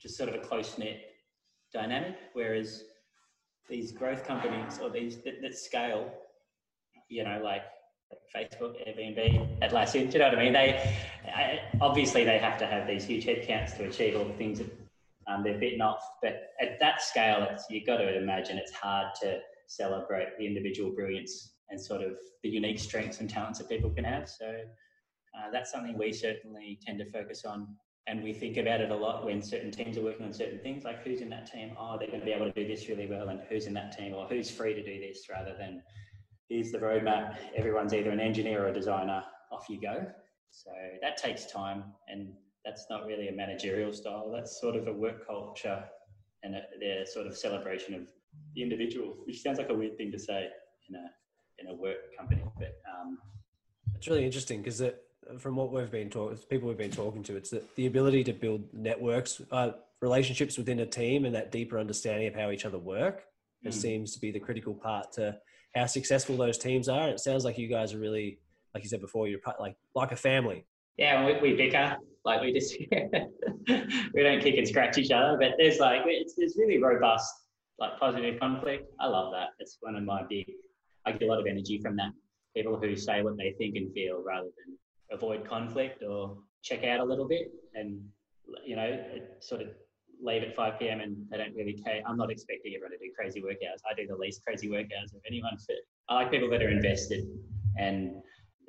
just 0.00 0.16
sort 0.16 0.30
of 0.30 0.34
a 0.34 0.38
close 0.38 0.78
knit 0.78 1.02
dynamic. 1.70 2.16
Whereas 2.32 2.84
these 3.68 3.92
growth 3.92 4.26
companies 4.26 4.78
or 4.82 4.88
these 4.88 5.18
that, 5.24 5.42
that 5.42 5.58
scale, 5.58 6.10
you 7.10 7.22
know, 7.22 7.38
like 7.44 7.64
Facebook, 8.34 8.76
Airbnb, 8.88 9.60
Atlassian, 9.60 10.10
do 10.10 10.14
you 10.14 10.18
know 10.20 10.30
what 10.30 10.38
I 10.38 10.42
mean? 10.42 10.52
They 10.54 10.96
I, 11.26 11.60
obviously 11.82 12.24
they 12.24 12.38
have 12.38 12.56
to 12.60 12.66
have 12.66 12.86
these 12.86 13.04
huge 13.04 13.26
headcounts 13.26 13.76
to 13.76 13.84
achieve 13.84 14.16
all 14.16 14.24
the 14.24 14.32
things 14.32 14.60
that 14.60 14.72
um, 15.26 15.42
they're 15.44 15.58
bitten 15.58 15.82
off. 15.82 16.02
But 16.22 16.52
at 16.62 16.80
that 16.80 17.02
scale, 17.02 17.46
it's, 17.50 17.66
you've 17.68 17.86
got 17.86 17.98
to 17.98 18.16
imagine 18.16 18.56
it's 18.56 18.72
hard 18.72 19.08
to 19.20 19.40
celebrate 19.66 20.28
the 20.38 20.46
individual 20.46 20.92
brilliance 20.92 21.53
and 21.70 21.80
sort 21.80 22.02
of 22.02 22.16
the 22.42 22.48
unique 22.48 22.78
strengths 22.78 23.20
and 23.20 23.28
talents 23.28 23.58
that 23.58 23.68
people 23.68 23.90
can 23.90 24.04
have. 24.04 24.28
So 24.28 24.46
uh, 24.46 25.50
that's 25.52 25.72
something 25.72 25.96
we 25.98 26.12
certainly 26.12 26.78
tend 26.84 26.98
to 26.98 27.10
focus 27.10 27.44
on 27.44 27.68
and 28.06 28.22
we 28.22 28.34
think 28.34 28.58
about 28.58 28.80
it 28.80 28.90
a 28.90 28.94
lot 28.94 29.24
when 29.24 29.40
certain 29.40 29.70
teams 29.70 29.96
are 29.96 30.02
working 30.02 30.26
on 30.26 30.32
certain 30.32 30.58
things 30.58 30.84
like 30.84 31.02
who's 31.02 31.22
in 31.22 31.30
that 31.30 31.50
team? 31.50 31.74
Oh 31.78 31.96
they're 31.98 32.08
going 32.08 32.20
to 32.20 32.26
be 32.26 32.32
able 32.32 32.46
to 32.46 32.52
do 32.52 32.68
this 32.68 32.88
really 32.88 33.06
well 33.06 33.28
and 33.28 33.40
who's 33.48 33.66
in 33.66 33.74
that 33.74 33.96
team? 33.96 34.12
Or 34.14 34.26
who's 34.26 34.50
free 34.50 34.74
to 34.74 34.82
do 34.82 35.00
this 35.00 35.26
rather 35.30 35.56
than 35.58 35.82
here's 36.48 36.70
the 36.70 36.78
roadmap. 36.78 37.36
Everyone's 37.56 37.94
either 37.94 38.10
an 38.10 38.20
engineer 38.20 38.64
or 38.64 38.68
a 38.68 38.74
designer. 38.74 39.24
Off 39.50 39.66
you 39.70 39.80
go. 39.80 40.06
So 40.50 40.70
that 41.00 41.16
takes 41.16 41.46
time 41.46 41.84
and 42.08 42.32
that's 42.64 42.86
not 42.90 43.06
really 43.06 43.28
a 43.28 43.32
managerial 43.32 43.92
style. 43.92 44.30
That's 44.30 44.60
sort 44.60 44.76
of 44.76 44.86
a 44.86 44.92
work 44.92 45.26
culture 45.26 45.82
and 46.42 46.56
a, 46.56 46.62
their 46.80 47.06
sort 47.06 47.26
of 47.26 47.36
celebration 47.36 47.94
of 47.94 48.08
the 48.54 48.62
individual, 48.62 49.16
which 49.24 49.40
sounds 49.40 49.58
like 49.58 49.70
a 49.70 49.74
weird 49.74 49.96
thing 49.96 50.12
to 50.12 50.18
say 50.18 50.48
in 50.88 50.96
a 50.96 51.10
in 51.58 51.68
a 51.68 51.74
work 51.74 52.16
company, 52.18 52.42
but 52.58 52.78
um, 52.88 53.18
it's 53.96 54.08
really 54.08 54.24
interesting 54.24 54.62
because 54.62 54.82
from 55.38 55.56
what 55.56 55.72
we've 55.72 55.90
been 55.90 56.10
talking, 56.10 56.36
people 56.50 56.68
we've 56.68 56.78
been 56.78 56.90
talking 56.90 57.22
to, 57.24 57.36
it's 57.36 57.50
that 57.50 57.74
the 57.76 57.86
ability 57.86 58.24
to 58.24 58.32
build 58.32 58.62
networks, 58.72 59.40
uh, 59.50 59.72
relationships 60.00 60.58
within 60.58 60.80
a 60.80 60.86
team, 60.86 61.24
and 61.24 61.34
that 61.34 61.50
deeper 61.50 61.78
understanding 61.78 62.28
of 62.28 62.34
how 62.34 62.50
each 62.50 62.64
other 62.64 62.78
work 62.78 63.24
mm. 63.64 63.72
seems 63.72 64.12
to 64.14 64.20
be 64.20 64.30
the 64.30 64.40
critical 64.40 64.74
part 64.74 65.12
to 65.12 65.36
how 65.74 65.86
successful 65.86 66.36
those 66.36 66.58
teams 66.58 66.88
are. 66.88 67.08
it 67.08 67.20
sounds 67.20 67.44
like 67.44 67.58
you 67.58 67.68
guys 67.68 67.94
are 67.94 67.98
really, 67.98 68.38
like 68.74 68.82
you 68.82 68.88
said 68.88 69.00
before, 69.00 69.28
you're 69.28 69.40
like 69.58 69.76
like 69.94 70.12
a 70.12 70.16
family. 70.16 70.66
Yeah, 70.96 71.26
we, 71.26 71.50
we 71.50 71.56
bicker 71.56 71.96
like 72.24 72.40
we 72.40 72.52
just 72.52 72.76
we 74.14 74.22
don't 74.22 74.40
kick 74.40 74.56
and 74.56 74.66
scratch 74.66 74.98
each 74.98 75.10
other, 75.10 75.36
but 75.38 75.52
there's 75.58 75.78
like 75.78 76.02
it's 76.06 76.34
there's 76.36 76.56
really 76.58 76.82
robust 76.82 77.32
like 77.78 77.98
positive 77.98 78.38
conflict. 78.40 78.90
I 79.00 79.06
love 79.06 79.32
that. 79.32 79.48
It's 79.58 79.78
one 79.80 79.96
of 79.96 80.04
my 80.04 80.22
big. 80.28 80.46
I 81.06 81.12
get 81.12 81.22
a 81.22 81.26
lot 81.26 81.40
of 81.40 81.46
energy 81.46 81.78
from 81.80 81.96
that. 81.96 82.12
People 82.56 82.78
who 82.78 82.96
say 82.96 83.22
what 83.22 83.36
they 83.36 83.54
think 83.58 83.76
and 83.76 83.92
feel 83.92 84.22
rather 84.24 84.48
than 84.56 84.78
avoid 85.10 85.46
conflict 85.46 86.02
or 86.02 86.36
check 86.62 86.84
out 86.84 87.00
a 87.00 87.04
little 87.04 87.28
bit 87.28 87.52
and 87.74 88.00
you 88.64 88.74
know 88.76 88.98
sort 89.40 89.60
of 89.60 89.68
leave 90.22 90.42
at 90.42 90.54
5 90.54 90.78
p.m. 90.78 91.00
and 91.00 91.16
they 91.30 91.36
don't 91.36 91.54
really 91.54 91.74
care. 91.74 92.00
I'm 92.06 92.16
not 92.16 92.30
expecting 92.30 92.72
everyone 92.74 92.92
to 92.92 92.98
do 92.98 93.12
crazy 93.16 93.40
workouts. 93.40 93.82
I 93.90 93.94
do 93.94 94.06
the 94.06 94.16
least 94.16 94.42
crazy 94.44 94.68
workouts 94.68 95.14
of 95.14 95.20
anyone 95.26 95.56
fit. 95.58 95.78
I 96.08 96.14
like 96.14 96.30
people 96.30 96.48
that 96.50 96.62
are 96.62 96.70
invested, 96.70 97.24
and 97.78 98.22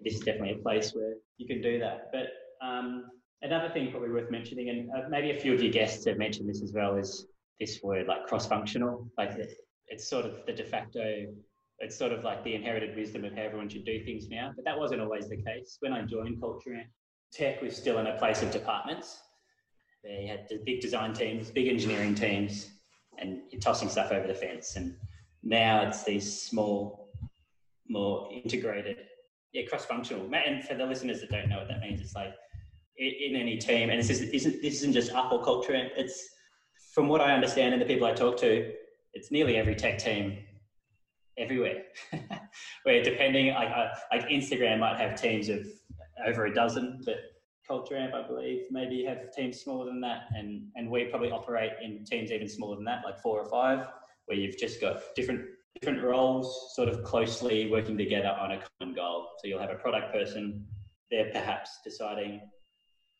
this 0.03 0.15
is 0.15 0.19
definitely 0.21 0.53
a 0.53 0.57
place 0.57 0.93
where 0.93 1.15
you 1.37 1.47
can 1.47 1.61
do 1.61 1.79
that. 1.79 2.11
But 2.11 2.27
um, 2.65 3.05
another 3.41 3.69
thing 3.69 3.91
probably 3.91 4.09
worth 4.09 4.31
mentioning, 4.31 4.69
and 4.69 4.89
uh, 4.91 5.07
maybe 5.09 5.31
a 5.31 5.39
few 5.39 5.53
of 5.53 5.61
your 5.61 5.71
guests 5.71 6.05
have 6.05 6.17
mentioned 6.17 6.49
this 6.49 6.61
as 6.61 6.73
well, 6.73 6.95
is 6.95 7.27
this 7.59 7.79
word 7.83 8.07
like 8.07 8.25
cross-functional. 8.25 9.07
Like 9.17 9.31
it's 9.87 10.09
sort 10.09 10.25
of 10.25 10.45
the 10.45 10.53
de 10.53 10.63
facto. 10.63 11.27
It's 11.79 11.97
sort 11.97 12.13
of 12.13 12.23
like 12.23 12.43
the 12.43 12.55
inherited 12.55 12.95
wisdom 12.95 13.25
of 13.25 13.33
how 13.33 13.41
everyone 13.41 13.69
should 13.69 13.85
do 13.85 14.03
things 14.03 14.29
now. 14.29 14.53
But 14.55 14.65
that 14.65 14.77
wasn't 14.77 15.01
always 15.01 15.27
the 15.27 15.37
case. 15.37 15.77
When 15.81 15.93
I 15.93 16.03
joined 16.03 16.39
Culture 16.39 16.81
Tech 17.33 17.61
was 17.61 17.75
still 17.75 17.99
in 17.99 18.07
a 18.07 18.17
place 18.17 18.41
of 18.41 18.51
departments. 18.51 19.19
They 20.03 20.25
had 20.25 20.47
big 20.65 20.79
design 20.81 21.13
teams, 21.13 21.51
big 21.51 21.67
engineering 21.67 22.15
teams, 22.15 22.69
and 23.17 23.41
tossing 23.59 23.89
stuff 23.89 24.11
over 24.11 24.27
the 24.27 24.33
fence. 24.33 24.75
And 24.75 24.95
now 25.43 25.81
it's 25.81 26.03
these 26.03 26.41
small, 26.41 27.09
more 27.89 28.29
integrated, 28.31 28.97
yeah, 29.51 29.65
cross-functional. 29.67 30.29
And 30.33 30.63
for 30.63 30.75
the 30.75 30.85
listeners 30.85 31.21
that 31.21 31.29
don't 31.29 31.49
know 31.49 31.57
what 31.57 31.67
that 31.67 31.81
means, 31.81 31.99
it's 32.01 32.15
like 32.15 32.33
in 32.97 33.35
any 33.35 33.57
team, 33.57 33.89
and 33.89 33.99
this 33.99 34.09
isn't, 34.09 34.31
this 34.31 34.75
isn't 34.75 34.93
just 34.93 35.11
Apple 35.11 35.39
culture. 35.39 35.73
It's 35.73 36.29
from 36.93 37.09
what 37.09 37.19
I 37.19 37.33
understand 37.33 37.73
and 37.73 37.81
the 37.81 37.85
people 37.85 38.07
I 38.07 38.13
talk 38.13 38.37
to, 38.37 38.71
it's 39.13 39.31
nearly 39.31 39.57
every 39.57 39.75
tech 39.75 39.97
team 39.97 40.37
everywhere. 41.37 41.83
Where 42.83 43.03
depending, 43.03 43.53
like, 43.53 43.69
like 44.11 44.29
Instagram 44.29 44.79
might 44.79 44.97
have 44.97 45.19
teams 45.19 45.49
of 45.49 45.65
over 46.25 46.45
a 46.45 46.53
dozen, 46.53 47.01
but 47.05 47.17
Culture 47.67 47.97
Amp, 47.97 48.13
I 48.13 48.27
believe, 48.27 48.63
maybe 48.69 49.03
have 49.05 49.31
teams 49.33 49.59
smaller 49.59 49.85
than 49.85 49.99
that, 50.01 50.25
and 50.35 50.67
and 50.75 50.89
we 50.89 51.05
probably 51.05 51.31
operate 51.31 51.71
in 51.83 52.05
teams 52.05 52.31
even 52.31 52.47
smaller 52.47 52.75
than 52.75 52.85
that, 52.85 53.01
like 53.03 53.19
four 53.19 53.39
or 53.39 53.49
five, 53.49 53.87
where 54.27 54.37
you've 54.37 54.57
just 54.57 54.79
got 54.79 55.01
different 55.15 55.41
different 55.81 56.03
roles, 56.03 56.73
sort 56.75 56.87
of 56.87 57.03
closely 57.03 57.69
working 57.69 57.97
together 57.97 58.35
on 58.39 58.51
a 58.51 58.61
common 58.79 58.95
goal. 58.95 59.27
So 59.39 59.47
you'll 59.47 59.59
have 59.59 59.71
a 59.71 59.75
product 59.75 60.13
person, 60.13 60.65
they're 61.11 61.31
perhaps 61.31 61.79
deciding 61.83 62.41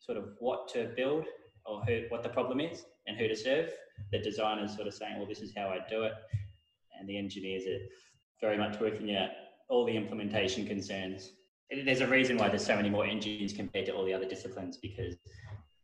sort 0.00 0.18
of 0.18 0.30
what 0.38 0.68
to 0.68 0.92
build 0.96 1.24
or 1.66 1.82
who, 1.82 2.04
what 2.08 2.22
the 2.22 2.28
problem 2.28 2.60
is 2.60 2.84
and 3.06 3.16
who 3.16 3.28
to 3.28 3.36
serve. 3.36 3.70
The 4.12 4.18
designers 4.18 4.74
sort 4.74 4.86
of 4.86 4.94
saying, 4.94 5.18
well, 5.18 5.26
this 5.26 5.40
is 5.40 5.52
how 5.56 5.68
I 5.68 5.78
do 5.88 6.04
it. 6.04 6.12
And 6.98 7.08
the 7.08 7.18
engineers 7.18 7.64
are 7.66 7.78
very 8.40 8.58
much 8.58 8.80
working 8.80 9.14
out 9.16 9.30
all 9.68 9.84
the 9.84 9.96
implementation 9.96 10.66
concerns. 10.66 11.32
There's 11.70 12.00
a 12.00 12.06
reason 12.06 12.36
why 12.36 12.48
there's 12.48 12.64
so 12.64 12.76
many 12.76 12.90
more 12.90 13.04
engineers 13.04 13.52
compared 13.52 13.86
to 13.86 13.92
all 13.92 14.04
the 14.04 14.14
other 14.14 14.28
disciplines 14.28 14.76
because 14.76 15.16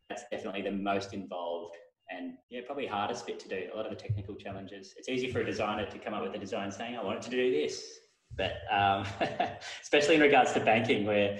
that's 0.09 0.23
definitely 0.31 0.62
the 0.62 0.71
most 0.71 1.12
involved 1.12 1.77
and 2.11 2.35
yeah, 2.51 2.61
probably 2.67 2.87
hardest 2.87 3.27
bit 3.27 3.38
to 3.41 3.49
do. 3.49 3.69
A 3.73 3.77
lot 3.77 3.87
of 3.87 3.91
the 3.91 3.97
technical 3.97 4.35
challenges. 4.35 4.95
It's 4.97 5.09
easy 5.09 5.31
for 5.31 5.41
a 5.41 5.45
designer 5.45 5.87
to 5.87 5.99
come 5.99 6.15
up 6.15 6.23
with 6.23 6.35
a 6.35 6.38
design 6.38 6.71
saying, 6.71 6.97
"I 6.97 7.03
wanted 7.03 7.23
to 7.23 7.31
do 7.31 7.51
this," 7.51 7.99
but 8.37 8.53
um, 8.71 9.07
especially 9.83 10.17
in 10.17 10.21
regards 10.21 10.53
to 10.53 10.61
banking, 10.61 11.07
where 11.07 11.38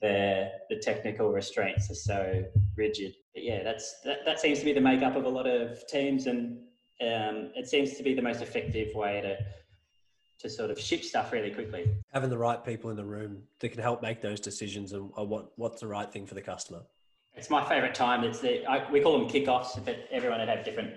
the 0.00 0.50
the 0.68 0.76
technical 0.76 1.30
restraints 1.32 1.90
are 1.90 1.94
so 1.94 2.44
rigid. 2.76 3.14
But 3.34 3.44
yeah, 3.44 3.62
that's 3.62 4.00
that, 4.04 4.18
that 4.24 4.40
seems 4.40 4.58
to 4.60 4.64
be 4.64 4.72
the 4.72 4.80
makeup 4.80 5.16
of 5.16 5.24
a 5.24 5.28
lot 5.28 5.46
of 5.46 5.86
teams, 5.86 6.26
and 6.26 6.58
um, 7.00 7.50
it 7.54 7.68
seems 7.68 7.94
to 7.94 8.02
be 8.02 8.14
the 8.14 8.22
most 8.22 8.42
effective 8.42 8.94
way 8.94 9.20
to 9.20 9.36
to 10.44 10.50
sort 10.50 10.70
of 10.70 10.78
ship 10.78 11.02
stuff 11.02 11.32
really 11.32 11.50
quickly. 11.50 11.90
Having 12.12 12.30
the 12.30 12.38
right 12.38 12.62
people 12.64 12.90
in 12.90 12.96
the 12.96 13.04
room 13.04 13.42
that 13.60 13.70
can 13.70 13.80
help 13.80 14.02
make 14.02 14.20
those 14.20 14.38
decisions 14.38 14.92
and 14.92 15.10
what 15.16 15.52
what's 15.56 15.80
the 15.80 15.86
right 15.86 16.10
thing 16.10 16.26
for 16.26 16.34
the 16.34 16.42
customer. 16.42 16.82
It's 17.34 17.50
my 17.50 17.66
favourite 17.68 17.94
time. 17.94 18.22
It's 18.22 18.40
the 18.40 18.64
I, 18.66 18.88
we 18.92 19.00
call 19.00 19.18
them 19.18 19.28
kickoffs, 19.28 19.82
but 19.84 20.06
everyone 20.12 20.38
would 20.40 20.48
have 20.48 20.64
different 20.64 20.92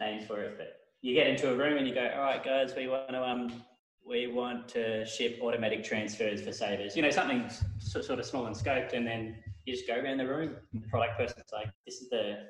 names 0.00 0.26
for 0.26 0.40
it. 0.40 0.56
But 0.56 0.78
you 1.02 1.14
get 1.14 1.28
into 1.28 1.52
a 1.52 1.56
room 1.56 1.76
and 1.76 1.86
you 1.86 1.94
go, 1.94 2.10
"All 2.16 2.22
right, 2.22 2.42
guys, 2.42 2.74
we 2.74 2.88
want 2.88 3.10
to 3.10 3.22
um 3.22 3.62
we 4.04 4.28
want 4.28 4.68
to 4.68 5.04
ship 5.04 5.38
automatic 5.42 5.84
transfers 5.84 6.40
for 6.40 6.52
savers. 6.52 6.96
You 6.96 7.02
know, 7.02 7.10
something 7.10 7.50
sort 7.78 8.18
of 8.18 8.24
small 8.24 8.46
and 8.46 8.56
scoped, 8.56 8.94
and 8.94 9.06
then 9.06 9.36
you 9.64 9.74
just 9.74 9.86
go 9.86 9.96
around 9.96 10.18
the 10.18 10.26
room. 10.26 10.56
And 10.72 10.82
the 10.82 10.88
product 10.88 11.18
person's 11.18 11.52
like, 11.52 11.68
this 11.84 12.00
is 12.00 12.08
the 12.08 12.46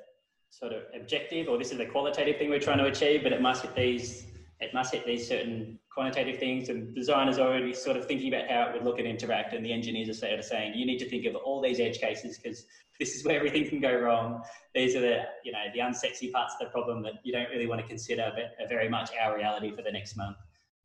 sort 0.49 0.71
of 0.71 0.83
objective, 0.95 1.49
or 1.49 1.57
this 1.57 1.71
is 1.71 1.77
the 1.77 1.85
qualitative 1.85 2.37
thing 2.37 2.49
we're 2.49 2.59
trying 2.59 2.77
to 2.77 2.85
achieve, 2.85 3.23
but 3.23 3.33
it 3.33 3.41
must 3.41 3.63
hit 3.63 3.75
these. 3.75 4.27
It 4.59 4.73
must 4.73 4.93
hit 4.93 5.05
these 5.05 5.27
certain 5.27 5.79
quantitative 5.89 6.39
things, 6.39 6.69
and 6.69 6.93
designers 6.95 7.37
are 7.37 7.47
already 7.47 7.73
sort 7.73 7.97
of 7.97 8.07
thinking 8.07 8.33
about 8.33 8.49
how 8.49 8.63
it 8.63 8.73
would 8.73 8.83
look 8.83 8.99
and 8.99 9.07
interact, 9.07 9.53
and 9.53 9.65
the 9.65 9.71
engineers 9.71 10.09
are 10.09 10.13
sort 10.13 10.33
of 10.33 10.45
saying, 10.45 10.73
you 10.75 10.85
need 10.85 10.97
to 10.99 11.09
think 11.09 11.25
of 11.25 11.35
all 11.35 11.61
these 11.61 11.79
edge 11.79 11.99
cases 11.99 12.37
because 12.37 12.65
this 12.99 13.15
is 13.15 13.23
where 13.23 13.35
everything 13.35 13.69
can 13.69 13.79
go 13.79 13.93
wrong. 13.99 14.41
These 14.73 14.95
are 14.95 15.01
the, 15.01 15.23
you 15.43 15.51
know, 15.51 15.63
the 15.73 15.79
unsexy 15.79 16.31
parts 16.31 16.55
of 16.59 16.67
the 16.67 16.71
problem 16.71 17.03
that 17.03 17.13
you 17.23 17.31
don't 17.31 17.49
really 17.49 17.67
want 17.67 17.81
to 17.81 17.87
consider, 17.87 18.31
but 18.33 18.63
are 18.63 18.67
very 18.67 18.89
much 18.89 19.11
our 19.23 19.35
reality 19.35 19.75
for 19.75 19.83
the 19.83 19.91
next 19.91 20.17
month 20.17 20.37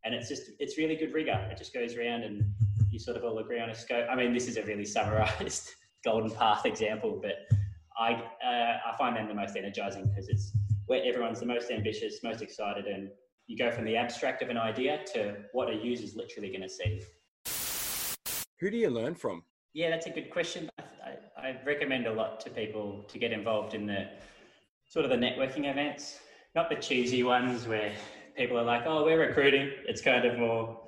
and 0.04 0.14
it's 0.14 0.28
just 0.28 0.50
it's 0.58 0.78
really 0.78 0.96
good 0.96 1.12
rigor. 1.12 1.48
It 1.50 1.58
just 1.58 1.72
goes 1.72 1.96
around 1.96 2.22
and 2.22 2.44
you 2.90 2.98
sort 2.98 3.16
of 3.16 3.24
all 3.24 3.38
agree 3.38 3.60
on 3.60 3.70
a 3.70 3.74
scope. 3.74 4.06
I 4.10 4.14
mean, 4.14 4.34
this 4.34 4.48
is 4.48 4.56
a 4.56 4.62
really 4.62 4.84
summarized 4.84 5.70
golden 6.04 6.30
path 6.30 6.66
example, 6.66 7.20
but 7.22 7.56
I 7.98 8.14
uh, 8.14 8.92
I 8.92 8.96
find 8.98 9.16
them 9.16 9.28
the 9.28 9.34
most 9.34 9.56
energizing 9.56 10.06
because 10.06 10.28
it's 10.28 10.52
where 10.86 11.02
everyone's 11.04 11.40
the 11.40 11.46
most 11.46 11.70
ambitious, 11.70 12.22
most 12.22 12.42
excited, 12.42 12.86
and 12.86 13.10
you 13.46 13.56
go 13.56 13.70
from 13.70 13.84
the 13.84 13.96
abstract 13.96 14.42
of 14.42 14.48
an 14.48 14.56
idea 14.56 15.00
to 15.14 15.36
what 15.52 15.68
a 15.68 15.74
user's 15.74 16.14
literally 16.14 16.48
going 16.48 16.62
to 16.62 16.68
see. 16.68 17.02
Who 18.60 18.70
do 18.70 18.76
you 18.76 18.90
learn 18.90 19.14
from? 19.14 19.42
Yeah, 19.74 19.90
that's 19.90 20.06
a 20.06 20.10
good 20.10 20.30
question. 20.30 20.70
I, 20.78 21.16
I 21.36 21.56
recommend 21.66 22.06
a 22.06 22.12
lot 22.12 22.40
to 22.40 22.50
people 22.50 23.04
to 23.08 23.18
get 23.18 23.32
involved 23.32 23.74
in 23.74 23.86
the 23.86 24.08
sort 24.88 25.04
of 25.04 25.10
the 25.10 25.16
networking 25.16 25.70
events, 25.70 26.20
not 26.54 26.68
the 26.68 26.76
cheesy 26.76 27.22
ones 27.22 27.66
where 27.66 27.92
people 28.36 28.58
are 28.58 28.64
like, 28.64 28.82
"Oh, 28.86 29.04
we're 29.04 29.26
recruiting." 29.26 29.70
It's 29.88 30.02
kind 30.02 30.24
of 30.24 30.38
more. 30.38 30.80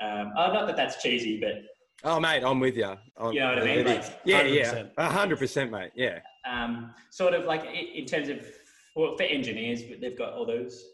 Um, 0.00 0.32
oh, 0.36 0.52
not 0.52 0.66
that 0.66 0.76
that's 0.76 1.02
cheesy, 1.02 1.40
but 1.40 1.62
oh, 2.04 2.20
mate, 2.20 2.44
I'm 2.44 2.60
with 2.60 2.76
you. 2.76 2.94
I'm, 3.16 3.32
you 3.32 3.40
know 3.40 3.54
what 3.54 3.62
I 3.62 3.64
mean? 3.64 3.86
Like, 3.86 4.04
yeah, 4.24 4.42
100%. 4.42 4.90
yeah, 4.96 5.10
hundred 5.10 5.38
percent, 5.38 5.70
mate. 5.72 5.90
Yeah. 5.94 6.20
Um, 6.48 6.94
sort 7.10 7.34
of 7.34 7.46
like 7.46 7.64
in 7.64 8.04
terms 8.04 8.28
of 8.28 8.46
well, 8.94 9.16
for 9.16 9.22
engineers, 9.22 9.82
but 9.82 10.00
they've 10.00 10.18
got 10.18 10.34
all 10.34 10.46
those. 10.46 10.84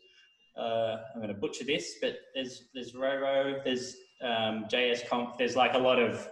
Uh, 0.58 0.96
I'm 1.14 1.20
going 1.20 1.28
to 1.28 1.34
butcher 1.34 1.64
this, 1.64 1.96
but 2.00 2.16
there's 2.34 2.64
there's 2.74 2.92
Roro, 2.92 3.62
there's 3.64 3.96
um, 4.22 4.66
JS 4.70 5.08
Conf, 5.08 5.30
there's 5.38 5.56
like 5.56 5.74
a 5.74 5.78
lot 5.78 5.98
of 6.00 6.28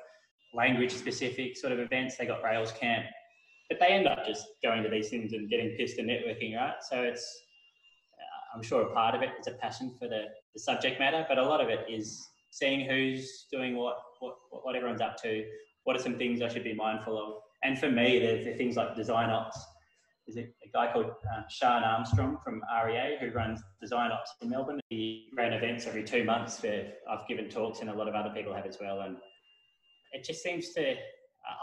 language 0.54 0.92
specific 0.92 1.56
sort 1.56 1.72
of 1.72 1.80
events. 1.80 2.16
They 2.16 2.26
got 2.26 2.42
Rails 2.42 2.72
Camp, 2.72 3.06
but 3.68 3.80
they 3.80 3.86
end 3.86 4.06
up 4.06 4.26
just 4.26 4.46
going 4.62 4.82
to 4.84 4.88
these 4.88 5.08
things 5.08 5.32
and 5.32 5.50
getting 5.50 5.70
pissed 5.76 5.98
and 5.98 6.08
networking, 6.08 6.56
right? 6.56 6.74
So 6.88 7.02
it's 7.02 7.42
I'm 8.54 8.62
sure 8.62 8.82
a 8.82 8.92
part 8.92 9.14
of 9.14 9.22
it 9.22 9.30
is 9.40 9.46
a 9.46 9.52
passion 9.52 9.94
for 9.98 10.08
the, 10.08 10.24
the 10.54 10.60
subject 10.60 10.98
matter, 11.00 11.24
but 11.28 11.38
a 11.38 11.42
lot 11.42 11.60
of 11.60 11.68
it 11.68 11.86
is 11.88 12.28
seeing 12.50 12.88
who's 12.88 13.46
doing 13.50 13.76
what, 13.76 13.96
what, 14.20 14.36
what 14.50 14.76
everyone's 14.76 15.00
up 15.00 15.16
to, 15.22 15.44
what 15.84 15.96
are 15.96 16.02
some 16.02 16.18
things 16.18 16.42
I 16.42 16.48
should 16.48 16.64
be 16.64 16.74
mindful 16.74 17.16
of. 17.18 17.42
And 17.62 17.78
for 17.78 17.90
me, 17.90 18.18
the, 18.18 18.44
the 18.44 18.56
things 18.56 18.76
like 18.76 18.94
design 18.94 19.30
ops. 19.30 19.58
There's 20.26 20.46
a, 20.46 20.48
a 20.48 20.70
guy 20.72 20.92
called 20.92 21.06
uh, 21.06 21.42
Sean 21.48 21.82
Armstrong 21.82 22.38
from 22.44 22.62
REA 22.86 23.16
who 23.20 23.30
runs 23.30 23.60
design 23.80 24.12
ops 24.12 24.32
in 24.40 24.50
Melbourne. 24.50 24.80
He 24.88 25.28
ran 25.36 25.52
events 25.52 25.86
every 25.86 26.04
two 26.04 26.24
months 26.24 26.62
where 26.62 26.92
I've 27.10 27.26
given 27.26 27.48
talks 27.48 27.80
and 27.80 27.90
a 27.90 27.94
lot 27.94 28.08
of 28.08 28.14
other 28.14 28.30
people 28.30 28.54
have 28.54 28.66
as 28.66 28.78
well. 28.80 29.00
And 29.00 29.16
it 30.12 30.24
just 30.24 30.42
seems 30.42 30.70
to, 30.74 30.94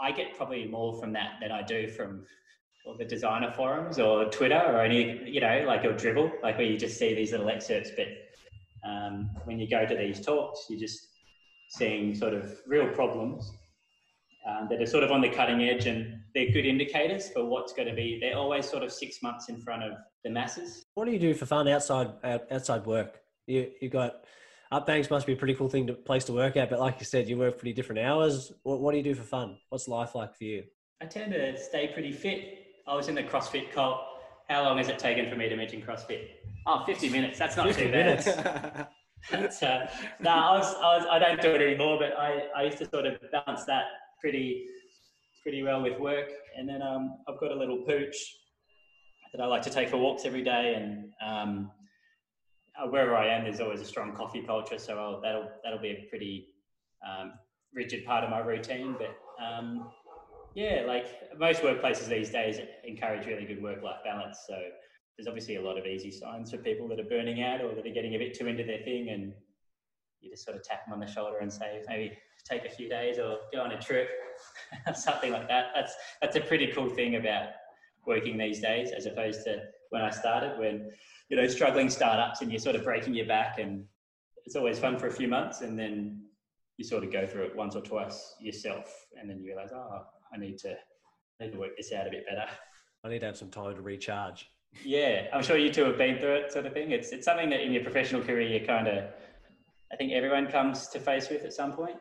I 0.02 0.12
get 0.12 0.36
probably 0.36 0.66
more 0.66 1.00
from 1.00 1.12
that 1.14 1.34
than 1.40 1.52
I 1.52 1.62
do 1.62 1.88
from 1.88 2.26
the 2.98 3.04
designer 3.04 3.52
forums 3.52 3.98
or 3.98 4.26
Twitter 4.26 4.60
or 4.60 4.80
any, 4.80 5.22
you 5.28 5.40
know, 5.40 5.64
like 5.66 5.82
your 5.82 5.94
Dribbble, 5.94 6.30
like 6.42 6.58
where 6.58 6.66
you 6.66 6.76
just 6.76 6.98
see 6.98 7.14
these 7.14 7.32
little 7.32 7.48
excerpts. 7.48 7.90
But 7.96 8.08
um, 8.88 9.30
when 9.44 9.58
you 9.58 9.68
go 9.68 9.86
to 9.86 9.94
these 9.94 10.24
talks, 10.24 10.66
you're 10.68 10.80
just 10.80 11.08
seeing 11.68 12.14
sort 12.14 12.34
of 12.34 12.58
real 12.66 12.88
problems 12.88 13.50
um, 14.46 14.66
that 14.70 14.80
are 14.80 14.86
sort 14.86 15.04
of 15.04 15.12
on 15.12 15.20
the 15.20 15.28
cutting 15.28 15.62
edge 15.62 15.86
and 15.86 16.19
they're 16.34 16.50
good 16.50 16.66
indicators 16.66 17.30
for 17.30 17.44
what's 17.44 17.72
going 17.72 17.88
to 17.88 17.94
be. 17.94 18.18
They're 18.20 18.36
always 18.36 18.68
sort 18.68 18.82
of 18.82 18.92
six 18.92 19.22
months 19.22 19.48
in 19.48 19.60
front 19.60 19.82
of 19.82 19.92
the 20.24 20.30
masses. 20.30 20.84
What 20.94 21.06
do 21.06 21.12
you 21.12 21.18
do 21.18 21.34
for 21.34 21.46
fun 21.46 21.68
outside 21.68 22.12
outside 22.50 22.86
work? 22.86 23.20
You 23.46 23.70
you 23.80 23.88
got 23.88 24.24
Upbanks 24.72 25.10
must 25.10 25.26
be 25.26 25.32
a 25.32 25.36
pretty 25.36 25.54
cool 25.54 25.68
thing 25.68 25.88
to 25.88 25.94
place 25.94 26.24
to 26.24 26.32
work 26.32 26.56
at, 26.56 26.70
but 26.70 26.78
like 26.78 27.00
you 27.00 27.04
said, 27.04 27.28
you 27.28 27.36
work 27.36 27.58
pretty 27.58 27.72
different 27.72 28.00
hours. 28.02 28.52
What, 28.62 28.80
what 28.80 28.92
do 28.92 28.98
you 28.98 29.02
do 29.02 29.14
for 29.14 29.24
fun? 29.24 29.58
What's 29.68 29.88
life 29.88 30.14
like 30.14 30.36
for 30.36 30.44
you? 30.44 30.62
I 31.02 31.06
tend 31.06 31.32
to 31.32 31.58
stay 31.58 31.88
pretty 31.88 32.12
fit. 32.12 32.66
I 32.86 32.94
was 32.94 33.08
in 33.08 33.16
the 33.16 33.22
CrossFit 33.24 33.72
cult. 33.72 33.98
How 34.48 34.62
long 34.62 34.78
has 34.78 34.88
it 34.88 34.98
taken 34.98 35.28
for 35.28 35.34
me 35.34 35.48
to 35.48 35.56
mention 35.56 35.82
CrossFit? 35.82 36.28
Oh, 36.66 36.84
50 36.86 37.08
minutes. 37.08 37.38
That's 37.38 37.56
not 37.56 37.66
50 37.66 37.82
too 37.82 37.90
minutes. 37.90 38.26
bad. 38.26 38.86
That's, 39.30 39.62
uh, 39.62 39.90
no, 40.20 40.30
I, 40.30 40.58
was, 40.58 40.74
I, 40.74 40.96
was, 40.96 41.06
I 41.10 41.18
don't 41.18 41.40
do 41.40 41.54
it 41.54 41.60
anymore, 41.60 41.98
but 41.98 42.16
I, 42.16 42.44
I 42.56 42.62
used 42.62 42.78
to 42.78 42.88
sort 42.88 43.06
of 43.06 43.18
balance 43.32 43.64
that 43.64 43.84
pretty 44.20 44.66
pretty 45.42 45.62
well 45.62 45.82
with 45.82 45.98
work. 45.98 46.30
And 46.56 46.68
then 46.68 46.82
um, 46.82 47.18
I've 47.28 47.38
got 47.38 47.52
a 47.52 47.54
little 47.54 47.78
pooch 47.78 48.16
that 49.32 49.40
I 49.40 49.46
like 49.46 49.62
to 49.62 49.70
take 49.70 49.88
for 49.88 49.96
walks 49.96 50.24
every 50.24 50.42
day. 50.42 50.74
And 50.76 51.12
um, 51.24 51.70
uh, 52.80 52.88
wherever 52.88 53.16
I 53.16 53.26
am, 53.28 53.44
there's 53.44 53.60
always 53.60 53.80
a 53.80 53.84
strong 53.84 54.14
coffee 54.14 54.42
culture, 54.42 54.78
so 54.78 54.98
I'll, 54.98 55.20
that'll 55.20 55.48
that'll 55.62 55.80
be 55.80 55.90
a 55.90 56.06
pretty 56.08 56.48
um, 57.06 57.32
rigid 57.74 58.04
part 58.04 58.24
of 58.24 58.30
my 58.30 58.38
routine. 58.38 58.96
But 58.98 59.16
um, 59.42 59.90
yeah, 60.54 60.84
like 60.86 61.06
most 61.38 61.62
workplaces 61.62 62.08
these 62.08 62.30
days 62.30 62.58
encourage 62.84 63.26
really 63.26 63.44
good 63.44 63.62
work-life 63.62 64.00
balance. 64.04 64.44
So 64.48 64.56
there's 65.16 65.28
obviously 65.28 65.56
a 65.56 65.62
lot 65.62 65.78
of 65.78 65.86
easy 65.86 66.10
signs 66.10 66.50
for 66.50 66.58
people 66.58 66.88
that 66.88 66.98
are 66.98 67.04
burning 67.04 67.42
out 67.42 67.60
or 67.60 67.74
that 67.74 67.86
are 67.86 67.94
getting 67.94 68.14
a 68.14 68.18
bit 68.18 68.34
too 68.34 68.46
into 68.46 68.64
their 68.64 68.82
thing, 68.82 69.10
and 69.10 69.32
you 70.20 70.30
just 70.30 70.44
sort 70.44 70.56
of 70.56 70.62
tap 70.62 70.84
them 70.86 70.94
on 70.94 71.00
the 71.00 71.06
shoulder 71.06 71.38
and 71.38 71.52
say, 71.52 71.82
maybe 71.88 72.16
take 72.48 72.64
a 72.64 72.70
few 72.70 72.88
days 72.88 73.18
or 73.18 73.38
go 73.52 73.62
on 73.62 73.72
a 73.72 73.80
trip, 73.80 74.08
something 74.94 75.32
like 75.32 75.48
that. 75.48 75.66
That's 75.74 75.94
that's 76.20 76.36
a 76.36 76.40
pretty 76.40 76.68
cool 76.72 76.88
thing 76.88 77.16
about 77.16 77.48
working 78.06 78.38
these 78.38 78.60
days, 78.60 78.90
as 78.96 79.06
opposed 79.06 79.44
to 79.44 79.62
when 79.90 80.02
I 80.02 80.10
started, 80.10 80.58
when 80.58 80.90
you 81.28 81.36
know 81.36 81.46
struggling 81.46 81.90
startups 81.90 82.40
and 82.40 82.50
you're 82.50 82.60
sort 82.60 82.76
of 82.76 82.84
breaking 82.84 83.14
your 83.14 83.26
back, 83.26 83.58
and 83.58 83.84
it's 84.44 84.56
always 84.56 84.78
fun 84.78 84.98
for 84.98 85.06
a 85.06 85.12
few 85.12 85.28
months, 85.28 85.60
and 85.60 85.78
then 85.78 86.22
you 86.76 86.84
sort 86.84 87.04
of 87.04 87.12
go 87.12 87.26
through 87.26 87.44
it 87.44 87.56
once 87.56 87.76
or 87.76 87.82
twice 87.82 88.34
yourself, 88.40 89.06
and 89.20 89.28
then 89.28 89.38
you 89.38 89.46
realize, 89.46 89.70
oh, 89.74 90.02
I 90.32 90.38
need 90.38 90.58
to 90.58 90.70
I 91.40 91.44
need 91.44 91.52
to 91.52 91.58
work 91.58 91.76
this 91.76 91.92
out 91.92 92.06
a 92.06 92.10
bit 92.10 92.24
better. 92.28 92.46
I 93.04 93.08
need 93.08 93.20
to 93.20 93.26
have 93.26 93.36
some 93.36 93.50
time 93.50 93.74
to 93.74 93.82
recharge. 93.82 94.48
Yeah, 94.84 95.26
I'm 95.32 95.42
sure 95.42 95.56
you 95.56 95.72
two 95.72 95.84
have 95.84 95.98
been 95.98 96.18
through 96.18 96.34
it, 96.34 96.52
sort 96.52 96.66
of 96.66 96.72
thing. 96.72 96.92
It's 96.92 97.10
it's 97.10 97.24
something 97.24 97.50
that 97.50 97.60
in 97.60 97.72
your 97.72 97.82
professional 97.82 98.22
career 98.22 98.42
you 98.42 98.66
kind 98.66 98.88
of, 98.88 99.04
I 99.92 99.96
think 99.96 100.12
everyone 100.12 100.46
comes 100.46 100.88
to 100.88 101.00
face 101.00 101.28
with 101.28 101.44
at 101.44 101.52
some 101.52 101.72
point. 101.72 101.96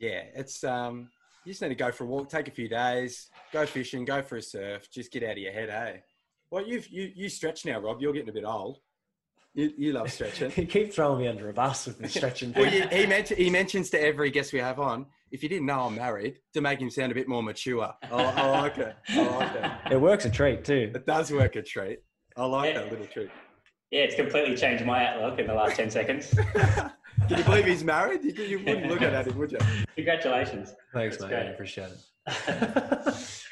Yeah, 0.00 0.22
it's 0.34 0.64
um, 0.64 1.10
you 1.44 1.52
just 1.52 1.62
need 1.62 1.68
to 1.68 1.74
go 1.74 1.92
for 1.92 2.04
a 2.04 2.06
walk, 2.06 2.28
take 2.28 2.48
a 2.48 2.50
few 2.50 2.68
days, 2.68 3.28
go 3.52 3.66
fishing, 3.66 4.04
go 4.04 4.22
for 4.22 4.36
a 4.36 4.42
surf, 4.42 4.90
just 4.90 5.12
get 5.12 5.22
out 5.22 5.32
of 5.32 5.38
your 5.38 5.52
head, 5.52 5.68
hey. 5.68 6.02
Well, 6.50 6.66
you've 6.66 6.88
you 6.88 7.12
you 7.14 7.28
stretch 7.28 7.64
now, 7.64 7.78
Rob. 7.78 8.00
You're 8.00 8.12
getting 8.12 8.30
a 8.30 8.32
bit 8.32 8.44
old. 8.44 8.78
You, 9.54 9.72
you 9.76 9.92
love 9.92 10.10
stretching. 10.12 10.52
you 10.56 10.66
keep 10.66 10.92
throwing 10.92 11.20
me 11.20 11.28
under 11.28 11.48
a 11.48 11.52
bus 11.52 11.86
with 11.86 11.98
the 11.98 12.08
stretching. 12.08 12.52
well, 12.56 12.72
you, 12.72 12.86
he, 12.88 13.04
mentioned, 13.06 13.40
he 13.40 13.50
mentions 13.50 13.90
to 13.90 14.00
every 14.00 14.30
guest 14.30 14.52
we 14.52 14.60
have 14.60 14.78
on, 14.78 15.06
if 15.32 15.42
you 15.42 15.48
didn't 15.48 15.66
know 15.66 15.80
I'm 15.80 15.96
married, 15.96 16.38
to 16.54 16.60
make 16.60 16.80
him 16.80 16.88
sound 16.88 17.10
a 17.10 17.16
bit 17.16 17.28
more 17.28 17.42
mature. 17.42 17.92
I, 18.04 18.08
I 18.12 18.46
like 18.46 18.78
it. 18.78 18.96
I 19.08 19.22
like 19.22 19.54
it. 19.56 19.92
It 19.94 20.00
works 20.00 20.24
a 20.24 20.30
treat 20.30 20.64
too. 20.64 20.92
It 20.94 21.04
does 21.04 21.32
work 21.32 21.56
a 21.56 21.62
treat. 21.62 21.98
I 22.36 22.44
like 22.44 22.74
yeah. 22.74 22.80
that 22.80 22.90
little 22.92 23.06
treat. 23.06 23.30
Yeah, 23.90 24.02
it's 24.02 24.14
completely 24.14 24.56
changed 24.56 24.86
my 24.86 25.04
outlook 25.08 25.40
in 25.40 25.48
the 25.48 25.54
last 25.54 25.74
10 25.74 25.90
seconds. 25.90 26.32
Can 27.28 27.38
you 27.38 27.44
believe 27.44 27.66
he's 27.66 27.84
married? 27.84 28.24
You, 28.24 28.32
you 28.44 28.58
wouldn't 28.58 28.86
look 28.86 29.02
at 29.02 29.26
him, 29.26 29.38
would 29.38 29.52
you? 29.52 29.58
Congratulations. 29.96 30.74
Thanks, 30.92 31.16
That's 31.16 31.30
mate. 31.30 31.36
Great. 31.36 31.46
I 31.46 31.50
appreciate 31.50 31.90
it. 31.90 31.98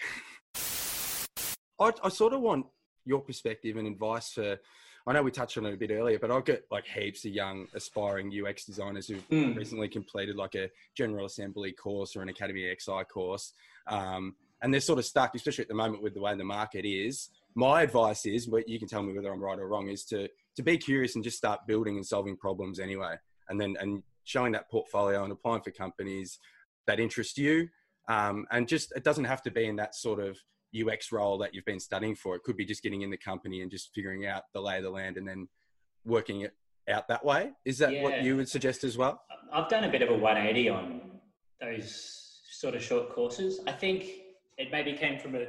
I, 1.81 1.93
I 2.03 2.09
sort 2.09 2.33
of 2.33 2.41
want 2.41 2.67
your 3.05 3.21
perspective 3.21 3.77
and 3.77 3.87
advice 3.87 4.33
for. 4.33 4.59
I 5.07 5.13
know 5.13 5.23
we 5.23 5.31
touched 5.31 5.57
on 5.57 5.65
it 5.65 5.73
a 5.73 5.77
bit 5.77 5.91
earlier, 5.91 6.19
but 6.19 6.31
I've 6.31 6.45
got 6.45 6.59
like 6.71 6.85
heaps 6.85 7.25
of 7.25 7.31
young 7.31 7.67
aspiring 7.73 8.31
UX 8.31 8.67
designers 8.67 9.09
who've 9.09 9.27
mm. 9.31 9.57
recently 9.57 9.89
completed 9.89 10.37
like 10.37 10.55
a 10.55 10.69
General 10.95 11.25
Assembly 11.25 11.73
course 11.73 12.15
or 12.15 12.21
an 12.21 12.29
Academy 12.29 12.71
XI 12.79 13.05
course. 13.11 13.55
Um, 13.87 14.35
and 14.61 14.73
they're 14.73 14.83
sort 14.83 14.99
of 14.99 15.07
stuck, 15.07 15.35
especially 15.35 15.63
at 15.63 15.69
the 15.69 15.75
moment 15.75 16.03
with 16.03 16.13
the 16.13 16.21
way 16.21 16.35
the 16.35 16.45
market 16.45 16.85
is. 16.85 17.31
My 17.55 17.83
advice 17.83 18.27
is, 18.27 18.47
but 18.47 18.69
you 18.69 18.79
can 18.79 18.87
tell 18.87 19.03
me 19.03 19.15
whether 19.15 19.33
I'm 19.33 19.43
right 19.43 19.59
or 19.59 19.67
wrong, 19.67 19.89
is 19.89 20.05
to 20.07 20.29
to 20.57 20.63
be 20.63 20.77
curious 20.77 21.15
and 21.15 21.25
just 21.25 21.39
start 21.39 21.61
building 21.67 21.97
and 21.97 22.05
solving 22.05 22.37
problems 22.37 22.79
anyway 22.81 23.15
and 23.49 23.61
then 23.61 23.77
and 23.81 24.03
showing 24.25 24.53
that 24.53 24.71
portfolio 24.71 25.25
and 25.25 25.33
applying 25.33 25.63
for 25.63 25.71
companies 25.71 26.39
that 26.87 27.01
interest 27.01 27.39
you. 27.39 27.69
Um, 28.09 28.47
and 28.51 28.69
just 28.69 28.93
it 28.97 29.05
doesn't 29.05 29.25
have 29.25 29.43
to 29.43 29.51
be 29.51 29.67
in 29.67 29.77
that 29.77 29.95
sort 29.95 30.21
of 30.21 30.39
UX 30.79 31.13
role 31.13 31.39
that 31.39 31.55
you've 31.55 31.65
been 31.65 31.81
studying 31.81 32.15
for. 32.15 32.35
It 32.35 32.43
could 32.43 32.57
be 32.57 32.65
just 32.65 32.83
getting 32.83 33.03
in 33.03 33.11
the 33.11 33.17
company 33.17 33.63
and 33.63 33.71
just 33.71 33.91
figuring 33.95 34.27
out 34.27 34.45
the 34.53 34.61
lay 34.61 34.79
of 34.79 34.83
the 34.85 34.91
land 34.91 35.17
and 35.17 35.27
then 35.27 35.49
working 36.05 36.43
it 36.43 36.55
out 36.91 37.09
that 37.09 37.25
way. 37.25 37.53
Is 37.65 37.79
that 37.79 37.93
yeah. 37.93 38.03
what 38.03 38.23
you 38.23 38.37
would 38.37 38.49
suggest 38.49 38.85
as 38.85 38.97
well? 38.97 39.23
I've 39.53 39.69
done 39.69 39.85
a 39.85 39.91
bit 39.91 40.03
of 40.03 40.11
a 40.11 40.15
180 40.15 40.69
on 40.69 41.01
those 41.61 42.41
sort 42.51 42.75
of 42.75 42.83
short 42.83 43.11
courses. 43.11 43.61
I 43.67 43.73
think 43.73 44.05
it 44.57 44.71
maybe 44.73 44.93
came 44.93 45.19
from 45.19 45.35
a 45.35 45.47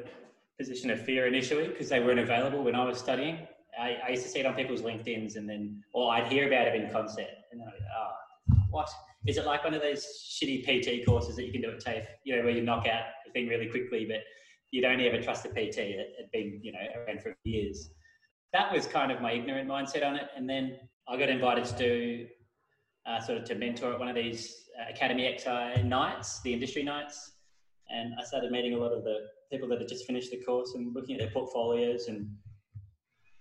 position 0.57 0.89
of 0.89 1.03
fear 1.03 1.27
initially 1.27 1.67
because 1.67 1.89
they 1.89 1.99
weren't 1.99 2.19
available 2.19 2.63
when 2.63 2.75
I 2.75 2.85
was 2.85 2.97
studying. 2.97 3.39
I, 3.79 3.97
I, 4.05 4.09
used 4.09 4.23
to 4.23 4.29
see 4.29 4.39
it 4.39 4.45
on 4.45 4.55
people's 4.55 4.81
LinkedIn's 4.81 5.37
and 5.37 5.49
then, 5.49 5.81
or 5.93 6.11
I'd 6.11 6.27
hear 6.27 6.47
about 6.47 6.67
it 6.67 6.75
in 6.75 6.91
concept 6.91 7.38
and 7.51 7.61
then 7.61 7.67
I'd 7.67 7.83
oh, 7.97 8.55
what? 8.69 8.89
Is 9.27 9.37
it 9.37 9.45
like 9.45 9.63
one 9.63 9.73
of 9.73 9.81
those 9.81 10.05
shitty 10.05 10.63
PT 10.63 11.05
courses 11.05 11.35
that 11.35 11.45
you 11.45 11.51
can 11.51 11.61
do 11.61 11.71
at 11.71 11.79
TAFE, 11.79 12.07
you 12.23 12.35
know, 12.35 12.43
where 12.43 12.51
you 12.51 12.61
knock 12.61 12.87
out 12.87 13.03
the 13.25 13.31
thing 13.31 13.47
really 13.47 13.67
quickly, 13.67 14.05
but 14.05 14.21
you'd 14.71 14.85
only 14.85 15.07
ever 15.07 15.21
trust 15.21 15.43
the 15.43 15.49
PT 15.49 15.75
that 15.75 16.07
had 16.17 16.31
been, 16.31 16.59
you 16.63 16.71
know, 16.71 16.79
around 17.05 17.21
for 17.21 17.35
years. 17.43 17.89
That 18.53 18.71
was 18.73 18.87
kind 18.87 19.11
of 19.11 19.21
my 19.21 19.33
ignorant 19.33 19.69
mindset 19.69 20.05
on 20.05 20.15
it. 20.15 20.27
And 20.35 20.49
then 20.49 20.77
I 21.07 21.17
got 21.17 21.29
invited 21.29 21.65
to 21.65 21.77
do 21.77 22.27
uh, 23.05 23.19
sort 23.19 23.37
of 23.37 23.43
to 23.45 23.55
mentor 23.55 23.93
at 23.93 23.99
one 23.99 24.07
of 24.07 24.15
these 24.15 24.69
uh, 24.79 24.91
Academy 24.91 25.35
XI 25.37 25.83
nights, 25.83 26.41
the 26.41 26.53
industry 26.53 26.83
nights. 26.83 27.33
And 27.89 28.13
I 28.19 28.23
started 28.23 28.51
meeting 28.51 28.73
a 28.73 28.77
lot 28.77 28.93
of 28.93 29.03
the 29.03 29.17
people 29.51 29.67
that 29.69 29.79
had 29.79 29.87
just 29.87 30.05
finished 30.05 30.31
the 30.31 30.37
course 30.43 30.73
and 30.75 30.93
looking 30.93 31.15
at 31.15 31.21
their 31.21 31.31
portfolios 31.31 32.07
and 32.07 32.29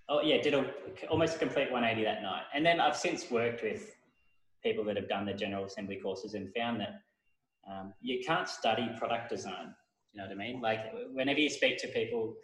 oh 0.09 0.21
yeah, 0.21 0.41
did 0.41 0.55
a, 0.55 0.65
almost 1.09 1.35
a 1.35 1.39
complete 1.39 1.71
180 1.71 2.03
that 2.03 2.23
night. 2.23 2.43
And 2.53 2.65
then 2.65 2.79
I've 2.79 2.97
since 2.97 3.29
worked 3.29 3.61
with 3.61 3.95
people 4.63 4.83
that 4.85 4.95
have 4.95 5.07
done 5.07 5.25
the 5.25 5.33
General 5.33 5.65
Assembly 5.65 5.97
courses 6.01 6.33
and 6.33 6.53
found 6.53 6.81
that 6.81 7.01
um, 7.69 7.93
you 8.01 8.21
can't 8.25 8.47
study 8.47 8.89
product 8.97 9.29
design. 9.29 9.73
You 10.11 10.21
know 10.21 10.27
what 10.27 10.33
I 10.33 10.35
mean? 10.35 10.61
Like 10.61 10.79
whenever 11.13 11.39
you 11.39 11.49
speak 11.49 11.77
to 11.79 11.87
people 11.87 12.35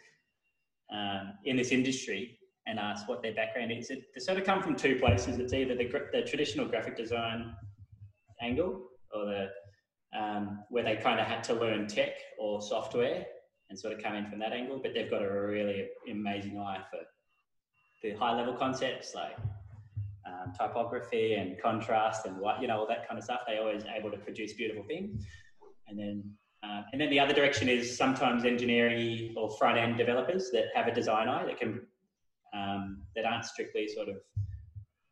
um, 0.91 1.33
in 1.45 1.55
this 1.55 1.71
industry 1.71 2.37
and 2.67 2.79
ask 2.79 3.07
what 3.07 3.21
their 3.21 3.33
background 3.33 3.71
is, 3.71 3.89
it, 3.89 4.03
they 4.13 4.19
sort 4.21 4.37
of 4.37 4.43
come 4.43 4.61
from 4.61 4.75
two 4.75 4.97
places. 4.97 5.39
It's 5.39 5.53
either 5.53 5.75
the, 5.75 5.91
the 6.11 6.21
traditional 6.21 6.67
graphic 6.67 6.95
design 6.95 7.53
angle 8.41 8.87
or 9.13 9.25
the 9.25 9.49
um, 10.17 10.63
where 10.69 10.83
they 10.83 10.95
kind 10.95 11.19
of 11.19 11.27
had 11.27 11.43
to 11.45 11.53
learn 11.53 11.87
tech 11.87 12.13
or 12.39 12.61
software 12.61 13.25
and 13.69 13.77
sort 13.77 13.93
of 13.93 14.01
come 14.01 14.15
in 14.15 14.27
from 14.27 14.39
that 14.39 14.53
angle, 14.53 14.79
but 14.81 14.93
they've 14.93 15.09
got 15.09 15.21
a 15.21 15.29
really 15.29 15.87
amazing 16.09 16.57
eye 16.57 16.79
for 16.89 16.99
the 18.01 18.15
high 18.15 18.35
level 18.35 18.53
concepts 18.53 19.15
like 19.15 19.35
um, 20.25 20.53
typography 20.57 21.35
and 21.35 21.61
contrast 21.61 22.25
and 22.25 22.37
what 22.37 22.61
you 22.61 22.67
know 22.67 22.79
all 22.79 22.87
that 22.87 23.07
kind 23.07 23.17
of 23.17 23.23
stuff. 23.23 23.41
They're 23.47 23.61
always 23.61 23.83
able 23.95 24.11
to 24.11 24.17
produce 24.17 24.53
beautiful 24.53 24.83
things. 24.83 25.25
And 25.87 25.99
then 25.99 26.23
uh, 26.63 26.81
and 26.91 26.99
then 26.99 27.09
the 27.09 27.19
other 27.19 27.33
direction 27.33 27.69
is 27.69 27.95
sometimes 27.95 28.43
engineering 28.45 29.33
or 29.37 29.49
front 29.57 29.77
end 29.77 29.97
developers 29.97 30.49
that 30.51 30.65
have 30.73 30.87
a 30.87 30.93
design 30.93 31.27
eye 31.27 31.45
that 31.45 31.59
can 31.59 31.81
um, 32.53 33.01
that 33.15 33.25
aren't 33.25 33.45
strictly 33.45 33.87
sort 33.87 34.09
of 34.09 34.15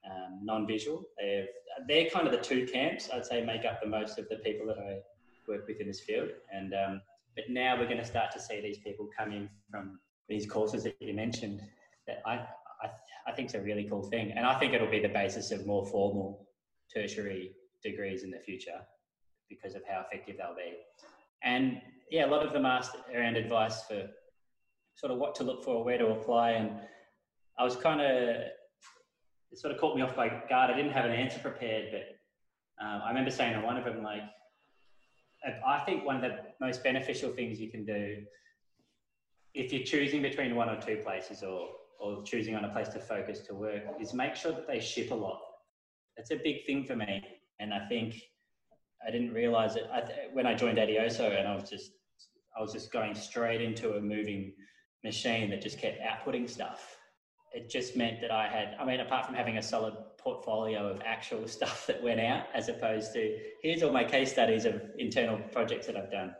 um, 0.10 0.40
non-visual. 0.44 1.04
They're 1.20 1.46
they're 1.88 2.10
kind 2.10 2.28
of 2.28 2.34
the 2.34 2.40
two 2.40 2.66
camps 2.66 3.10
I'd 3.14 3.26
say 3.26 3.44
make 3.44 3.66
up 3.66 3.82
the 3.82 3.90
most 3.90 4.18
of 4.20 4.30
the 4.30 4.38
people 4.38 4.66
that 4.68 4.78
I 4.78 5.00
work 5.48 5.68
with 5.68 5.80
in 5.80 5.88
this 5.88 6.02
field. 6.02 6.30
And 6.52 6.74
um, 6.74 7.02
but 7.36 7.46
now 7.50 7.78
we're 7.78 7.86
going 7.86 7.98
to 7.98 8.06
start 8.06 8.32
to 8.32 8.40
see 8.40 8.62
these 8.62 8.78
people 8.80 9.10
come 9.18 9.32
in 9.32 9.50
from 9.70 10.00
these 10.30 10.46
courses 10.46 10.84
that 10.84 10.96
you 11.00 11.14
mentioned 11.14 11.62
that 12.08 12.22
I 12.26 12.46
I, 12.84 12.90
I 13.28 13.32
think 13.32 13.48
it's 13.48 13.56
a 13.56 13.62
really 13.62 13.86
cool 13.90 14.04
thing. 14.04 14.32
And 14.36 14.46
I 14.46 14.60
think 14.60 14.74
it'll 14.74 14.90
be 14.90 15.00
the 15.00 15.10
basis 15.10 15.52
of 15.52 15.66
more 15.66 15.86
formal 15.86 16.48
tertiary 16.94 17.52
degrees 17.84 18.24
in 18.24 18.32
the 18.32 18.40
future 18.40 18.80
because 19.50 19.76
of 19.76 19.82
how 19.88 20.02
effective 20.06 20.38
they'll 20.38 20.56
be. 20.56 20.74
And 21.44 21.82
yeah, 22.12 22.26
a 22.26 22.32
lot 22.32 22.46
of 22.46 22.54
them 22.54 22.66
asked 22.66 22.96
around 23.16 23.38
advice 23.38 23.84
for 23.84 24.08
sort 24.96 25.12
of 25.12 25.18
what 25.18 25.36
to 25.36 25.44
look 25.44 25.64
for, 25.64 25.84
where 25.84 25.98
to 25.98 26.08
apply. 26.08 26.52
And 26.52 26.72
I 27.58 27.64
was 27.64 27.76
kind 27.76 28.02
of, 28.02 28.08
it 29.52 29.60
sort 29.60 29.74
of 29.74 29.80
caught 29.80 29.96
me 29.96 30.02
off 30.02 30.16
by 30.16 30.30
guard. 30.50 30.72
I 30.72 30.76
didn't 30.76 30.92
have 30.92 31.06
an 31.06 31.12
answer 31.12 31.40
prepared, 31.40 31.92
but 31.92 32.86
um, 32.86 33.02
I 33.04 33.10
remember 33.10 33.32
saying 33.32 33.54
to 33.54 33.66
one 33.66 33.78
of 33.78 33.86
them, 33.86 34.04
like, 34.04 34.22
I 35.68 35.80
think 35.80 36.06
one 36.06 36.16
of 36.16 36.22
the 36.22 36.38
most 36.62 36.84
beneficial 36.84 37.30
things 37.32 37.60
you 37.60 37.70
can 37.70 37.86
do 37.86 38.24
if 39.54 39.74
you're 39.74 39.84
choosing 39.84 40.22
between 40.22 40.56
one 40.56 40.70
or 40.70 40.80
two 40.82 40.98
places 41.04 41.44
or 41.44 41.68
or 42.04 42.22
choosing 42.24 42.56
on 42.56 42.66
a 42.66 42.70
place 42.70 42.90
to 42.90 43.00
focus 43.00 43.40
to 43.40 43.56
work 43.56 43.82
is 44.00 44.14
make 44.14 44.36
sure 44.36 44.52
that 44.52 44.68
they 44.68 44.80
ship 44.80 45.12
a 45.12 45.16
lot. 45.16 45.40
That's 46.18 46.32
a 46.32 46.36
big 46.36 46.66
thing 46.66 46.84
for 46.84 46.96
me. 46.96 47.24
And 47.60 47.74
I 47.74 47.88
think 47.88 48.22
I 49.08 49.10
didn't 49.10 49.34
realize 49.34 49.78
it 49.78 49.90
I, 49.92 50.04
when 50.34 50.46
I 50.46 50.54
joined 50.54 50.78
Adioso, 50.78 51.32
and 51.38 51.48
I 51.48 51.56
was 51.56 51.70
just 51.70 51.92
I 52.58 52.62
was 52.62 52.74
just 52.74 52.92
going 52.92 53.16
straight 53.16 53.62
into 53.62 53.96
a 53.96 54.02
moving 54.02 54.54
machine 55.04 55.50
that 55.50 55.62
just 55.62 55.80
kept 55.80 56.00
outputting 56.02 56.50
stuff. 56.50 56.98
It 57.54 57.70
just 57.70 57.96
meant 57.96 58.20
that 58.22 58.32
I 58.32 58.48
had, 58.48 58.76
I 58.80 58.86
mean, 58.86 59.00
apart 59.00 59.26
from 59.26 59.36
having 59.36 59.58
a 59.58 59.62
solid 59.62 59.94
portfolio 60.18 60.88
of 60.88 61.02
actual 61.06 61.48
stuff 61.58 61.88
that 61.88 62.02
went 62.04 62.20
out, 62.20 62.48
as 62.54 62.68
opposed 62.68 63.14
to 63.14 63.38
here's 63.62 63.82
all 63.82 63.92
my 63.92 64.04
case 64.04 64.32
studies 64.32 64.66
of 64.66 64.82
internal 64.98 65.38
projects 65.52 65.88
that 65.88 65.96
I've 65.96 66.12
done, 66.12 66.36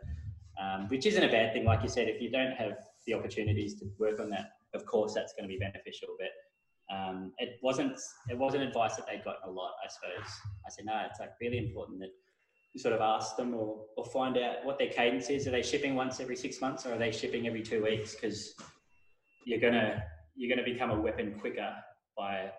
um, 0.60 0.88
which 0.88 1.06
isn't 1.06 1.22
a 1.22 1.28
bad 1.28 1.52
thing. 1.52 1.64
Like 1.64 1.82
you 1.82 1.88
said, 1.88 2.08
if 2.08 2.20
you 2.20 2.30
don't 2.30 2.52
have 2.52 2.76
the 3.06 3.14
opportunities 3.14 3.74
to 3.80 3.86
work 3.98 4.20
on 4.20 4.28
that, 4.30 4.52
of 4.74 4.84
course, 4.86 5.14
that's 5.14 5.32
going 5.34 5.48
to 5.48 5.52
be 5.52 5.58
beneficial. 5.58 6.08
But 6.18 6.94
um, 6.94 7.32
it 7.38 7.58
wasn't 7.62 7.96
it 8.28 8.38
wasn't 8.38 8.62
advice 8.62 8.96
that 8.96 9.06
they'd 9.06 9.24
gotten 9.24 9.48
a 9.48 9.50
lot. 9.50 9.72
I 9.84 9.88
suppose 9.88 10.30
I 10.66 10.70
said 10.70 10.84
no, 10.86 11.00
it's 11.08 11.20
like 11.20 11.30
really 11.40 11.58
important 11.58 12.00
that 12.00 12.10
you 12.74 12.80
sort 12.80 12.94
of 12.94 13.00
ask 13.00 13.36
them 13.36 13.54
or, 13.54 13.84
or 13.96 14.04
find 14.06 14.36
out 14.36 14.64
what 14.64 14.78
their 14.78 14.88
cadence 14.88 15.30
is. 15.30 15.46
Are 15.46 15.52
they 15.52 15.62
shipping 15.62 15.94
once 15.94 16.20
every 16.20 16.36
six 16.36 16.60
months 16.60 16.84
or 16.84 16.94
are 16.94 16.98
they 16.98 17.12
shipping 17.12 17.46
every 17.46 17.62
two 17.62 17.82
weeks? 17.84 18.14
Because 18.14 18.54
you're 19.46 19.60
gonna 19.60 20.02
you're 20.36 20.54
gonna 20.54 20.68
become 20.68 20.90
a 20.90 21.00
weapon 21.00 21.38
quicker 21.38 21.72
by 22.16 22.50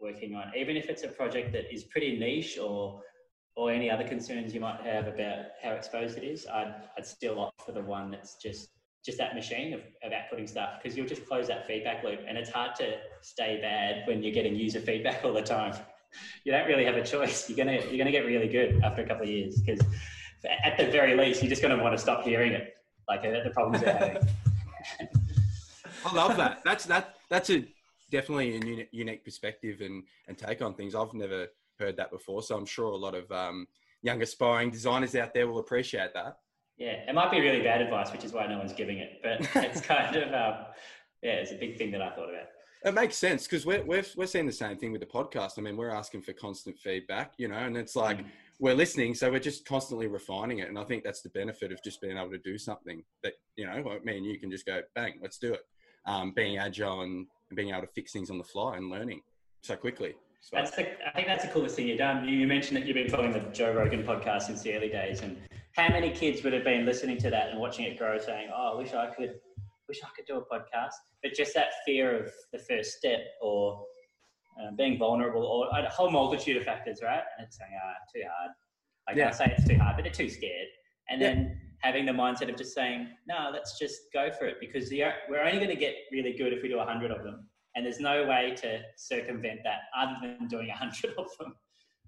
working 0.00 0.34
on 0.34 0.50
even 0.56 0.76
if 0.76 0.88
it's 0.88 1.04
a 1.04 1.08
project 1.08 1.52
that 1.52 1.72
is 1.72 1.84
pretty 1.84 2.18
niche 2.18 2.58
or 2.58 3.00
or 3.56 3.70
any 3.70 3.90
other 3.90 4.06
concerns 4.06 4.54
you 4.54 4.60
might 4.60 4.80
have 4.80 5.06
about 5.06 5.46
how 5.62 5.72
exposed 5.72 6.16
it 6.16 6.24
is, 6.24 6.46
I'd, 6.46 6.74
I'd 6.96 7.06
still 7.06 7.38
opt 7.38 7.60
for 7.62 7.72
the 7.72 7.82
one 7.82 8.10
that's 8.10 8.36
just 8.36 8.70
just 9.04 9.18
that 9.18 9.34
machine 9.34 9.74
of, 9.74 9.80
of 10.02 10.12
outputting 10.12 10.48
stuff 10.48 10.74
because 10.80 10.96
you'll 10.96 11.06
just 11.06 11.26
close 11.26 11.48
that 11.48 11.66
feedback 11.66 12.04
loop 12.04 12.20
and 12.26 12.38
it's 12.38 12.50
hard 12.50 12.74
to 12.76 12.96
stay 13.20 13.58
bad 13.60 14.06
when 14.06 14.22
you're 14.22 14.32
getting 14.32 14.54
user 14.54 14.80
feedback 14.80 15.24
all 15.24 15.32
the 15.32 15.42
time 15.42 15.74
you 16.44 16.52
don't 16.52 16.66
really 16.66 16.84
have 16.84 16.96
a 16.96 17.04
choice. 17.04 17.48
You're 17.48 17.56
gonna 17.56 17.80
you're 17.88 17.98
gonna 17.98 18.10
get 18.10 18.26
really 18.26 18.48
good 18.48 18.82
after 18.82 19.02
a 19.02 19.06
couple 19.06 19.24
of 19.24 19.28
years 19.28 19.60
because 19.60 19.80
at 20.64 20.76
the 20.76 20.86
very 20.90 21.16
least 21.16 21.42
you're 21.42 21.50
just 21.50 21.62
gonna 21.62 21.82
want 21.82 21.94
to 21.94 21.98
stop 21.98 22.24
hearing 22.24 22.52
it, 22.52 22.74
like 23.08 23.22
the 23.22 23.50
problems 23.52 23.82
they're 23.82 23.96
having. 23.96 24.28
I 26.04 26.14
love 26.14 26.36
that. 26.36 26.62
That's 26.64 26.84
that. 26.86 27.16
That's 27.28 27.50
a 27.50 27.64
definitely 28.10 28.56
a 28.56 28.88
unique 28.90 29.24
perspective 29.24 29.80
and 29.80 30.04
and 30.28 30.36
take 30.36 30.62
on 30.62 30.74
things. 30.74 30.94
I've 30.94 31.14
never 31.14 31.48
heard 31.78 31.96
that 31.96 32.10
before, 32.10 32.42
so 32.42 32.56
I'm 32.56 32.66
sure 32.66 32.86
a 32.86 32.96
lot 32.96 33.14
of 33.14 33.30
um, 33.30 33.66
young 34.02 34.20
aspiring 34.22 34.70
designers 34.70 35.14
out 35.14 35.32
there 35.34 35.46
will 35.46 35.60
appreciate 35.60 36.12
that. 36.14 36.38
Yeah, 36.78 37.08
it 37.08 37.14
might 37.14 37.30
be 37.30 37.40
really 37.40 37.62
bad 37.62 37.80
advice, 37.80 38.10
which 38.12 38.24
is 38.24 38.32
why 38.32 38.46
no 38.46 38.58
one's 38.58 38.72
giving 38.72 38.98
it. 38.98 39.20
But 39.22 39.48
it's 39.64 39.80
kind 39.86 40.16
of 40.16 40.28
um, 40.28 40.64
yeah, 41.22 41.34
it's 41.34 41.52
a 41.52 41.56
big 41.56 41.78
thing 41.78 41.90
that 41.92 42.02
I 42.02 42.10
thought 42.10 42.28
about. 42.28 42.48
It 42.84 42.94
makes 42.94 43.16
sense 43.16 43.46
because 43.46 43.64
we're, 43.64 43.84
we're, 43.84 44.04
we're 44.16 44.26
seeing 44.26 44.46
the 44.46 44.52
same 44.52 44.76
thing 44.76 44.90
with 44.90 45.00
the 45.00 45.06
podcast. 45.06 45.52
I 45.56 45.62
mean, 45.62 45.76
we're 45.76 45.90
asking 45.90 46.22
for 46.22 46.32
constant 46.32 46.76
feedback, 46.78 47.32
you 47.38 47.46
know, 47.46 47.58
and 47.58 47.76
it's 47.76 47.94
like 47.94 48.18
mm. 48.18 48.24
we're 48.58 48.74
listening. 48.74 49.14
So 49.14 49.30
we're 49.30 49.38
just 49.38 49.64
constantly 49.64 50.08
refining 50.08 50.58
it. 50.58 50.68
And 50.68 50.76
I 50.76 50.82
think 50.82 51.04
that's 51.04 51.22
the 51.22 51.28
benefit 51.28 51.70
of 51.70 51.80
just 51.84 52.00
being 52.00 52.18
able 52.18 52.30
to 52.30 52.38
do 52.38 52.58
something 52.58 53.04
that, 53.22 53.34
you 53.54 53.66
know, 53.66 53.80
like 53.86 54.04
me 54.04 54.16
and 54.16 54.26
you 54.26 54.38
can 54.40 54.50
just 54.50 54.66
go, 54.66 54.80
bang, 54.96 55.20
let's 55.22 55.38
do 55.38 55.52
it. 55.52 55.60
Um, 56.06 56.32
being 56.32 56.58
agile 56.58 57.02
and 57.02 57.26
being 57.54 57.70
able 57.70 57.82
to 57.82 57.86
fix 57.86 58.12
things 58.12 58.30
on 58.30 58.38
the 58.38 58.44
fly 58.44 58.76
and 58.76 58.90
learning 58.90 59.20
so 59.60 59.76
quickly. 59.76 60.14
So. 60.42 60.56
That's 60.56 60.72
the, 60.72 60.88
I 61.06 61.12
think 61.12 61.28
that's 61.28 61.44
the 61.44 61.50
coolest 61.52 61.76
thing 61.76 61.86
you've 61.86 61.98
done. 61.98 62.26
You 62.26 62.48
mentioned 62.48 62.76
that 62.76 62.84
you've 62.84 62.96
been 62.96 63.08
following 63.08 63.32
the 63.32 63.38
Joe 63.52 63.72
Rogan 63.72 64.02
podcast 64.02 64.42
since 64.42 64.60
the 64.62 64.74
early 64.74 64.88
days. 64.88 65.20
And 65.20 65.36
how 65.76 65.88
many 65.88 66.10
kids 66.10 66.42
would 66.42 66.52
have 66.52 66.64
been 66.64 66.84
listening 66.84 67.16
to 67.18 67.30
that 67.30 67.50
and 67.50 67.60
watching 67.60 67.84
it 67.84 67.96
grow 67.96 68.18
saying, 68.18 68.48
oh, 68.52 68.72
I 68.74 68.76
wish 68.76 68.92
I 68.92 69.06
could 69.14 69.34
wish 69.86 70.00
I 70.02 70.08
could 70.16 70.26
do 70.26 70.38
a 70.38 70.42
podcast. 70.42 70.94
But 71.22 71.34
just 71.34 71.54
that 71.54 71.68
fear 71.86 72.24
of 72.24 72.32
the 72.52 72.58
first 72.58 72.98
step 72.98 73.20
or 73.40 73.86
uh, 74.60 74.72
being 74.76 74.98
vulnerable 74.98 75.44
or 75.44 75.68
a 75.78 75.88
whole 75.88 76.10
multitude 76.10 76.56
of 76.56 76.64
factors, 76.64 76.98
right? 77.04 77.22
And 77.38 77.46
it's 77.46 77.56
saying, 77.56 77.70
ah, 77.80 77.94
too 78.12 78.22
hard. 78.36 78.50
Like 79.06 79.16
yeah. 79.18 79.28
I 79.28 79.30
say 79.30 79.54
it's 79.56 79.68
too 79.68 79.78
hard, 79.78 79.94
but 79.96 80.02
they're 80.02 80.12
too 80.12 80.28
scared. 80.28 80.66
And 81.08 81.20
yeah. 81.20 81.34
then 81.34 81.60
having 81.82 82.04
the 82.04 82.12
mindset 82.12 82.48
of 82.50 82.56
just 82.56 82.74
saying, 82.74 83.06
no, 83.28 83.50
let's 83.52 83.78
just 83.78 84.12
go 84.12 84.32
for 84.36 84.46
it 84.46 84.56
because 84.58 84.90
we're 84.90 85.40
only 85.40 85.58
going 85.58 85.68
to 85.68 85.76
get 85.76 85.94
really 86.10 86.32
good 86.32 86.52
if 86.52 86.64
we 86.64 86.68
do 86.68 86.78
100 86.78 87.12
of 87.12 87.22
them. 87.22 87.46
And 87.74 87.86
there's 87.86 88.00
no 88.00 88.26
way 88.26 88.54
to 88.58 88.80
circumvent 88.96 89.60
that 89.64 89.82
other 89.96 90.16
than 90.22 90.48
doing 90.48 90.68
100 90.68 91.14
of 91.16 91.26
them. 91.38 91.54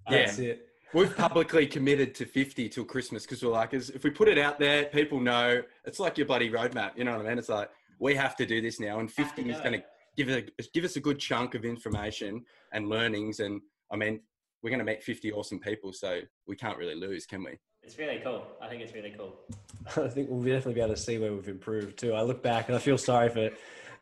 Um, 0.07 0.15
yeah. 0.15 0.27
That's 0.27 0.39
it. 0.39 0.69
We've 0.93 1.17
publicly 1.17 1.67
committed 1.67 2.15
to 2.17 2.27
50 2.27 2.69
till 2.69 2.85
Christmas 2.85 3.25
because 3.25 3.43
we're 3.43 3.51
like, 3.51 3.75
if 3.75 4.05
we 4.05 4.11
put 4.11 4.29
it 4.29 4.39
out 4.39 4.61
there, 4.61 4.85
people 4.85 5.19
know 5.19 5.61
it's 5.85 5.99
like 5.99 6.17
your 6.17 6.27
bloody 6.27 6.51
roadmap. 6.51 6.93
You 6.97 7.05
know 7.05 7.17
what 7.17 7.27
I 7.27 7.31
mean? 7.31 7.39
It's 7.39 7.49
like, 7.49 7.69
we 7.99 8.15
have 8.15 8.37
to 8.37 8.47
do 8.47 8.61
this 8.61 8.79
now. 8.79 9.01
And 9.01 9.11
50 9.11 9.51
is 9.51 9.59
going 9.61 9.73
to 9.73 9.85
give, 10.17 10.29
a, 10.29 10.45
give 10.73 10.85
us 10.85 10.95
a 10.95 11.01
good 11.01 11.19
chunk 11.19 11.55
of 11.55 11.65
information 11.65 12.45
and 12.73 12.89
learnings. 12.89 13.41
And 13.41 13.61
I 13.91 13.97
mean, 13.97 14.21
we're 14.63 14.71
going 14.71 14.79
to 14.79 14.85
meet 14.85 15.03
50 15.03 15.33
awesome 15.33 15.59
people. 15.59 15.93
So 15.93 16.21
we 16.47 16.55
can't 16.55 16.79
really 16.79 16.95
lose, 16.95 17.27
can 17.27 17.43
we? 17.43 17.59
It's 17.83 17.99
really 17.99 18.21
cool. 18.23 18.47
I 18.63 18.69
think 18.69 18.83
it's 18.83 18.95
really 18.95 19.15
cool. 19.17 19.37
I 20.03 20.09
think 20.09 20.31
we'll 20.31 20.43
definitely 20.43 20.75
be 20.75 20.81
able 20.81 20.95
to 20.95 21.01
see 21.01 21.19
where 21.19 21.33
we've 21.33 21.49
improved 21.49 21.99
too. 21.99 22.15
I 22.15 22.23
look 22.23 22.43
back 22.43 22.69
and 22.69 22.77
I 22.77 22.79
feel 22.79 22.99
sorry 22.99 23.29
for 23.29 23.51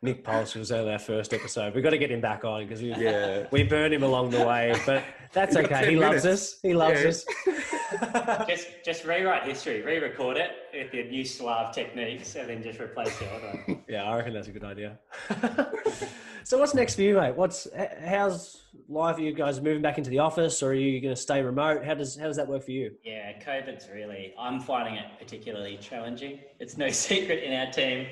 Nick 0.03 0.21
Pulse, 0.21 0.53
was 0.55 0.69
only 0.71 0.91
our 0.91 0.99
first 0.99 1.33
episode. 1.33 1.73
We've 1.73 1.83
got 1.83 1.91
to 1.91 1.97
get 1.97 2.11
him 2.11 2.19
back 2.19 2.43
on 2.43 2.67
because 2.67 2.81
we, 2.81 2.89
yeah. 2.89 3.47
we 3.51 3.63
burned 3.63 3.93
him 3.93 4.03
along 4.03 4.31
the 4.31 4.45
way, 4.45 4.75
but 4.85 5.01
that's 5.31 5.55
okay. 5.55 5.91
He 5.91 5.95
loves 5.95 6.25
us. 6.25 6.59
He 6.61 6.73
loves 6.73 7.01
yeah. 7.01 7.07
us. 7.07 7.25
just, 8.47 8.67
just 8.83 9.05
rewrite 9.05 9.43
history, 9.43 9.81
re-record 9.81 10.35
it 10.35 10.51
with 10.73 10.91
the 10.91 11.03
new 11.09 11.23
Slav 11.23 11.73
techniques, 11.73 12.35
and 12.35 12.49
then 12.49 12.61
just 12.61 12.81
replace 12.81 13.17
the 13.17 13.71
it. 13.71 13.77
yeah, 13.87 14.03
I 14.03 14.17
reckon 14.17 14.33
that's 14.33 14.49
a 14.49 14.51
good 14.51 14.65
idea. 14.65 14.99
so, 16.43 16.57
what's 16.57 16.73
next 16.73 16.95
for 16.95 17.01
you, 17.01 17.15
mate? 17.15 17.35
What's 17.35 17.67
how's 18.05 18.63
life? 18.89 19.17
Are 19.17 19.21
you 19.21 19.33
guys 19.33 19.61
moving 19.61 19.81
back 19.81 19.97
into 19.97 20.09
the 20.09 20.19
office, 20.19 20.61
or 20.61 20.71
are 20.71 20.73
you 20.73 20.99
going 20.99 21.15
to 21.15 21.21
stay 21.21 21.41
remote? 21.41 21.85
How 21.85 21.93
does 21.93 22.17
how 22.17 22.27
does 22.27 22.35
that 22.35 22.47
work 22.47 22.63
for 22.63 22.71
you? 22.71 22.91
Yeah, 23.05 23.39
COVID's 23.39 23.87
really. 23.89 24.33
I'm 24.37 24.59
finding 24.59 24.95
it 24.95 25.05
particularly 25.17 25.77
challenging. 25.77 26.39
It's 26.59 26.77
no 26.77 26.89
secret 26.89 27.43
in 27.43 27.53
our 27.53 27.71
team 27.71 28.07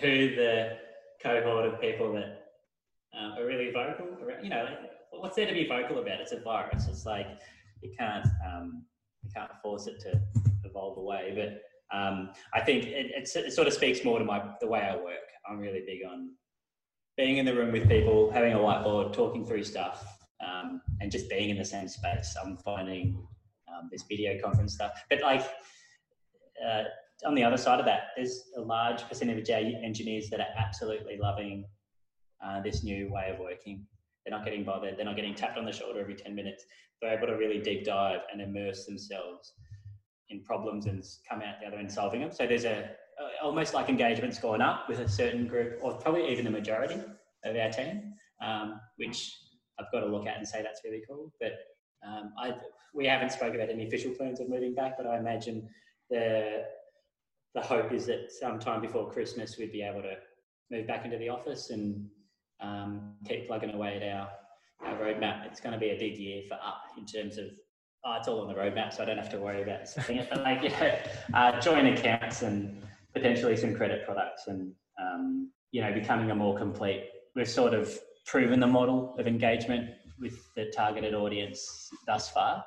who 0.00 0.34
the 0.34 0.78
cohort 1.22 1.66
of 1.66 1.80
people 1.80 2.12
that 2.14 2.42
um, 3.18 3.34
are 3.38 3.46
really 3.46 3.70
vocal. 3.70 4.06
You 4.42 4.50
know, 4.50 4.66
what's 5.10 5.36
there 5.36 5.46
to 5.46 5.52
be 5.52 5.66
vocal 5.66 5.98
about? 5.98 6.20
It's 6.20 6.32
a 6.32 6.40
virus. 6.40 6.88
It's 6.88 7.06
like 7.06 7.26
you 7.82 7.92
can't 7.98 8.26
um, 8.46 8.84
you 9.22 9.30
can't 9.34 9.50
force 9.62 9.86
it 9.86 10.00
to 10.00 10.20
evolve 10.64 10.98
away. 10.98 11.32
But 11.34 11.96
um, 11.96 12.30
I 12.54 12.60
think 12.60 12.86
it, 12.86 13.12
it, 13.14 13.52
sort 13.52 13.66
of 13.66 13.72
speaks 13.72 14.04
more 14.04 14.18
to 14.18 14.24
my 14.24 14.42
the 14.60 14.66
way 14.66 14.80
I 14.80 14.96
work. 14.96 15.16
I'm 15.48 15.58
really 15.58 15.82
big 15.86 16.00
on 16.08 16.30
being 17.16 17.36
in 17.36 17.44
the 17.44 17.54
room 17.54 17.72
with 17.72 17.88
people, 17.88 18.30
having 18.30 18.54
a 18.54 18.58
whiteboard, 18.58 19.12
talking 19.12 19.44
through 19.44 19.64
stuff, 19.64 20.18
um, 20.46 20.80
and 21.00 21.10
just 21.10 21.28
being 21.28 21.50
in 21.50 21.58
the 21.58 21.64
same 21.64 21.88
space. 21.88 22.34
I'm 22.42 22.56
finding 22.56 23.26
um, 23.68 23.88
this 23.90 24.04
video 24.08 24.40
conference 24.40 24.74
stuff, 24.74 24.92
but 25.08 25.20
like. 25.20 25.44
Uh, 26.64 26.84
on 27.26 27.34
the 27.34 27.44
other 27.44 27.56
side 27.56 27.78
of 27.78 27.86
that, 27.86 28.08
there's 28.16 28.44
a 28.56 28.60
large 28.60 29.02
percentage 29.08 29.48
of 29.48 29.56
engineers 29.82 30.28
that 30.30 30.40
are 30.40 30.46
absolutely 30.58 31.18
loving 31.20 31.64
uh, 32.44 32.60
this 32.60 32.82
new 32.82 33.12
way 33.12 33.30
of 33.32 33.38
working. 33.38 33.86
They're 34.24 34.36
not 34.36 34.44
getting 34.44 34.64
bothered. 34.64 34.96
They're 34.96 35.04
not 35.04 35.16
getting 35.16 35.34
tapped 35.34 35.58
on 35.58 35.64
the 35.64 35.72
shoulder 35.72 36.00
every 36.00 36.14
10 36.14 36.34
minutes. 36.34 36.64
They're 37.00 37.16
able 37.16 37.28
to 37.28 37.34
really 37.34 37.60
deep 37.60 37.84
dive 37.84 38.20
and 38.32 38.40
immerse 38.40 38.86
themselves 38.86 39.52
in 40.30 40.42
problems 40.42 40.86
and 40.86 41.04
come 41.28 41.42
out 41.42 41.56
the 41.60 41.66
other 41.66 41.76
end 41.76 41.90
solving 41.90 42.20
them. 42.20 42.32
So 42.32 42.46
there's 42.46 42.64
a 42.64 42.90
almost 43.42 43.74
like 43.74 43.88
engagement's 43.88 44.38
gone 44.38 44.62
up 44.62 44.88
with 44.88 45.00
a 45.00 45.08
certain 45.08 45.46
group, 45.46 45.78
or 45.82 45.94
probably 45.94 46.30
even 46.30 46.44
the 46.44 46.50
majority 46.50 47.00
of 47.44 47.56
our 47.56 47.70
team, 47.70 48.14
um, 48.42 48.80
which 48.96 49.36
I've 49.78 49.90
got 49.92 50.00
to 50.00 50.06
look 50.06 50.26
at 50.26 50.38
and 50.38 50.46
say 50.46 50.62
that's 50.62 50.80
really 50.84 51.02
cool. 51.08 51.32
But 51.40 51.52
um, 52.06 52.32
I, 52.38 52.54
we 52.94 53.06
haven't 53.06 53.32
spoken 53.32 53.56
about 53.56 53.70
any 53.70 53.86
official 53.86 54.12
plans 54.12 54.40
of 54.40 54.48
moving 54.48 54.74
back, 54.74 54.96
but 54.96 55.06
I 55.06 55.18
imagine 55.18 55.68
the 56.10 56.64
the 57.54 57.60
hope 57.60 57.92
is 57.92 58.06
that 58.06 58.30
sometime 58.30 58.80
before 58.80 59.10
Christmas 59.10 59.56
we'd 59.58 59.72
be 59.72 59.82
able 59.82 60.02
to 60.02 60.14
move 60.70 60.86
back 60.86 61.04
into 61.04 61.18
the 61.18 61.28
office 61.28 61.70
and 61.70 62.06
um, 62.60 63.14
keep 63.28 63.46
plugging 63.46 63.70
away 63.70 63.96
at 63.96 64.02
our, 64.02 64.28
our 64.86 64.98
roadmap. 64.98 65.46
It's 65.46 65.60
going 65.60 65.72
to 65.72 65.78
be 65.78 65.90
a 65.90 65.98
big 65.98 66.16
year 66.16 66.42
for 66.48 66.54
Up 66.54 66.82
in 66.96 67.04
terms 67.04 67.38
of 67.38 67.46
oh, 68.04 68.16
it's 68.18 68.28
all 68.28 68.40
on 68.40 68.48
the 68.48 68.54
roadmap, 68.54 68.92
so 68.92 69.02
I 69.02 69.06
don't 69.06 69.18
have 69.18 69.30
to 69.30 69.38
worry 69.38 69.62
about 69.62 69.88
something. 69.88 70.18
it. 70.18 70.28
But 70.30 70.42
like, 70.42 70.62
yeah, 70.62 71.06
uh, 71.34 71.60
joint 71.60 71.86
accounts 71.86 72.42
and 72.42 72.82
potentially 73.14 73.56
some 73.56 73.74
credit 73.74 74.04
products, 74.04 74.46
and 74.46 74.72
um, 75.00 75.50
you 75.70 75.82
know, 75.82 75.92
becoming 75.92 76.30
a 76.30 76.34
more 76.34 76.56
complete. 76.56 77.04
We've 77.34 77.48
sort 77.48 77.74
of 77.74 77.96
proven 78.26 78.60
the 78.60 78.66
model 78.66 79.14
of 79.18 79.26
engagement 79.26 79.90
with 80.20 80.34
the 80.54 80.70
targeted 80.74 81.14
audience 81.14 81.90
thus 82.06 82.30
far. 82.30 82.64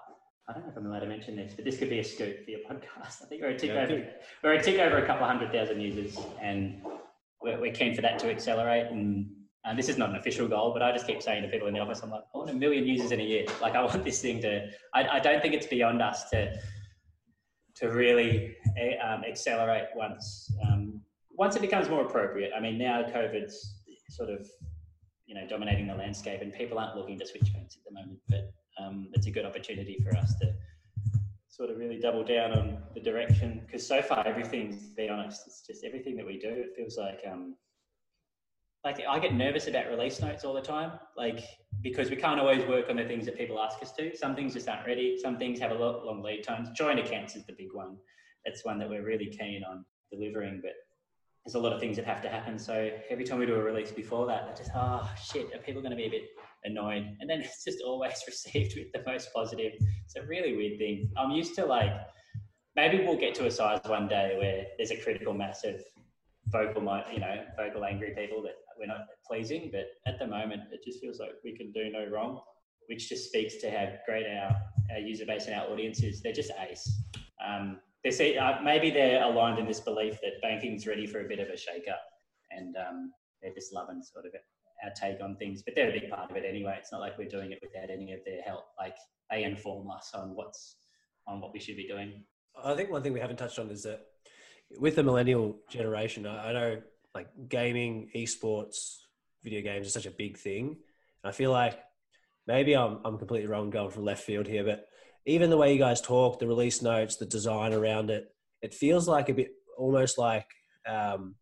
I 0.48 0.54
don't 0.54 0.64
know 0.64 0.70
if 0.70 0.78
I'm 0.78 0.86
allowed 0.86 1.00
to 1.00 1.08
mention 1.08 1.36
this, 1.36 1.54
but 1.56 1.66
this 1.66 1.78
could 1.78 1.90
be 1.90 2.00
a 2.00 2.04
scoop 2.04 2.46
for 2.46 2.52
your 2.52 2.60
podcast. 2.70 3.24
I 3.24 3.26
think 3.28 3.42
we're 3.42 3.50
a 3.50 3.58
tick 3.58 3.72
yeah, 3.72 3.84
over 3.84 4.08
we're 4.44 4.54
a 4.54 4.62
tick 4.62 4.80
over 4.80 4.98
a 4.98 5.06
couple 5.06 5.26
of 5.26 5.32
hundred 5.32 5.52
thousand 5.52 5.82
users, 5.82 6.18
and 6.42 6.82
we're, 7.42 7.60
we're 7.60 7.74
keen 7.74 7.96
for 7.96 8.02
that 8.02 8.20
to 8.20 8.30
accelerate. 8.30 8.92
And, 8.92 9.32
and 9.64 9.80
this 9.80 9.90
is 9.90 9.98
not 9.98 10.12
an 10.12 10.18
official 10.18 10.48
goal, 10.48 10.72
but 10.72 10.84
I 10.84 10.92
just 10.92 11.08
keep 11.08 11.24
saying 11.24 11.42
to 11.42 11.50
people 11.50 11.68
in 11.68 11.74
the 11.74 11.80
office, 11.80 12.02
I'm 12.04 12.12
like, 12.12 12.22
I 12.34 12.38
want 12.38 12.52
a 12.52 12.54
million 12.54 12.86
users 12.86 13.12
in 13.12 13.20
a 13.20 13.24
year. 13.24 13.46
Like 13.62 13.74
I 13.74 13.84
want 13.84 14.04
this 14.04 14.22
thing 14.22 14.40
to. 14.42 14.68
I, 14.94 15.08
I 15.08 15.20
don't 15.20 15.42
think 15.42 15.56
it's 15.56 15.68
beyond 15.68 16.02
us 16.02 16.30
to 16.30 16.54
to 17.78 17.88
really 17.88 18.56
eh, 18.78 18.96
um, 18.98 19.24
accelerate 19.28 19.86
once 19.96 20.52
um, 20.68 21.02
once 21.32 21.56
it 21.56 21.62
becomes 21.62 21.90
more 21.90 22.06
appropriate. 22.06 22.52
I 22.56 22.60
mean, 22.60 22.78
now 22.78 23.02
COVID's 23.02 23.82
sort 24.12 24.30
of 24.30 24.48
you 25.26 25.34
know 25.34 25.48
dominating 25.48 25.88
the 25.88 25.96
landscape, 25.96 26.42
and 26.42 26.54
people 26.54 26.78
aren't 26.78 26.96
looking 26.96 27.18
to 27.18 27.26
switch 27.26 27.50
phones 27.52 27.76
at 27.76 27.84
the 27.84 28.00
moment, 28.00 28.20
but 28.30 28.54
um, 28.78 29.10
it's 29.14 29.28
a 29.28 29.32
good 29.32 29.46
opportunity 29.46 29.98
for 30.04 30.16
us 30.18 30.36
to 30.40 30.54
sort 31.48 31.70
of 31.70 31.78
really 31.78 31.98
double 31.98 32.24
down 32.24 32.52
on 32.52 32.78
the 32.94 33.00
direction 33.00 33.62
because 33.66 33.86
so 33.88 34.02
far 34.02 34.28
everything, 34.28 34.72
to 34.72 34.94
be 34.96 35.08
honest, 35.08 35.44
it's 35.48 35.62
just 35.66 35.86
everything 35.86 36.18
that 36.18 36.26
we 36.26 36.38
do. 36.38 36.50
It 36.50 36.74
feels 36.76 36.98
like 36.98 37.22
um, 37.30 37.56
like 38.84 39.02
I 39.08 39.20
get 39.20 39.34
nervous 39.34 39.68
about 39.68 39.88
release 39.88 40.22
notes 40.22 40.44
all 40.44 40.54
the 40.54 40.62
time, 40.62 40.92
like 41.18 41.44
because 41.82 42.10
we 42.10 42.18
can't 42.18 42.40
always 42.40 42.66
work 42.68 42.90
on 42.90 42.98
the 42.98 43.06
things 43.06 43.26
that 43.26 43.38
people 43.38 43.60
ask 43.60 43.82
us 43.82 43.94
to. 43.94 44.16
Some 44.16 44.36
things 44.36 44.54
just 44.54 44.68
aren't 44.68 44.86
ready. 44.86 45.18
Some 45.18 45.38
things 45.38 45.60
have 45.60 45.72
a 45.72 45.76
lot 45.76 46.06
long 46.06 46.22
lead 46.22 46.44
times. 46.44 46.70
Joint 46.76 47.00
accounts 47.00 47.36
is 47.36 47.46
the 47.46 47.54
big 47.54 47.74
one. 47.74 47.98
That's 48.46 48.66
one 48.66 48.78
that 48.80 48.90
we're 48.90 49.04
really 49.04 49.28
keen 49.28 49.64
on 49.64 49.86
delivering, 50.12 50.60
but 50.62 50.74
there's 51.46 51.56
a 51.56 51.60
lot 51.60 51.74
of 51.74 51.80
things 51.80 51.96
that 51.96 52.06
have 52.06 52.22
to 52.24 52.30
happen. 52.30 52.60
So 52.60 52.92
every 53.10 53.24
time 53.24 53.40
we 53.40 53.46
do 53.46 53.56
a 53.56 53.64
release 53.64 53.92
before 53.92 54.28
that, 54.28 54.50
I 54.52 54.56
just 54.56 54.72
oh 54.76 55.10
shit, 55.24 55.54
are 55.54 55.60
people 55.60 55.82
going 55.82 55.92
to 55.92 55.98
be 55.98 56.06
a 56.06 56.10
bit 56.10 56.24
annoyed? 56.66 57.16
And 57.20 57.30
then 57.30 57.42
it's 57.46 57.64
just 57.64 57.82
always 57.86 58.22
received 58.28 58.76
with 58.76 58.92
the 58.94 59.10
most 59.10 59.30
positive. 59.34 59.74
It's 60.06 60.16
a 60.16 60.26
really 60.26 60.56
weird 60.56 60.80
thing. 60.80 61.10
I'm 61.18 61.32
used 61.32 61.56
to 61.56 61.66
like 61.66 61.92
maybe 62.76 63.06
we'll 63.06 63.18
get 63.18 63.34
to 63.36 63.46
a 63.46 63.52
size 63.52 63.80
one 63.86 64.08
day 64.08 64.36
where 64.38 64.66
there's 64.78 64.92
a 64.92 64.98
critical 65.02 65.34
mass 65.34 65.64
of 65.64 65.82
vocal, 66.48 66.82
you 67.12 67.20
know, 67.20 67.44
vocal 67.58 67.86
angry 67.86 68.14
people 68.16 68.42
that 68.44 68.56
we're 68.78 68.88
not 68.88 69.08
pleasing. 69.26 69.72
But 69.72 69.88
at 70.06 70.20
the 70.20 70.28
moment, 70.28 70.64
it 70.72 70.82
just 70.86 71.00
feels 71.00 71.20
like 71.20 71.32
we 71.44 71.56
can 71.56 71.72
do 71.72 71.90
no 71.92 72.08
wrong, 72.08 72.42
which 72.88 73.10
just 73.10 73.28
speaks 73.28 73.58
to 73.58 73.72
how 73.72 73.88
great 74.06 74.26
our, 74.28 74.56
our 74.92 75.00
user 75.00 75.26
base 75.26 75.48
and 75.48 75.56
our 75.56 75.68
audience 75.68 76.04
is. 76.04 76.22
They're 76.22 76.34
just 76.34 76.52
ace. 76.70 77.02
Um, 77.46 77.80
they 78.04 78.12
see 78.12 78.38
uh, 78.38 78.62
maybe 78.62 78.92
they're 78.92 79.24
aligned 79.24 79.58
in 79.58 79.68
this 79.68 79.80
belief 79.80 80.20
that 80.22 80.42
banking's 80.42 80.86
ready 80.86 81.08
for 81.08 81.22
a 81.22 81.28
bit 81.28 81.40
of 81.40 81.48
a 81.48 81.58
shake-up, 81.58 82.02
and 82.52 82.76
um, 82.78 83.12
they're 83.42 83.54
just 83.54 83.74
loving 83.74 84.04
sort 84.04 84.26
of 84.26 84.34
our 84.84 84.92
take 84.92 85.22
on 85.22 85.36
things. 85.38 85.64
But 85.64 85.76
they're 85.76 85.90
a 85.90 85.94
big 85.94 86.10
part 86.10 86.32
of 86.32 86.38
it 86.38 86.44
anyway. 86.48 86.76
It's 86.80 86.92
not 86.92 87.02
like 87.02 87.18
we're 87.18 87.30
doing 87.30 87.52
it 87.52 87.60
without 87.62 87.90
any 87.90 88.14
of 88.14 88.20
their 88.26 88.42
help. 88.42 88.66
Like 88.78 88.96
they 89.32 89.44
inform 89.44 89.90
us 89.92 90.12
on 90.14 90.36
what's 90.36 90.78
on 91.28 91.42
what 91.42 91.54
we 91.54 91.60
should 91.60 91.78
be 91.78 91.88
doing. 91.88 92.24
I 92.64 92.74
think 92.76 92.92
one 92.92 93.02
thing 93.04 93.14
we 93.14 93.20
haven't 93.20 93.38
touched 93.38 93.60
on 93.60 93.70
is 93.70 93.84
that 93.84 94.02
with 94.80 94.96
the 94.96 95.04
millennial 95.04 95.58
generation, 95.70 96.26
I, 96.26 96.54
know 96.54 96.82
like 97.14 97.28
gaming, 97.50 98.10
esports, 98.16 98.98
video 99.44 99.62
games 99.62 99.88
is 99.88 99.94
such 99.94 100.06
a 100.06 100.12
big 100.12 100.38
thing. 100.38 100.78
And 101.24 101.30
I 101.30 101.32
feel 101.32 101.52
like 101.52 101.80
maybe 102.48 102.76
I'm, 102.76 103.00
I'm 103.04 103.18
completely 103.18 103.48
wrong 103.48 103.70
going 103.70 103.92
from 103.92 104.06
left 104.06 104.24
field 104.24 104.48
here, 104.48 104.64
but 104.64 104.86
even 105.26 105.50
the 105.50 105.58
way 105.58 105.74
you 105.74 105.80
guys 105.80 106.02
talk, 106.02 106.40
the 106.40 106.48
release 106.48 106.82
notes, 106.82 107.18
the 107.18 107.26
design 107.26 107.74
around 107.74 108.10
it, 108.10 108.28
it 108.62 108.74
feels 108.74 109.08
like 109.08 109.30
a 109.30 109.34
bit 109.34 109.52
almost 109.78 110.18
like 110.18 110.48
um, 110.88 111.36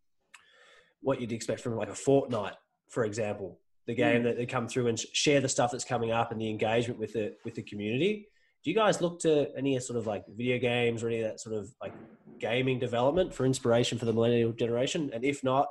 what 1.01 1.19
you'd 1.19 1.31
expect 1.31 1.61
from 1.61 1.75
like 1.75 1.89
a 1.89 1.93
Fortnite, 1.93 2.55
for 2.93 3.05
example, 3.05 3.59
the 3.87 3.95
game 3.95 4.21
mm. 4.21 4.25
that 4.25 4.37
they 4.37 4.45
come 4.45 4.67
through 4.67 4.87
and 4.87 4.99
share 4.99 5.41
the 5.41 5.49
stuff 5.49 5.71
that's 5.71 5.83
coming 5.83 6.11
up 6.11 6.31
and 6.31 6.39
the 6.39 6.49
engagement 6.49 6.99
with 6.99 7.13
the 7.13 7.35
with 7.43 7.55
the 7.55 7.63
community. 7.63 8.27
Do 8.63 8.69
you 8.69 8.75
guys 8.75 9.01
look 9.01 9.19
to 9.21 9.49
any 9.57 9.77
sort 9.79 9.97
of 9.97 10.07
like 10.07 10.23
video 10.29 10.57
games 10.57 11.03
or 11.03 11.07
any 11.07 11.19
of 11.19 11.29
that 11.29 11.41
sort 11.41 11.55
of 11.55 11.73
like 11.81 11.93
gaming 12.39 12.79
development 12.79 13.33
for 13.33 13.45
inspiration 13.45 13.97
for 13.97 14.05
the 14.05 14.13
millennial 14.13 14.53
generation? 14.53 15.09
And 15.13 15.25
if 15.25 15.43
not, 15.43 15.67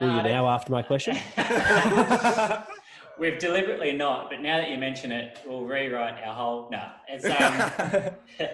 will 0.00 0.16
you 0.16 0.22
now 0.22 0.48
after 0.48 0.72
my 0.72 0.82
question? 0.82 1.16
We've 3.18 3.38
deliberately 3.38 3.92
not, 3.92 4.28
but 4.28 4.40
now 4.40 4.58
that 4.58 4.70
you 4.70 4.76
mention 4.76 5.12
it, 5.12 5.38
we'll 5.46 5.64
rewrite 5.64 6.22
our 6.24 6.34
whole. 6.34 6.68
No, 6.70 6.82
it's 7.08 7.24
um, 7.24 8.12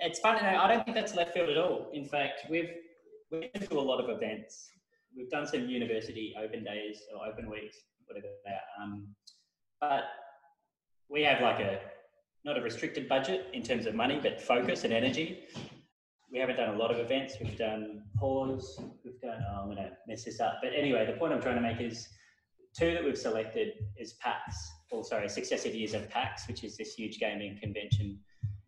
it's 0.00 0.18
funny. 0.18 0.40
No, 0.42 0.58
I 0.58 0.68
don't 0.68 0.84
think 0.84 0.96
that's 0.96 1.14
left 1.14 1.34
field 1.34 1.50
at 1.50 1.58
all. 1.58 1.90
In 1.92 2.04
fact, 2.04 2.46
we've 2.50 2.70
we've 3.30 3.52
been 3.52 3.68
to 3.68 3.78
a 3.78 3.80
lot 3.80 4.02
of 4.02 4.08
events. 4.10 4.70
We've 5.18 5.28
done 5.28 5.46
some 5.48 5.68
university 5.68 6.32
open 6.40 6.62
days 6.62 7.02
or 7.12 7.26
open 7.26 7.50
weeks, 7.50 7.76
whatever 8.06 8.28
they 8.44 8.52
are. 8.52 8.84
Um, 8.84 9.08
but 9.80 10.04
we 11.10 11.22
have 11.24 11.42
like 11.42 11.58
a 11.58 11.80
not 12.44 12.56
a 12.56 12.62
restricted 12.62 13.08
budget 13.08 13.48
in 13.52 13.64
terms 13.64 13.86
of 13.86 13.96
money, 13.96 14.20
but 14.22 14.40
focus 14.40 14.84
and 14.84 14.92
energy. 14.92 15.44
We 16.32 16.38
haven't 16.38 16.56
done 16.56 16.74
a 16.74 16.78
lot 16.78 16.92
of 16.92 16.98
events. 16.98 17.34
We've 17.42 17.58
done 17.58 18.04
pause. 18.16 18.80
We've 19.04 19.20
done. 19.20 19.42
Oh, 19.50 19.62
I'm 19.62 19.64
going 19.66 19.78
to 19.78 19.90
mess 20.06 20.24
this 20.24 20.38
up. 20.38 20.60
But 20.62 20.70
anyway, 20.72 21.04
the 21.04 21.18
point 21.18 21.32
I'm 21.32 21.42
trying 21.42 21.56
to 21.56 21.62
make 21.62 21.80
is 21.80 22.06
two 22.78 22.94
that 22.94 23.04
we've 23.04 23.18
selected 23.18 23.72
is 23.98 24.12
PAX, 24.20 24.56
or 24.92 25.02
sorry, 25.02 25.28
successive 25.28 25.74
years 25.74 25.94
of 25.94 26.08
PAX, 26.10 26.46
which 26.46 26.62
is 26.62 26.76
this 26.76 26.94
huge 26.94 27.18
gaming 27.18 27.58
convention 27.60 28.20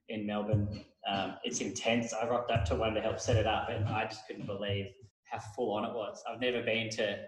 in 0.08 0.26
Melbourne. 0.26 0.84
Um, 1.08 1.36
it's 1.44 1.60
intense. 1.60 2.12
I 2.12 2.26
rocked 2.26 2.50
up 2.50 2.64
to 2.66 2.74
one 2.74 2.94
to 2.94 3.00
help 3.00 3.20
set 3.20 3.36
it 3.36 3.46
up, 3.46 3.68
and 3.68 3.86
I 3.88 4.04
just 4.06 4.26
couldn't 4.26 4.46
believe 4.46 4.86
how 5.30 5.38
full 5.38 5.72
on 5.72 5.84
it 5.84 5.94
was. 5.94 6.22
I've 6.28 6.40
never 6.40 6.62
been 6.62 6.90
to. 6.90 7.18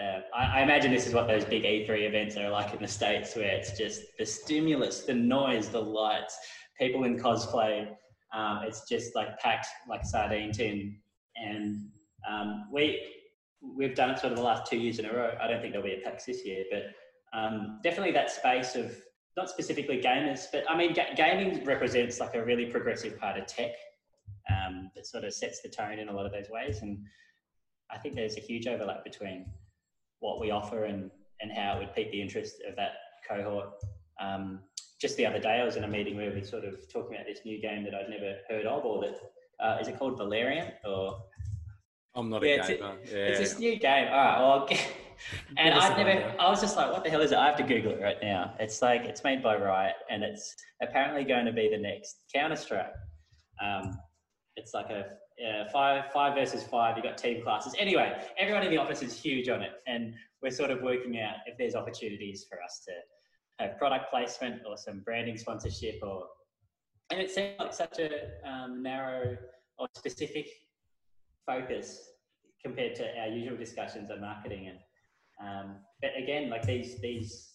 Uh, 0.00 0.20
I, 0.34 0.60
I, 0.60 0.62
imagine 0.62 0.92
this 0.92 1.06
is 1.06 1.12
what 1.12 1.26
those 1.26 1.44
big 1.44 1.64
E3 1.64 2.06
events 2.06 2.36
are 2.36 2.48
like 2.48 2.72
in 2.72 2.80
the 2.80 2.86
states, 2.88 3.34
where 3.34 3.50
it's 3.50 3.76
just 3.76 4.02
the 4.18 4.24
stimulus, 4.24 5.00
the 5.00 5.14
noise, 5.14 5.68
the 5.68 5.80
lights, 5.80 6.38
people 6.78 7.04
in 7.04 7.18
cosplay. 7.18 7.88
Um, 8.32 8.60
it's 8.64 8.88
just 8.88 9.16
like 9.16 9.36
packed 9.40 9.66
like 9.88 10.04
sardine 10.04 10.52
tin, 10.52 10.96
and 11.36 11.88
um, 12.30 12.68
we 12.72 13.04
we've 13.76 13.94
done 13.94 14.10
it 14.10 14.18
sort 14.18 14.32
of 14.32 14.38
the 14.38 14.44
last 14.44 14.70
two 14.70 14.78
years 14.78 14.98
in 14.98 15.06
a 15.06 15.12
row. 15.12 15.32
I 15.40 15.48
don't 15.48 15.60
think 15.60 15.72
there'll 15.72 15.86
be 15.86 15.94
a 15.94 16.00
PAX 16.00 16.24
this 16.24 16.46
year, 16.46 16.64
but 16.70 16.84
um, 17.36 17.80
definitely 17.82 18.12
that 18.12 18.30
space 18.30 18.76
of 18.76 18.96
not 19.36 19.50
specifically 19.50 20.00
gamers, 20.00 20.46
but 20.52 20.64
I 20.68 20.76
mean, 20.76 20.92
ga- 20.92 21.14
gaming 21.16 21.64
represents 21.64 22.20
like 22.20 22.34
a 22.34 22.44
really 22.44 22.66
progressive 22.66 23.18
part 23.18 23.38
of 23.38 23.46
tech 23.46 23.72
um, 24.50 24.90
that 24.94 25.06
sort 25.06 25.24
of 25.24 25.32
sets 25.32 25.62
the 25.62 25.68
tone 25.68 25.98
in 25.98 26.08
a 26.08 26.12
lot 26.12 26.26
of 26.26 26.32
those 26.32 26.50
ways. 26.50 26.82
And 26.82 26.98
I 27.90 27.98
think 27.98 28.14
there's 28.14 28.36
a 28.36 28.40
huge 28.40 28.66
overlap 28.66 29.04
between 29.04 29.46
what 30.20 30.40
we 30.40 30.50
offer 30.50 30.84
and, 30.84 31.10
and 31.40 31.50
how 31.52 31.76
it 31.76 31.78
would 31.80 31.94
pique 31.94 32.10
the 32.12 32.20
interest 32.20 32.56
of 32.68 32.76
that 32.76 32.92
cohort. 33.28 33.68
Um, 34.20 34.60
just 35.00 35.16
the 35.16 35.24
other 35.24 35.38
day, 35.38 35.60
I 35.60 35.64
was 35.64 35.76
in 35.76 35.84
a 35.84 35.88
meeting 35.88 36.16
where 36.16 36.30
we 36.30 36.40
were 36.40 36.44
sort 36.44 36.64
of 36.64 36.90
talking 36.92 37.14
about 37.14 37.26
this 37.26 37.40
new 37.44 37.60
game 37.60 37.84
that 37.84 37.94
I'd 37.94 38.10
never 38.10 38.36
heard 38.48 38.66
of, 38.66 38.84
or 38.84 39.00
that 39.02 39.18
uh, 39.60 39.78
is 39.80 39.88
it 39.88 39.98
called 39.98 40.18
Valerian 40.18 40.72
or 40.84 41.22
I'm 42.14 42.28
not 42.28 42.44
yeah, 42.44 42.64
a 42.64 42.66
gamer. 42.66 42.96
It's, 43.02 43.12
a, 43.12 43.16
yeah. 43.16 43.24
it's 43.24 43.38
this 43.38 43.58
new 43.58 43.78
game. 43.78 44.08
All 44.08 44.18
right, 44.18 44.38
well, 44.40 44.68
and 45.56 45.74
I've 45.74 45.96
never. 45.96 46.34
I 46.40 46.48
was 46.48 46.60
just 46.60 46.76
like, 46.76 46.92
what 46.92 47.04
the 47.04 47.10
hell 47.10 47.20
is 47.20 47.32
it? 47.32 47.38
I 47.38 47.46
have 47.46 47.56
to 47.56 47.62
Google 47.62 47.92
it 47.92 48.02
right 48.02 48.16
now. 48.20 48.54
It's 48.58 48.82
like 48.82 49.02
it's 49.02 49.22
made 49.22 49.42
by 49.42 49.56
Riot, 49.56 49.94
and 50.10 50.24
it's 50.24 50.56
apparently 50.82 51.24
going 51.24 51.46
to 51.46 51.52
be 51.52 51.68
the 51.70 51.78
next 51.78 52.22
Counter 52.34 52.56
Strike. 52.56 52.92
Um, 53.62 53.96
it's 54.56 54.74
like 54.74 54.90
a 54.90 55.04
five 55.72 56.12
five 56.12 56.34
versus 56.34 56.62
five. 56.62 56.96
You 56.96 57.02
got 57.02 57.18
team 57.18 57.42
classes. 57.42 57.74
Anyway, 57.78 58.20
everyone 58.38 58.62
in 58.62 58.70
the 58.70 58.78
office 58.78 59.02
is 59.02 59.20
huge 59.20 59.48
on 59.48 59.62
it, 59.62 59.72
and 59.86 60.14
we're 60.42 60.50
sort 60.50 60.70
of 60.70 60.82
working 60.82 61.20
out 61.20 61.36
if 61.46 61.56
there's 61.58 61.74
opportunities 61.74 62.46
for 62.48 62.62
us 62.62 62.82
to 62.86 63.64
have 63.64 63.78
product 63.78 64.10
placement 64.10 64.62
or 64.66 64.76
some 64.76 65.00
branding 65.00 65.36
sponsorship, 65.36 65.98
or 66.02 66.24
and 67.10 67.20
it 67.20 67.30
seems 67.30 67.54
like 67.58 67.72
such 67.72 67.98
a 67.98 68.48
um, 68.48 68.82
narrow 68.82 69.36
or 69.78 69.88
specific 69.96 70.48
focus 71.46 72.10
compared 72.62 72.94
to 72.94 73.18
our 73.18 73.28
usual 73.28 73.56
discussions 73.56 74.10
on 74.10 74.20
marketing. 74.20 74.68
And 74.68 74.78
um, 75.42 75.76
but 76.02 76.10
again, 76.22 76.50
like 76.50 76.66
these 76.66 77.00
these 77.00 77.49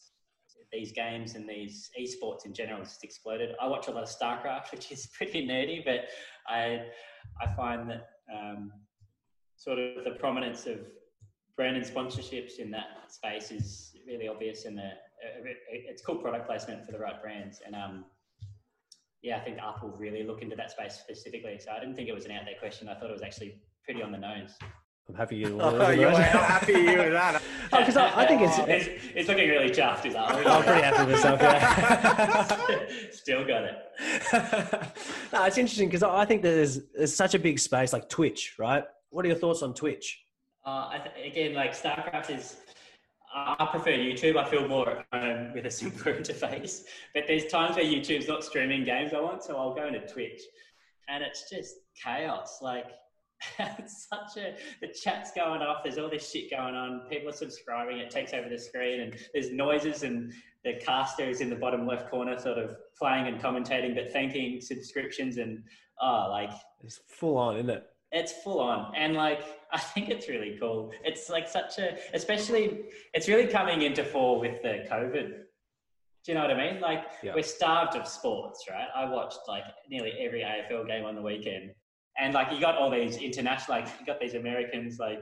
these 0.75 0.91
games 0.91 1.35
and 1.35 1.47
these 1.47 1.89
esports 1.99 2.45
in 2.45 2.53
general 2.53 2.79
just 2.83 3.03
exploded. 3.03 3.55
I 3.61 3.67
watch 3.67 3.87
a 3.87 3.91
lot 3.91 4.03
of 4.03 4.09
StarCraft, 4.09 4.71
which 4.71 4.91
is 4.91 5.07
pretty 5.07 5.47
nerdy, 5.47 5.83
but 5.83 6.05
I 6.47 6.85
I 7.41 7.47
find 7.55 7.89
that 7.89 8.09
um, 8.33 8.71
sort 9.55 9.79
of 9.79 10.03
the 10.03 10.11
prominence 10.11 10.65
of 10.67 10.79
brand 11.55 11.77
and 11.77 11.85
sponsorships 11.85 12.59
in 12.59 12.69
that 12.71 12.87
space 13.09 13.51
is 13.51 13.95
really 14.05 14.27
obvious, 14.27 14.65
and 14.65 14.79
it's 15.71 16.01
cool 16.01 16.15
product 16.15 16.47
placement 16.47 16.85
for 16.85 16.91
the 16.91 16.99
right 16.99 17.21
brands. 17.21 17.61
And 17.65 17.75
um, 17.75 18.05
yeah, 19.21 19.37
I 19.37 19.39
think 19.39 19.57
Apple 19.57 19.95
really 19.97 20.23
look 20.23 20.41
into 20.41 20.55
that 20.55 20.71
space 20.71 20.95
specifically. 20.95 21.57
So 21.59 21.71
I 21.71 21.79
didn't 21.79 21.95
think 21.95 22.09
it 22.09 22.15
was 22.15 22.25
an 22.25 22.31
out 22.31 22.43
there 22.45 22.59
question. 22.59 22.89
I 22.89 22.95
thought 22.95 23.09
it 23.09 23.13
was 23.13 23.23
actually 23.23 23.61
pretty 23.83 24.03
on 24.03 24.11
the 24.11 24.17
nose. 24.17 24.53
I'm 25.07 25.15
happy 25.15 25.35
you. 25.37 25.59
Oh, 25.61 25.89
you 25.89 26.07
are 26.07 26.21
happy 26.21 26.73
you 26.73 26.97
with 26.97 27.13
that. 27.13 27.41
Because 27.71 27.97
oh, 27.97 28.01
I, 28.01 28.23
I, 28.23 28.27
think 28.27 28.41
it's, 28.41 28.57
it's, 28.59 29.03
it's 29.15 29.29
looking 29.29 29.49
really 29.49 29.69
chuffed. 29.69 30.05
Is 30.05 30.13
that? 30.13 30.31
I'm 30.31 30.63
pretty 30.63 30.81
happy 30.81 31.11
with 31.11 31.15
myself. 31.15 31.41
Yeah. 31.41 33.09
Still 33.11 33.45
got 33.45 33.63
it. 33.63 33.77
no, 35.33 35.45
it's 35.45 35.57
interesting 35.57 35.87
because 35.87 36.03
I 36.03 36.25
think 36.25 36.41
there's 36.41 36.81
there's 36.95 37.15
such 37.15 37.35
a 37.35 37.39
big 37.39 37.59
space 37.59 37.93
like 37.93 38.09
Twitch, 38.09 38.55
right? 38.57 38.83
What 39.09 39.25
are 39.25 39.27
your 39.27 39.37
thoughts 39.37 39.61
on 39.61 39.73
Twitch? 39.73 40.21
Uh, 40.65 40.97
th- 40.97 41.31
again, 41.31 41.53
like 41.53 41.73
StarCraft 41.73 42.35
is. 42.35 42.57
I 43.37 43.67
prefer 43.69 43.91
YouTube. 43.91 44.37
I 44.37 44.45
feel 44.45 44.65
more 44.65 44.89
at 44.89 45.05
home 45.11 45.51
with 45.53 45.65
a 45.65 45.71
simpler 45.71 46.13
interface. 46.13 46.83
But 47.13 47.25
there's 47.27 47.45
times 47.47 47.75
where 47.75 47.83
YouTube's 47.83 48.29
not 48.29 48.45
streaming 48.45 48.85
games 48.85 49.13
I 49.13 49.19
want, 49.19 49.43
so 49.43 49.57
I'll 49.57 49.75
go 49.75 49.87
into 49.87 49.99
Twitch, 50.07 50.41
and 51.09 51.21
it's 51.21 51.49
just 51.49 51.75
chaos. 52.01 52.59
Like 52.61 52.85
it's 53.59 54.07
such 54.07 54.37
a 54.43 54.55
the 54.81 54.87
chat's 54.87 55.31
going 55.31 55.61
off. 55.61 55.83
There's 55.83 55.97
all 55.97 56.09
this 56.09 56.29
shit 56.31 56.51
going 56.51 56.75
on. 56.75 57.01
People 57.09 57.29
are 57.29 57.33
subscribing. 57.33 57.97
It 57.99 58.09
takes 58.09 58.33
over 58.33 58.49
the 58.49 58.57
screen, 58.57 59.01
and 59.01 59.15
there's 59.33 59.51
noises, 59.51 60.03
and 60.03 60.33
the 60.63 60.73
caster 60.73 61.23
is 61.23 61.41
in 61.41 61.49
the 61.49 61.55
bottom 61.55 61.85
left 61.85 62.09
corner, 62.09 62.37
sort 62.39 62.57
of 62.57 62.75
playing 62.97 63.27
and 63.27 63.41
commentating, 63.41 63.95
but 63.95 64.11
thanking 64.11 64.61
subscriptions 64.61 65.37
and 65.37 65.63
oh, 66.01 66.27
like 66.29 66.51
it's 66.83 66.99
full 67.07 67.37
on, 67.37 67.57
isn't 67.57 67.69
it? 67.69 67.85
It's 68.11 68.31
full 68.43 68.59
on, 68.59 68.93
and 68.95 69.13
like 69.13 69.43
I 69.71 69.79
think 69.79 70.09
it's 70.09 70.29
really 70.29 70.57
cool. 70.59 70.91
It's 71.03 71.29
like 71.29 71.47
such 71.47 71.79
a, 71.79 71.97
especially, 72.13 72.85
it's 73.13 73.27
really 73.27 73.47
coming 73.47 73.81
into 73.81 74.03
fall 74.03 74.39
with 74.39 74.61
the 74.61 74.85
COVID 74.89 75.27
Do 76.23 76.31
you 76.31 76.33
know 76.35 76.41
what 76.41 76.51
I 76.51 76.71
mean? 76.71 76.81
Like 76.81 77.03
Yeah. 77.21 77.33
we're 77.35 77.43
starved 77.43 77.95
of 77.95 78.07
sports, 78.07 78.65
right? 78.69 78.87
I 78.95 79.05
watched 79.09 79.39
like 79.47 79.63
nearly 79.89 80.13
every 80.19 80.41
AFL 80.41 80.87
game 80.87 81.05
on 81.05 81.15
the 81.15 81.21
weekend, 81.21 81.71
and 82.19 82.33
like 82.33 82.51
you 82.51 82.59
got 82.59 82.77
all 82.77 82.89
these 82.89 83.17
international, 83.17 83.77
like 83.79 83.87
you 83.99 84.05
got 84.05 84.19
these 84.19 84.33
Americans, 84.35 84.99
like 84.99 85.21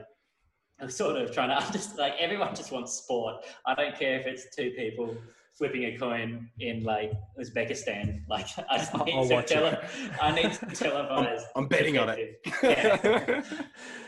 sort 0.88 1.16
of 1.16 1.32
trying 1.32 1.48
to 1.50 1.56
understand. 1.64 1.98
Like 1.98 2.14
everyone 2.18 2.54
just 2.54 2.72
wants 2.72 2.92
sport. 2.92 3.44
I 3.66 3.74
don't 3.74 3.96
care 3.96 4.18
if 4.20 4.26
it's 4.26 4.54
two 4.54 4.70
people 4.72 5.16
flipping 5.56 5.84
a 5.84 5.96
coin 5.96 6.50
in 6.58 6.82
like 6.82 7.12
Uzbekistan. 7.40 8.22
Like 8.28 8.46
I 8.70 8.78
just 8.78 8.92
need 8.94 9.14
I'll 9.14 9.28
to 9.28 9.34
watch 9.34 9.46
tele- 9.48 9.68
it. 9.68 10.10
I 10.20 10.32
need 10.34 10.52
to 10.52 10.66
televise. 10.82 11.42
I'm 11.56 11.66
betting 11.68 11.98
on 11.98 12.08
it. 12.10 12.40
Yeah. 12.62 13.42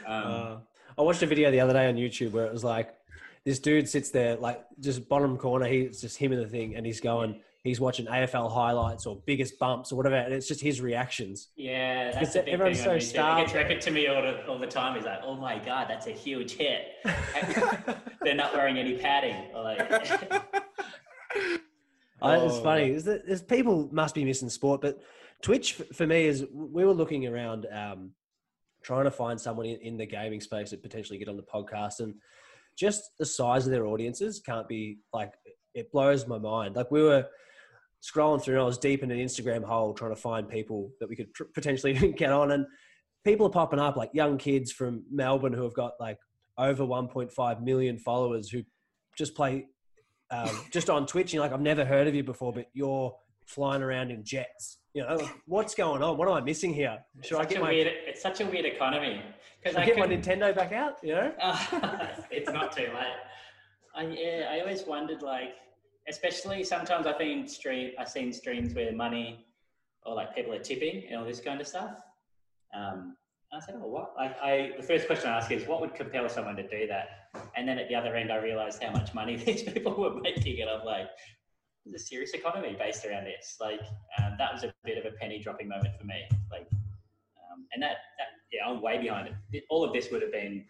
Um, 0.06 0.22
Uh, 0.22 0.56
I 0.98 1.02
watched 1.02 1.22
a 1.22 1.26
video 1.26 1.50
the 1.50 1.60
other 1.60 1.72
day 1.74 1.88
on 1.88 1.96
YouTube 1.96 2.32
where 2.32 2.46
it 2.46 2.52
was 2.52 2.64
like 2.64 2.94
this 3.44 3.58
dude 3.58 3.88
sits 3.88 4.10
there, 4.10 4.36
like 4.36 4.64
just 4.80 5.08
bottom 5.08 5.36
corner. 5.36 5.66
He's 5.66 6.00
just 6.00 6.16
him 6.16 6.32
in 6.32 6.40
the 6.40 6.48
thing, 6.48 6.74
and 6.74 6.84
he's 6.86 7.00
going, 7.00 7.40
he's 7.66 7.80
watching 7.80 8.06
AFL 8.06 8.50
highlights 8.52 9.06
or 9.06 9.20
biggest 9.26 9.58
bumps 9.58 9.92
or 9.92 9.96
whatever, 9.96 10.16
and 10.16 10.32
it's 10.32 10.48
just 10.48 10.60
his 10.60 10.80
reactions. 10.80 11.48
Yeah, 11.56 12.10
Because 12.12 12.32
that's 12.32 12.34
the 12.34 12.42
big 12.42 12.54
everyone's 12.54 12.78
thing. 12.82 13.00
so 13.00 13.18
YouTube. 13.20 13.38
It 13.38 13.40
gets 13.42 13.54
repeated 13.54 13.80
to 13.82 13.90
me 13.90 14.06
all 14.08 14.22
the, 14.22 14.46
all 14.46 14.58
the 14.58 14.66
time. 14.66 14.94
He's 14.96 15.04
like, 15.04 15.20
"Oh 15.22 15.34
my 15.36 15.58
god, 15.58 15.86
that's 15.88 16.06
a 16.06 16.12
huge 16.12 16.52
hit." 16.52 16.82
They're 18.22 18.34
not 18.34 18.54
wearing 18.54 18.78
any 18.78 18.96
padding. 18.98 19.52
Like, 19.54 19.80
Uh, 22.22 22.40
it's 22.44 22.54
Oh, 22.54 22.62
funny. 22.62 22.92
Is 22.92 23.04
that 23.04 23.26
there's 23.26 23.42
people 23.42 23.90
must 23.92 24.14
be 24.14 24.24
missing 24.24 24.48
sport, 24.48 24.80
but 24.80 25.00
Twitch 25.42 25.74
for 25.92 26.06
me 26.06 26.24
is 26.24 26.46
we 26.52 26.84
were 26.84 26.94
looking 26.94 27.26
around, 27.26 27.66
um, 27.70 28.12
trying 28.82 29.04
to 29.04 29.10
find 29.10 29.38
someone 29.38 29.66
in, 29.66 29.78
in 29.82 29.96
the 29.98 30.06
gaming 30.06 30.40
space 30.40 30.70
that 30.70 30.82
potentially 30.82 31.18
get 31.18 31.28
on 31.28 31.36
the 31.36 31.42
podcast, 31.42 32.00
and 32.00 32.14
just 32.74 33.02
the 33.18 33.26
size 33.26 33.66
of 33.66 33.70
their 33.72 33.86
audiences 33.86 34.40
can't 34.40 34.66
be 34.66 34.98
like 35.12 35.32
it 35.74 35.92
blows 35.92 36.26
my 36.26 36.38
mind. 36.38 36.74
Like 36.74 36.90
we 36.90 37.02
were 37.02 37.26
scrolling 38.06 38.42
through, 38.42 38.54
and 38.54 38.62
I 38.62 38.66
was 38.66 38.78
deep 38.78 39.02
in 39.02 39.10
an 39.10 39.18
Instagram 39.18 39.64
hole 39.64 39.94
trying 39.94 40.14
to 40.14 40.20
find 40.20 40.48
people 40.48 40.90
that 41.00 41.08
we 41.08 41.16
could 41.16 41.34
tr- 41.34 41.44
potentially 41.54 41.92
get 42.16 42.32
on, 42.32 42.52
and 42.52 42.66
people 43.24 43.46
are 43.46 43.50
popping 43.50 43.80
up 43.80 43.96
like 43.96 44.10
young 44.12 44.38
kids 44.38 44.72
from 44.72 45.04
Melbourne 45.10 45.52
who 45.52 45.64
have 45.64 45.74
got 45.74 45.92
like 45.98 46.18
over 46.58 46.84
1.5 46.84 47.62
million 47.62 47.98
followers 47.98 48.48
who 48.48 48.62
just 49.16 49.34
play 49.34 49.66
um, 50.30 50.50
just 50.72 50.88
on 50.90 51.06
Twitch. 51.06 51.32
You're 51.32 51.42
like, 51.42 51.52
I've 51.52 51.60
never 51.60 51.84
heard 51.84 52.06
of 52.06 52.14
you 52.14 52.22
before, 52.22 52.52
but 52.52 52.66
you're 52.72 53.14
flying 53.46 53.82
around 53.82 54.10
in 54.10 54.24
jets. 54.24 54.78
You 54.94 55.02
know, 55.02 55.16
like, 55.16 55.34
what's 55.46 55.74
going 55.74 56.02
on? 56.02 56.16
What 56.16 56.28
am 56.28 56.34
I 56.34 56.40
missing 56.40 56.72
here? 56.72 56.98
it's 57.18 57.28
Should 57.28 57.38
I 57.38 57.42
such 57.42 57.50
get 57.50 57.58
a 57.58 57.64
my, 57.64 57.70
weird. 57.70 57.88
It's 58.06 58.22
such 58.22 58.40
a 58.40 58.46
weird 58.46 58.64
economy 58.64 59.20
because 59.62 59.76
I 59.76 59.82
I 59.82 59.86
get 59.86 59.98
my 59.98 60.06
Nintendo 60.06 60.54
back 60.54 60.72
out? 60.72 60.96
You 61.02 61.14
know? 61.16 61.32
it's 62.30 62.50
not 62.50 62.74
too 62.74 62.84
late. 62.84 63.16
I 63.94 64.06
yeah, 64.06 64.48
I 64.52 64.60
always 64.60 64.84
wondered 64.86 65.22
like, 65.22 65.50
especially 66.08 66.64
sometimes 66.64 67.06
I've 67.06 67.18
been 67.18 67.46
stream. 67.48 67.92
I've 67.98 68.08
seen 68.08 68.32
streams 68.32 68.74
where 68.74 68.92
money 68.92 69.46
or 70.04 70.14
like 70.14 70.34
people 70.34 70.52
are 70.52 70.60
tipping 70.60 71.04
and 71.08 71.18
all 71.18 71.26
this 71.26 71.40
kind 71.40 71.60
of 71.60 71.66
stuff. 71.66 71.96
Um, 72.74 73.16
I 73.52 73.60
said, 73.60 73.76
oh, 73.82 73.86
what? 73.86 74.12
Like, 74.16 74.36
I 74.42 74.72
the 74.76 74.82
first 74.82 75.06
question 75.06 75.30
I 75.30 75.36
ask 75.38 75.50
is, 75.50 75.66
what 75.66 75.80
would 75.80 75.94
compel 75.94 76.28
someone 76.28 76.56
to 76.56 76.68
do 76.68 76.86
that? 76.88 77.30
And 77.56 77.68
then 77.68 77.78
at 77.78 77.88
the 77.88 77.94
other 77.94 78.14
end, 78.14 78.32
I 78.32 78.36
realized 78.36 78.82
how 78.82 78.90
much 78.90 79.14
money 79.14 79.36
these 79.44 79.62
people 79.62 79.94
were 79.94 80.20
making, 80.20 80.60
and 80.60 80.70
I'm 80.70 80.84
like, 80.84 81.08
a 81.94 81.98
serious 81.98 82.32
economy 82.32 82.76
based 82.78 83.04
around 83.04 83.24
this. 83.24 83.56
Like, 83.60 83.80
um, 84.18 84.34
that 84.38 84.52
was 84.52 84.64
a 84.64 84.74
bit 84.84 84.98
of 84.98 85.10
a 85.10 85.16
penny 85.16 85.38
dropping 85.38 85.68
moment 85.68 85.94
for 85.98 86.04
me. 86.04 86.26
Like, 86.50 86.66
um, 86.72 87.66
and 87.72 87.82
that, 87.82 87.98
that, 88.18 88.28
yeah, 88.52 88.66
I'm 88.66 88.82
way 88.82 88.98
behind 88.98 89.28
it. 89.28 89.34
it. 89.52 89.64
All 89.70 89.84
of 89.84 89.92
this 89.92 90.10
would 90.10 90.22
have 90.22 90.32
been 90.32 90.64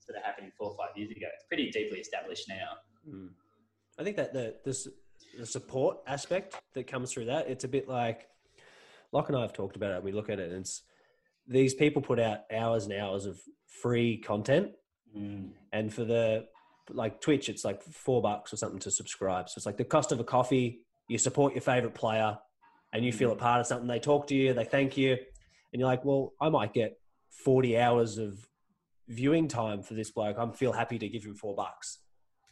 sort 0.00 0.16
of 0.16 0.24
happening 0.24 0.50
four 0.56 0.70
or 0.70 0.76
five 0.76 0.96
years 0.96 1.10
ago. 1.10 1.26
It's 1.34 1.44
pretty 1.48 1.70
deeply 1.70 1.98
established 1.98 2.48
now. 2.48 2.78
Mm. 3.06 3.28
I 3.98 4.04
think 4.04 4.16
that 4.16 4.32
the 4.32 4.56
this 4.64 4.88
the 5.38 5.46
support 5.46 5.98
aspect 6.06 6.56
that 6.74 6.86
comes 6.86 7.12
through 7.12 7.26
that 7.26 7.48
it's 7.48 7.64
a 7.64 7.68
bit 7.68 7.88
like 7.88 8.26
Locke 9.12 9.28
and 9.28 9.36
I 9.38 9.42
have 9.42 9.52
talked 9.52 9.76
about 9.76 9.92
it. 9.92 10.02
We 10.02 10.12
look 10.12 10.28
at 10.30 10.38
it, 10.38 10.50
and 10.50 10.60
it's 10.60 10.82
these 11.46 11.74
people 11.74 12.02
put 12.02 12.18
out 12.18 12.40
hours 12.52 12.84
and 12.84 12.92
hours 12.94 13.24
of 13.26 13.40
free 13.82 14.18
content, 14.18 14.72
Mm. 15.16 15.52
and 15.72 15.92
for 15.94 16.04
the 16.04 16.46
like 16.90 17.20
Twitch, 17.20 17.48
it's 17.48 17.64
like 17.64 17.82
four 17.82 18.20
bucks 18.20 18.52
or 18.52 18.56
something 18.56 18.80
to 18.80 18.90
subscribe. 18.90 19.48
So 19.48 19.54
it's 19.58 19.66
like 19.66 19.76
the 19.76 19.84
cost 19.84 20.12
of 20.12 20.20
a 20.20 20.24
coffee. 20.24 20.80
You 21.08 21.18
support 21.18 21.54
your 21.54 21.62
favorite 21.62 21.94
player, 21.94 22.38
and 22.92 23.04
you 23.04 23.12
feel 23.12 23.30
a 23.32 23.36
part 23.36 23.60
of 23.60 23.66
something. 23.66 23.86
They 23.88 24.00
talk 24.00 24.26
to 24.28 24.34
you, 24.34 24.52
they 24.54 24.64
thank 24.64 24.96
you, 24.96 25.12
and 25.72 25.80
you're 25.80 25.88
like, 25.88 26.04
well, 26.04 26.32
I 26.40 26.48
might 26.48 26.72
get 26.74 26.98
forty 27.30 27.78
hours 27.78 28.18
of 28.18 28.48
viewing 29.08 29.46
time 29.48 29.82
for 29.82 29.94
this 29.94 30.10
bloke. 30.10 30.36
I'm 30.38 30.52
feel 30.52 30.72
happy 30.72 30.98
to 30.98 31.08
give 31.08 31.24
him 31.24 31.34
four 31.36 31.54
bucks. 31.54 31.98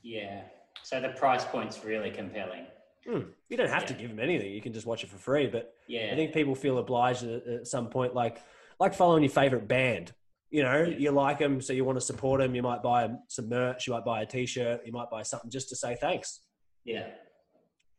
Yeah. 0.03 0.43
So 0.83 1.01
the 1.01 1.09
price 1.11 1.45
point's 1.45 1.85
really 1.85 2.11
compelling. 2.11 2.67
Hmm. 3.07 3.21
You 3.49 3.57
don't 3.57 3.69
have 3.69 3.87
to 3.87 3.95
give 3.95 4.09
them 4.11 4.19
anything. 4.21 4.51
You 4.53 4.61
can 4.63 4.73
just 4.73 4.87
watch 4.87 5.05
it 5.05 5.11
for 5.11 5.19
free. 5.19 5.47
But 5.47 5.75
Yeah. 5.89 6.11
I 6.13 6.17
think 6.17 6.33
people 6.33 6.55
feel 6.55 6.79
obliged 6.79 7.23
at, 7.25 7.47
at 7.47 7.67
some 7.67 7.89
point, 7.89 8.15
like 8.15 8.39
like 8.81 8.93
following 8.95 9.23
your 9.23 9.31
favorite 9.31 9.69
band. 9.69 10.13
You 10.51 10.63
know, 10.63 10.83
Yeah. 10.85 10.97
you 10.97 11.11
like 11.11 11.39
them, 11.39 11.61
so 11.61 11.73
you 11.73 11.85
want 11.85 11.97
to 11.97 12.05
support 12.05 12.41
them. 12.41 12.55
You 12.55 12.63
might 12.63 12.83
buy 12.83 13.11
some 13.29 13.49
merch. 13.49 13.87
You 13.87 13.93
might 13.93 14.05
buy 14.05 14.23
a 14.23 14.27
T-shirt. 14.27 14.81
You 14.85 14.93
might 14.93 15.11
buy 15.11 15.23
something 15.23 15.51
just 15.51 15.69
to 15.71 15.77
say 15.77 15.97
thanks. 16.01 16.41
Yeah. 16.85 17.07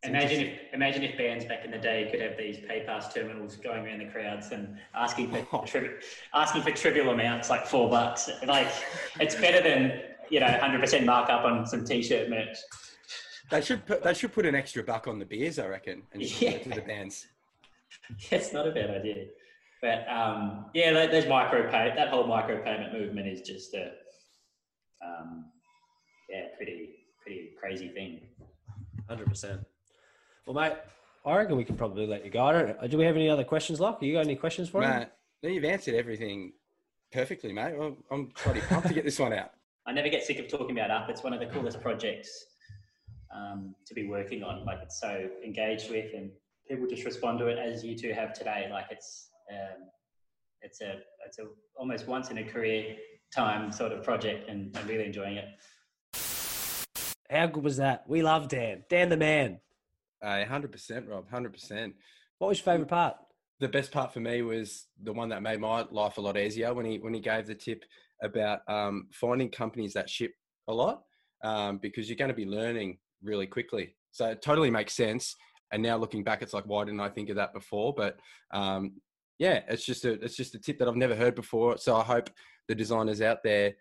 It's 0.04 0.10
Imagine 0.10 0.42
if 0.42 0.60
imagine 0.74 1.04
if 1.04 1.18
bands 1.18 1.46
back 1.46 1.66
in 1.66 1.72
the 1.72 1.78
day 1.80 2.08
could 2.12 2.22
have 2.22 2.38
these 2.38 2.58
pay 2.68 2.84
pass 2.86 3.12
terminals 3.14 3.56
going 3.56 3.86
around 3.86 4.00
the 4.00 4.06
crowds 4.06 4.52
and 4.52 4.78
asking 4.94 5.32
for 5.32 5.64
tri- 5.66 5.90
asking 6.34 6.62
for 6.62 6.72
trivial 6.72 7.10
amounts 7.10 7.50
like 7.50 7.66
four 7.66 7.90
bucks. 7.90 8.30
Like 8.46 8.68
it's 9.20 9.34
better 9.36 9.62
than 9.68 10.02
you 10.30 10.40
know 10.40 10.48
100% 10.48 11.06
markup 11.06 11.44
on 11.46 11.66
some 11.66 11.86
t-shirt 11.86 12.30
merch. 12.30 12.58
They 13.52 13.62
should 13.62 13.86
put, 13.86 14.04
they 14.04 14.14
should 14.14 14.34
put 14.34 14.46
an 14.46 14.56
extra 14.56 14.84
buck 14.84 15.08
on 15.08 15.20
the 15.20 15.26
beers, 15.26 15.60
I 15.60 15.68
reckon, 15.68 16.04
and 16.14 16.22
just 16.22 16.40
give 16.40 16.64
to 16.64 16.70
the 16.70 16.82
bands. 16.82 17.28
It's 18.32 18.52
not 18.52 18.68
a 18.68 18.72
bad 18.72 18.90
idea. 18.90 19.26
But 19.82 20.08
um, 20.10 20.66
yeah, 20.74 20.92
tho- 20.92 21.08
those 21.12 21.28
micro 21.28 21.70
pay 21.72 21.94
that 21.96 22.10
whole 22.10 22.28
micro 22.28 22.62
payment 22.64 22.94
movement 22.94 23.28
is 23.28 23.42
just 23.42 23.74
a 23.74 23.92
um, 25.06 25.46
yeah 26.30 26.48
pretty 26.58 26.90
pretty 27.24 27.52
crazy 27.60 27.90
thing. 27.90 28.22
Hundred 29.08 29.28
percent. 29.28 29.62
Well, 30.46 30.56
mate, 30.56 30.78
I 31.26 31.36
reckon 31.38 31.56
we 31.58 31.64
can 31.64 31.78
probably 31.78 32.06
let 32.06 32.26
you 32.26 32.32
go. 32.32 32.44
I 32.46 32.52
don't. 32.52 32.90
Do 32.90 32.98
we 32.98 33.06
have 33.06 33.16
any 33.16 33.30
other 33.30 33.44
questions, 33.44 33.80
Locke? 33.80 34.02
You 34.02 34.14
got 34.14 34.26
any 34.26 34.36
questions 34.36 34.70
for 34.70 34.82
him? 34.82 34.90
Matt, 34.90 35.18
no, 35.42 35.50
you've 35.50 35.64
answered 35.66 35.96
everything 35.96 36.54
perfectly, 37.12 37.54
mate. 37.54 37.78
Well, 37.78 37.98
I'm 38.12 38.32
bloody 38.44 38.62
pumped 38.62 38.88
to 38.88 38.94
get 38.94 39.06
this 39.06 39.20
one 39.20 39.34
out. 39.34 39.52
I 39.88 39.92
never 39.92 40.10
get 40.10 40.24
sick 40.24 40.40
of 40.40 40.48
talking 40.48 40.78
about 40.78 40.90
Up. 40.90 41.10
It's 41.10 41.24
one 41.24 41.34
of 41.34 41.40
the 41.40 41.46
coolest 41.46 41.80
projects 41.80 42.48
um, 43.36 43.76
to 43.86 43.94
be 43.94 44.08
working 44.08 44.44
on. 44.44 44.66
Like 44.66 44.80
it's 44.82 45.00
so 45.00 45.30
engaged 45.44 45.92
with, 45.92 46.12
and 46.16 46.32
people 46.68 46.88
just 46.88 47.06
respond 47.06 47.38
to 47.40 47.48
it 47.48 47.60
as 47.60 47.84
you 47.84 47.96
two 47.96 48.12
have 48.12 48.34
today. 48.34 48.68
Like 48.72 48.88
it's 48.90 49.30
um, 49.52 49.84
it's 50.62 50.82
a 50.82 51.02
it's 51.26 51.38
a 51.38 51.44
almost 51.78 52.08
once 52.08 52.32
in 52.32 52.40
a 52.40 52.44
career 52.44 52.96
time 53.34 53.72
sort 53.72 53.92
of 53.92 54.04
project, 54.04 54.50
and 54.50 54.76
I'm 54.76 54.88
really 54.88 55.06
enjoying 55.06 55.38
it. 55.38 55.46
How 57.30 57.48
good 57.48 57.64
was 57.64 57.78
that? 57.78 58.06
We 58.08 58.24
love 58.24 58.48
Dan. 58.48 58.84
Dan 58.90 59.10
the 59.10 59.18
man. 59.18 59.60
Uh, 60.24 60.44
100%, 60.48 61.10
Rob, 61.10 61.30
100%. 61.30 61.94
What 62.38 62.48
was 62.48 62.60
your 62.60 62.64
favorite 62.64 62.88
part? 62.88 63.16
The 63.60 63.68
best 63.68 63.92
part 63.92 64.14
for 64.14 64.20
me 64.20 64.42
was 64.42 64.86
the 65.02 65.14
one 65.14 65.30
that 65.30 65.42
made 65.42 65.60
my 65.60 65.86
life 65.92 66.18
a 66.18 66.22
lot 66.22 66.38
easier 66.38 66.74
when 66.74 66.86
he 66.86 66.98
when 67.00 67.14
he 67.14 67.20
gave 67.20 67.48
the 67.48 67.56
tip 67.56 67.84
about 68.22 68.60
um, 68.68 69.08
finding 69.12 69.50
companies 69.50 69.94
that 69.94 70.10
ship 70.10 70.32
a 70.68 70.74
lot 70.74 71.04
um, 71.44 71.78
because 71.82 72.10
you're 72.10 72.16
going 72.16 72.30
to 72.30 72.36
be 72.36 72.46
learning 72.46 72.98
really 73.22 73.48
quickly. 73.48 73.96
So 74.12 74.28
it 74.28 74.42
totally 74.42 74.72
makes 74.72 74.94
sense. 74.94 75.36
And 75.72 75.84
now 75.84 75.98
looking 75.98 76.24
back, 76.24 76.42
it's 76.42 76.54
like, 76.54 76.66
why 76.66 76.86
didn't 76.86 77.02
I 77.02 77.10
think 77.10 77.30
of 77.30 77.36
that 77.36 77.54
before? 77.54 77.94
But 77.96 78.18
um, 78.52 78.94
yeah, 79.40 79.62
it's 79.68 79.86
just 79.86 80.06
a 80.06 80.14
it's 80.14 80.36
just 80.36 80.56
a 80.56 80.60
tip 80.60 80.80
that 80.80 80.88
I've 80.88 80.96
never 80.96 81.16
heard 81.16 81.36
before. 81.36 81.78
So 81.78 81.96
I 81.96 82.04
hope 82.04 82.30
the 82.68 82.76
designers 82.76 83.22
out 83.22 83.40
there, 83.44 83.74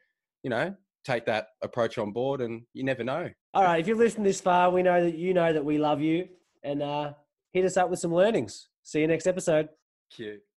you 0.43 0.51
know, 0.51 0.75
take 1.05 1.27
that 1.27 1.49
approach 1.63 1.99
on 1.99 2.13
board. 2.13 2.41
And 2.41 2.63
you 2.73 2.85
never 2.85 3.05
know. 3.05 3.31
All 3.53 3.63
right, 3.63 3.79
if 3.79 3.87
you've 3.87 3.99
listened 3.99 4.27
this 4.27 4.41
far, 4.41 4.71
we 4.71 4.83
know 4.83 5.05
that 5.05 5.17
you 5.17 5.35
know 5.35 5.53
that 5.53 5.65
we 5.65 5.79
love 5.79 6.01
you, 6.01 6.29
and 6.65 6.83
uh, 6.83 7.13
hit 7.53 7.65
us 7.65 7.77
up 7.77 7.91
with 7.91 8.01
some 8.01 8.13
learnings. 8.13 8.69
See 8.83 9.01
you 9.01 9.07
next 9.07 9.27
episode. 9.27 9.69
Cute. 10.11 10.45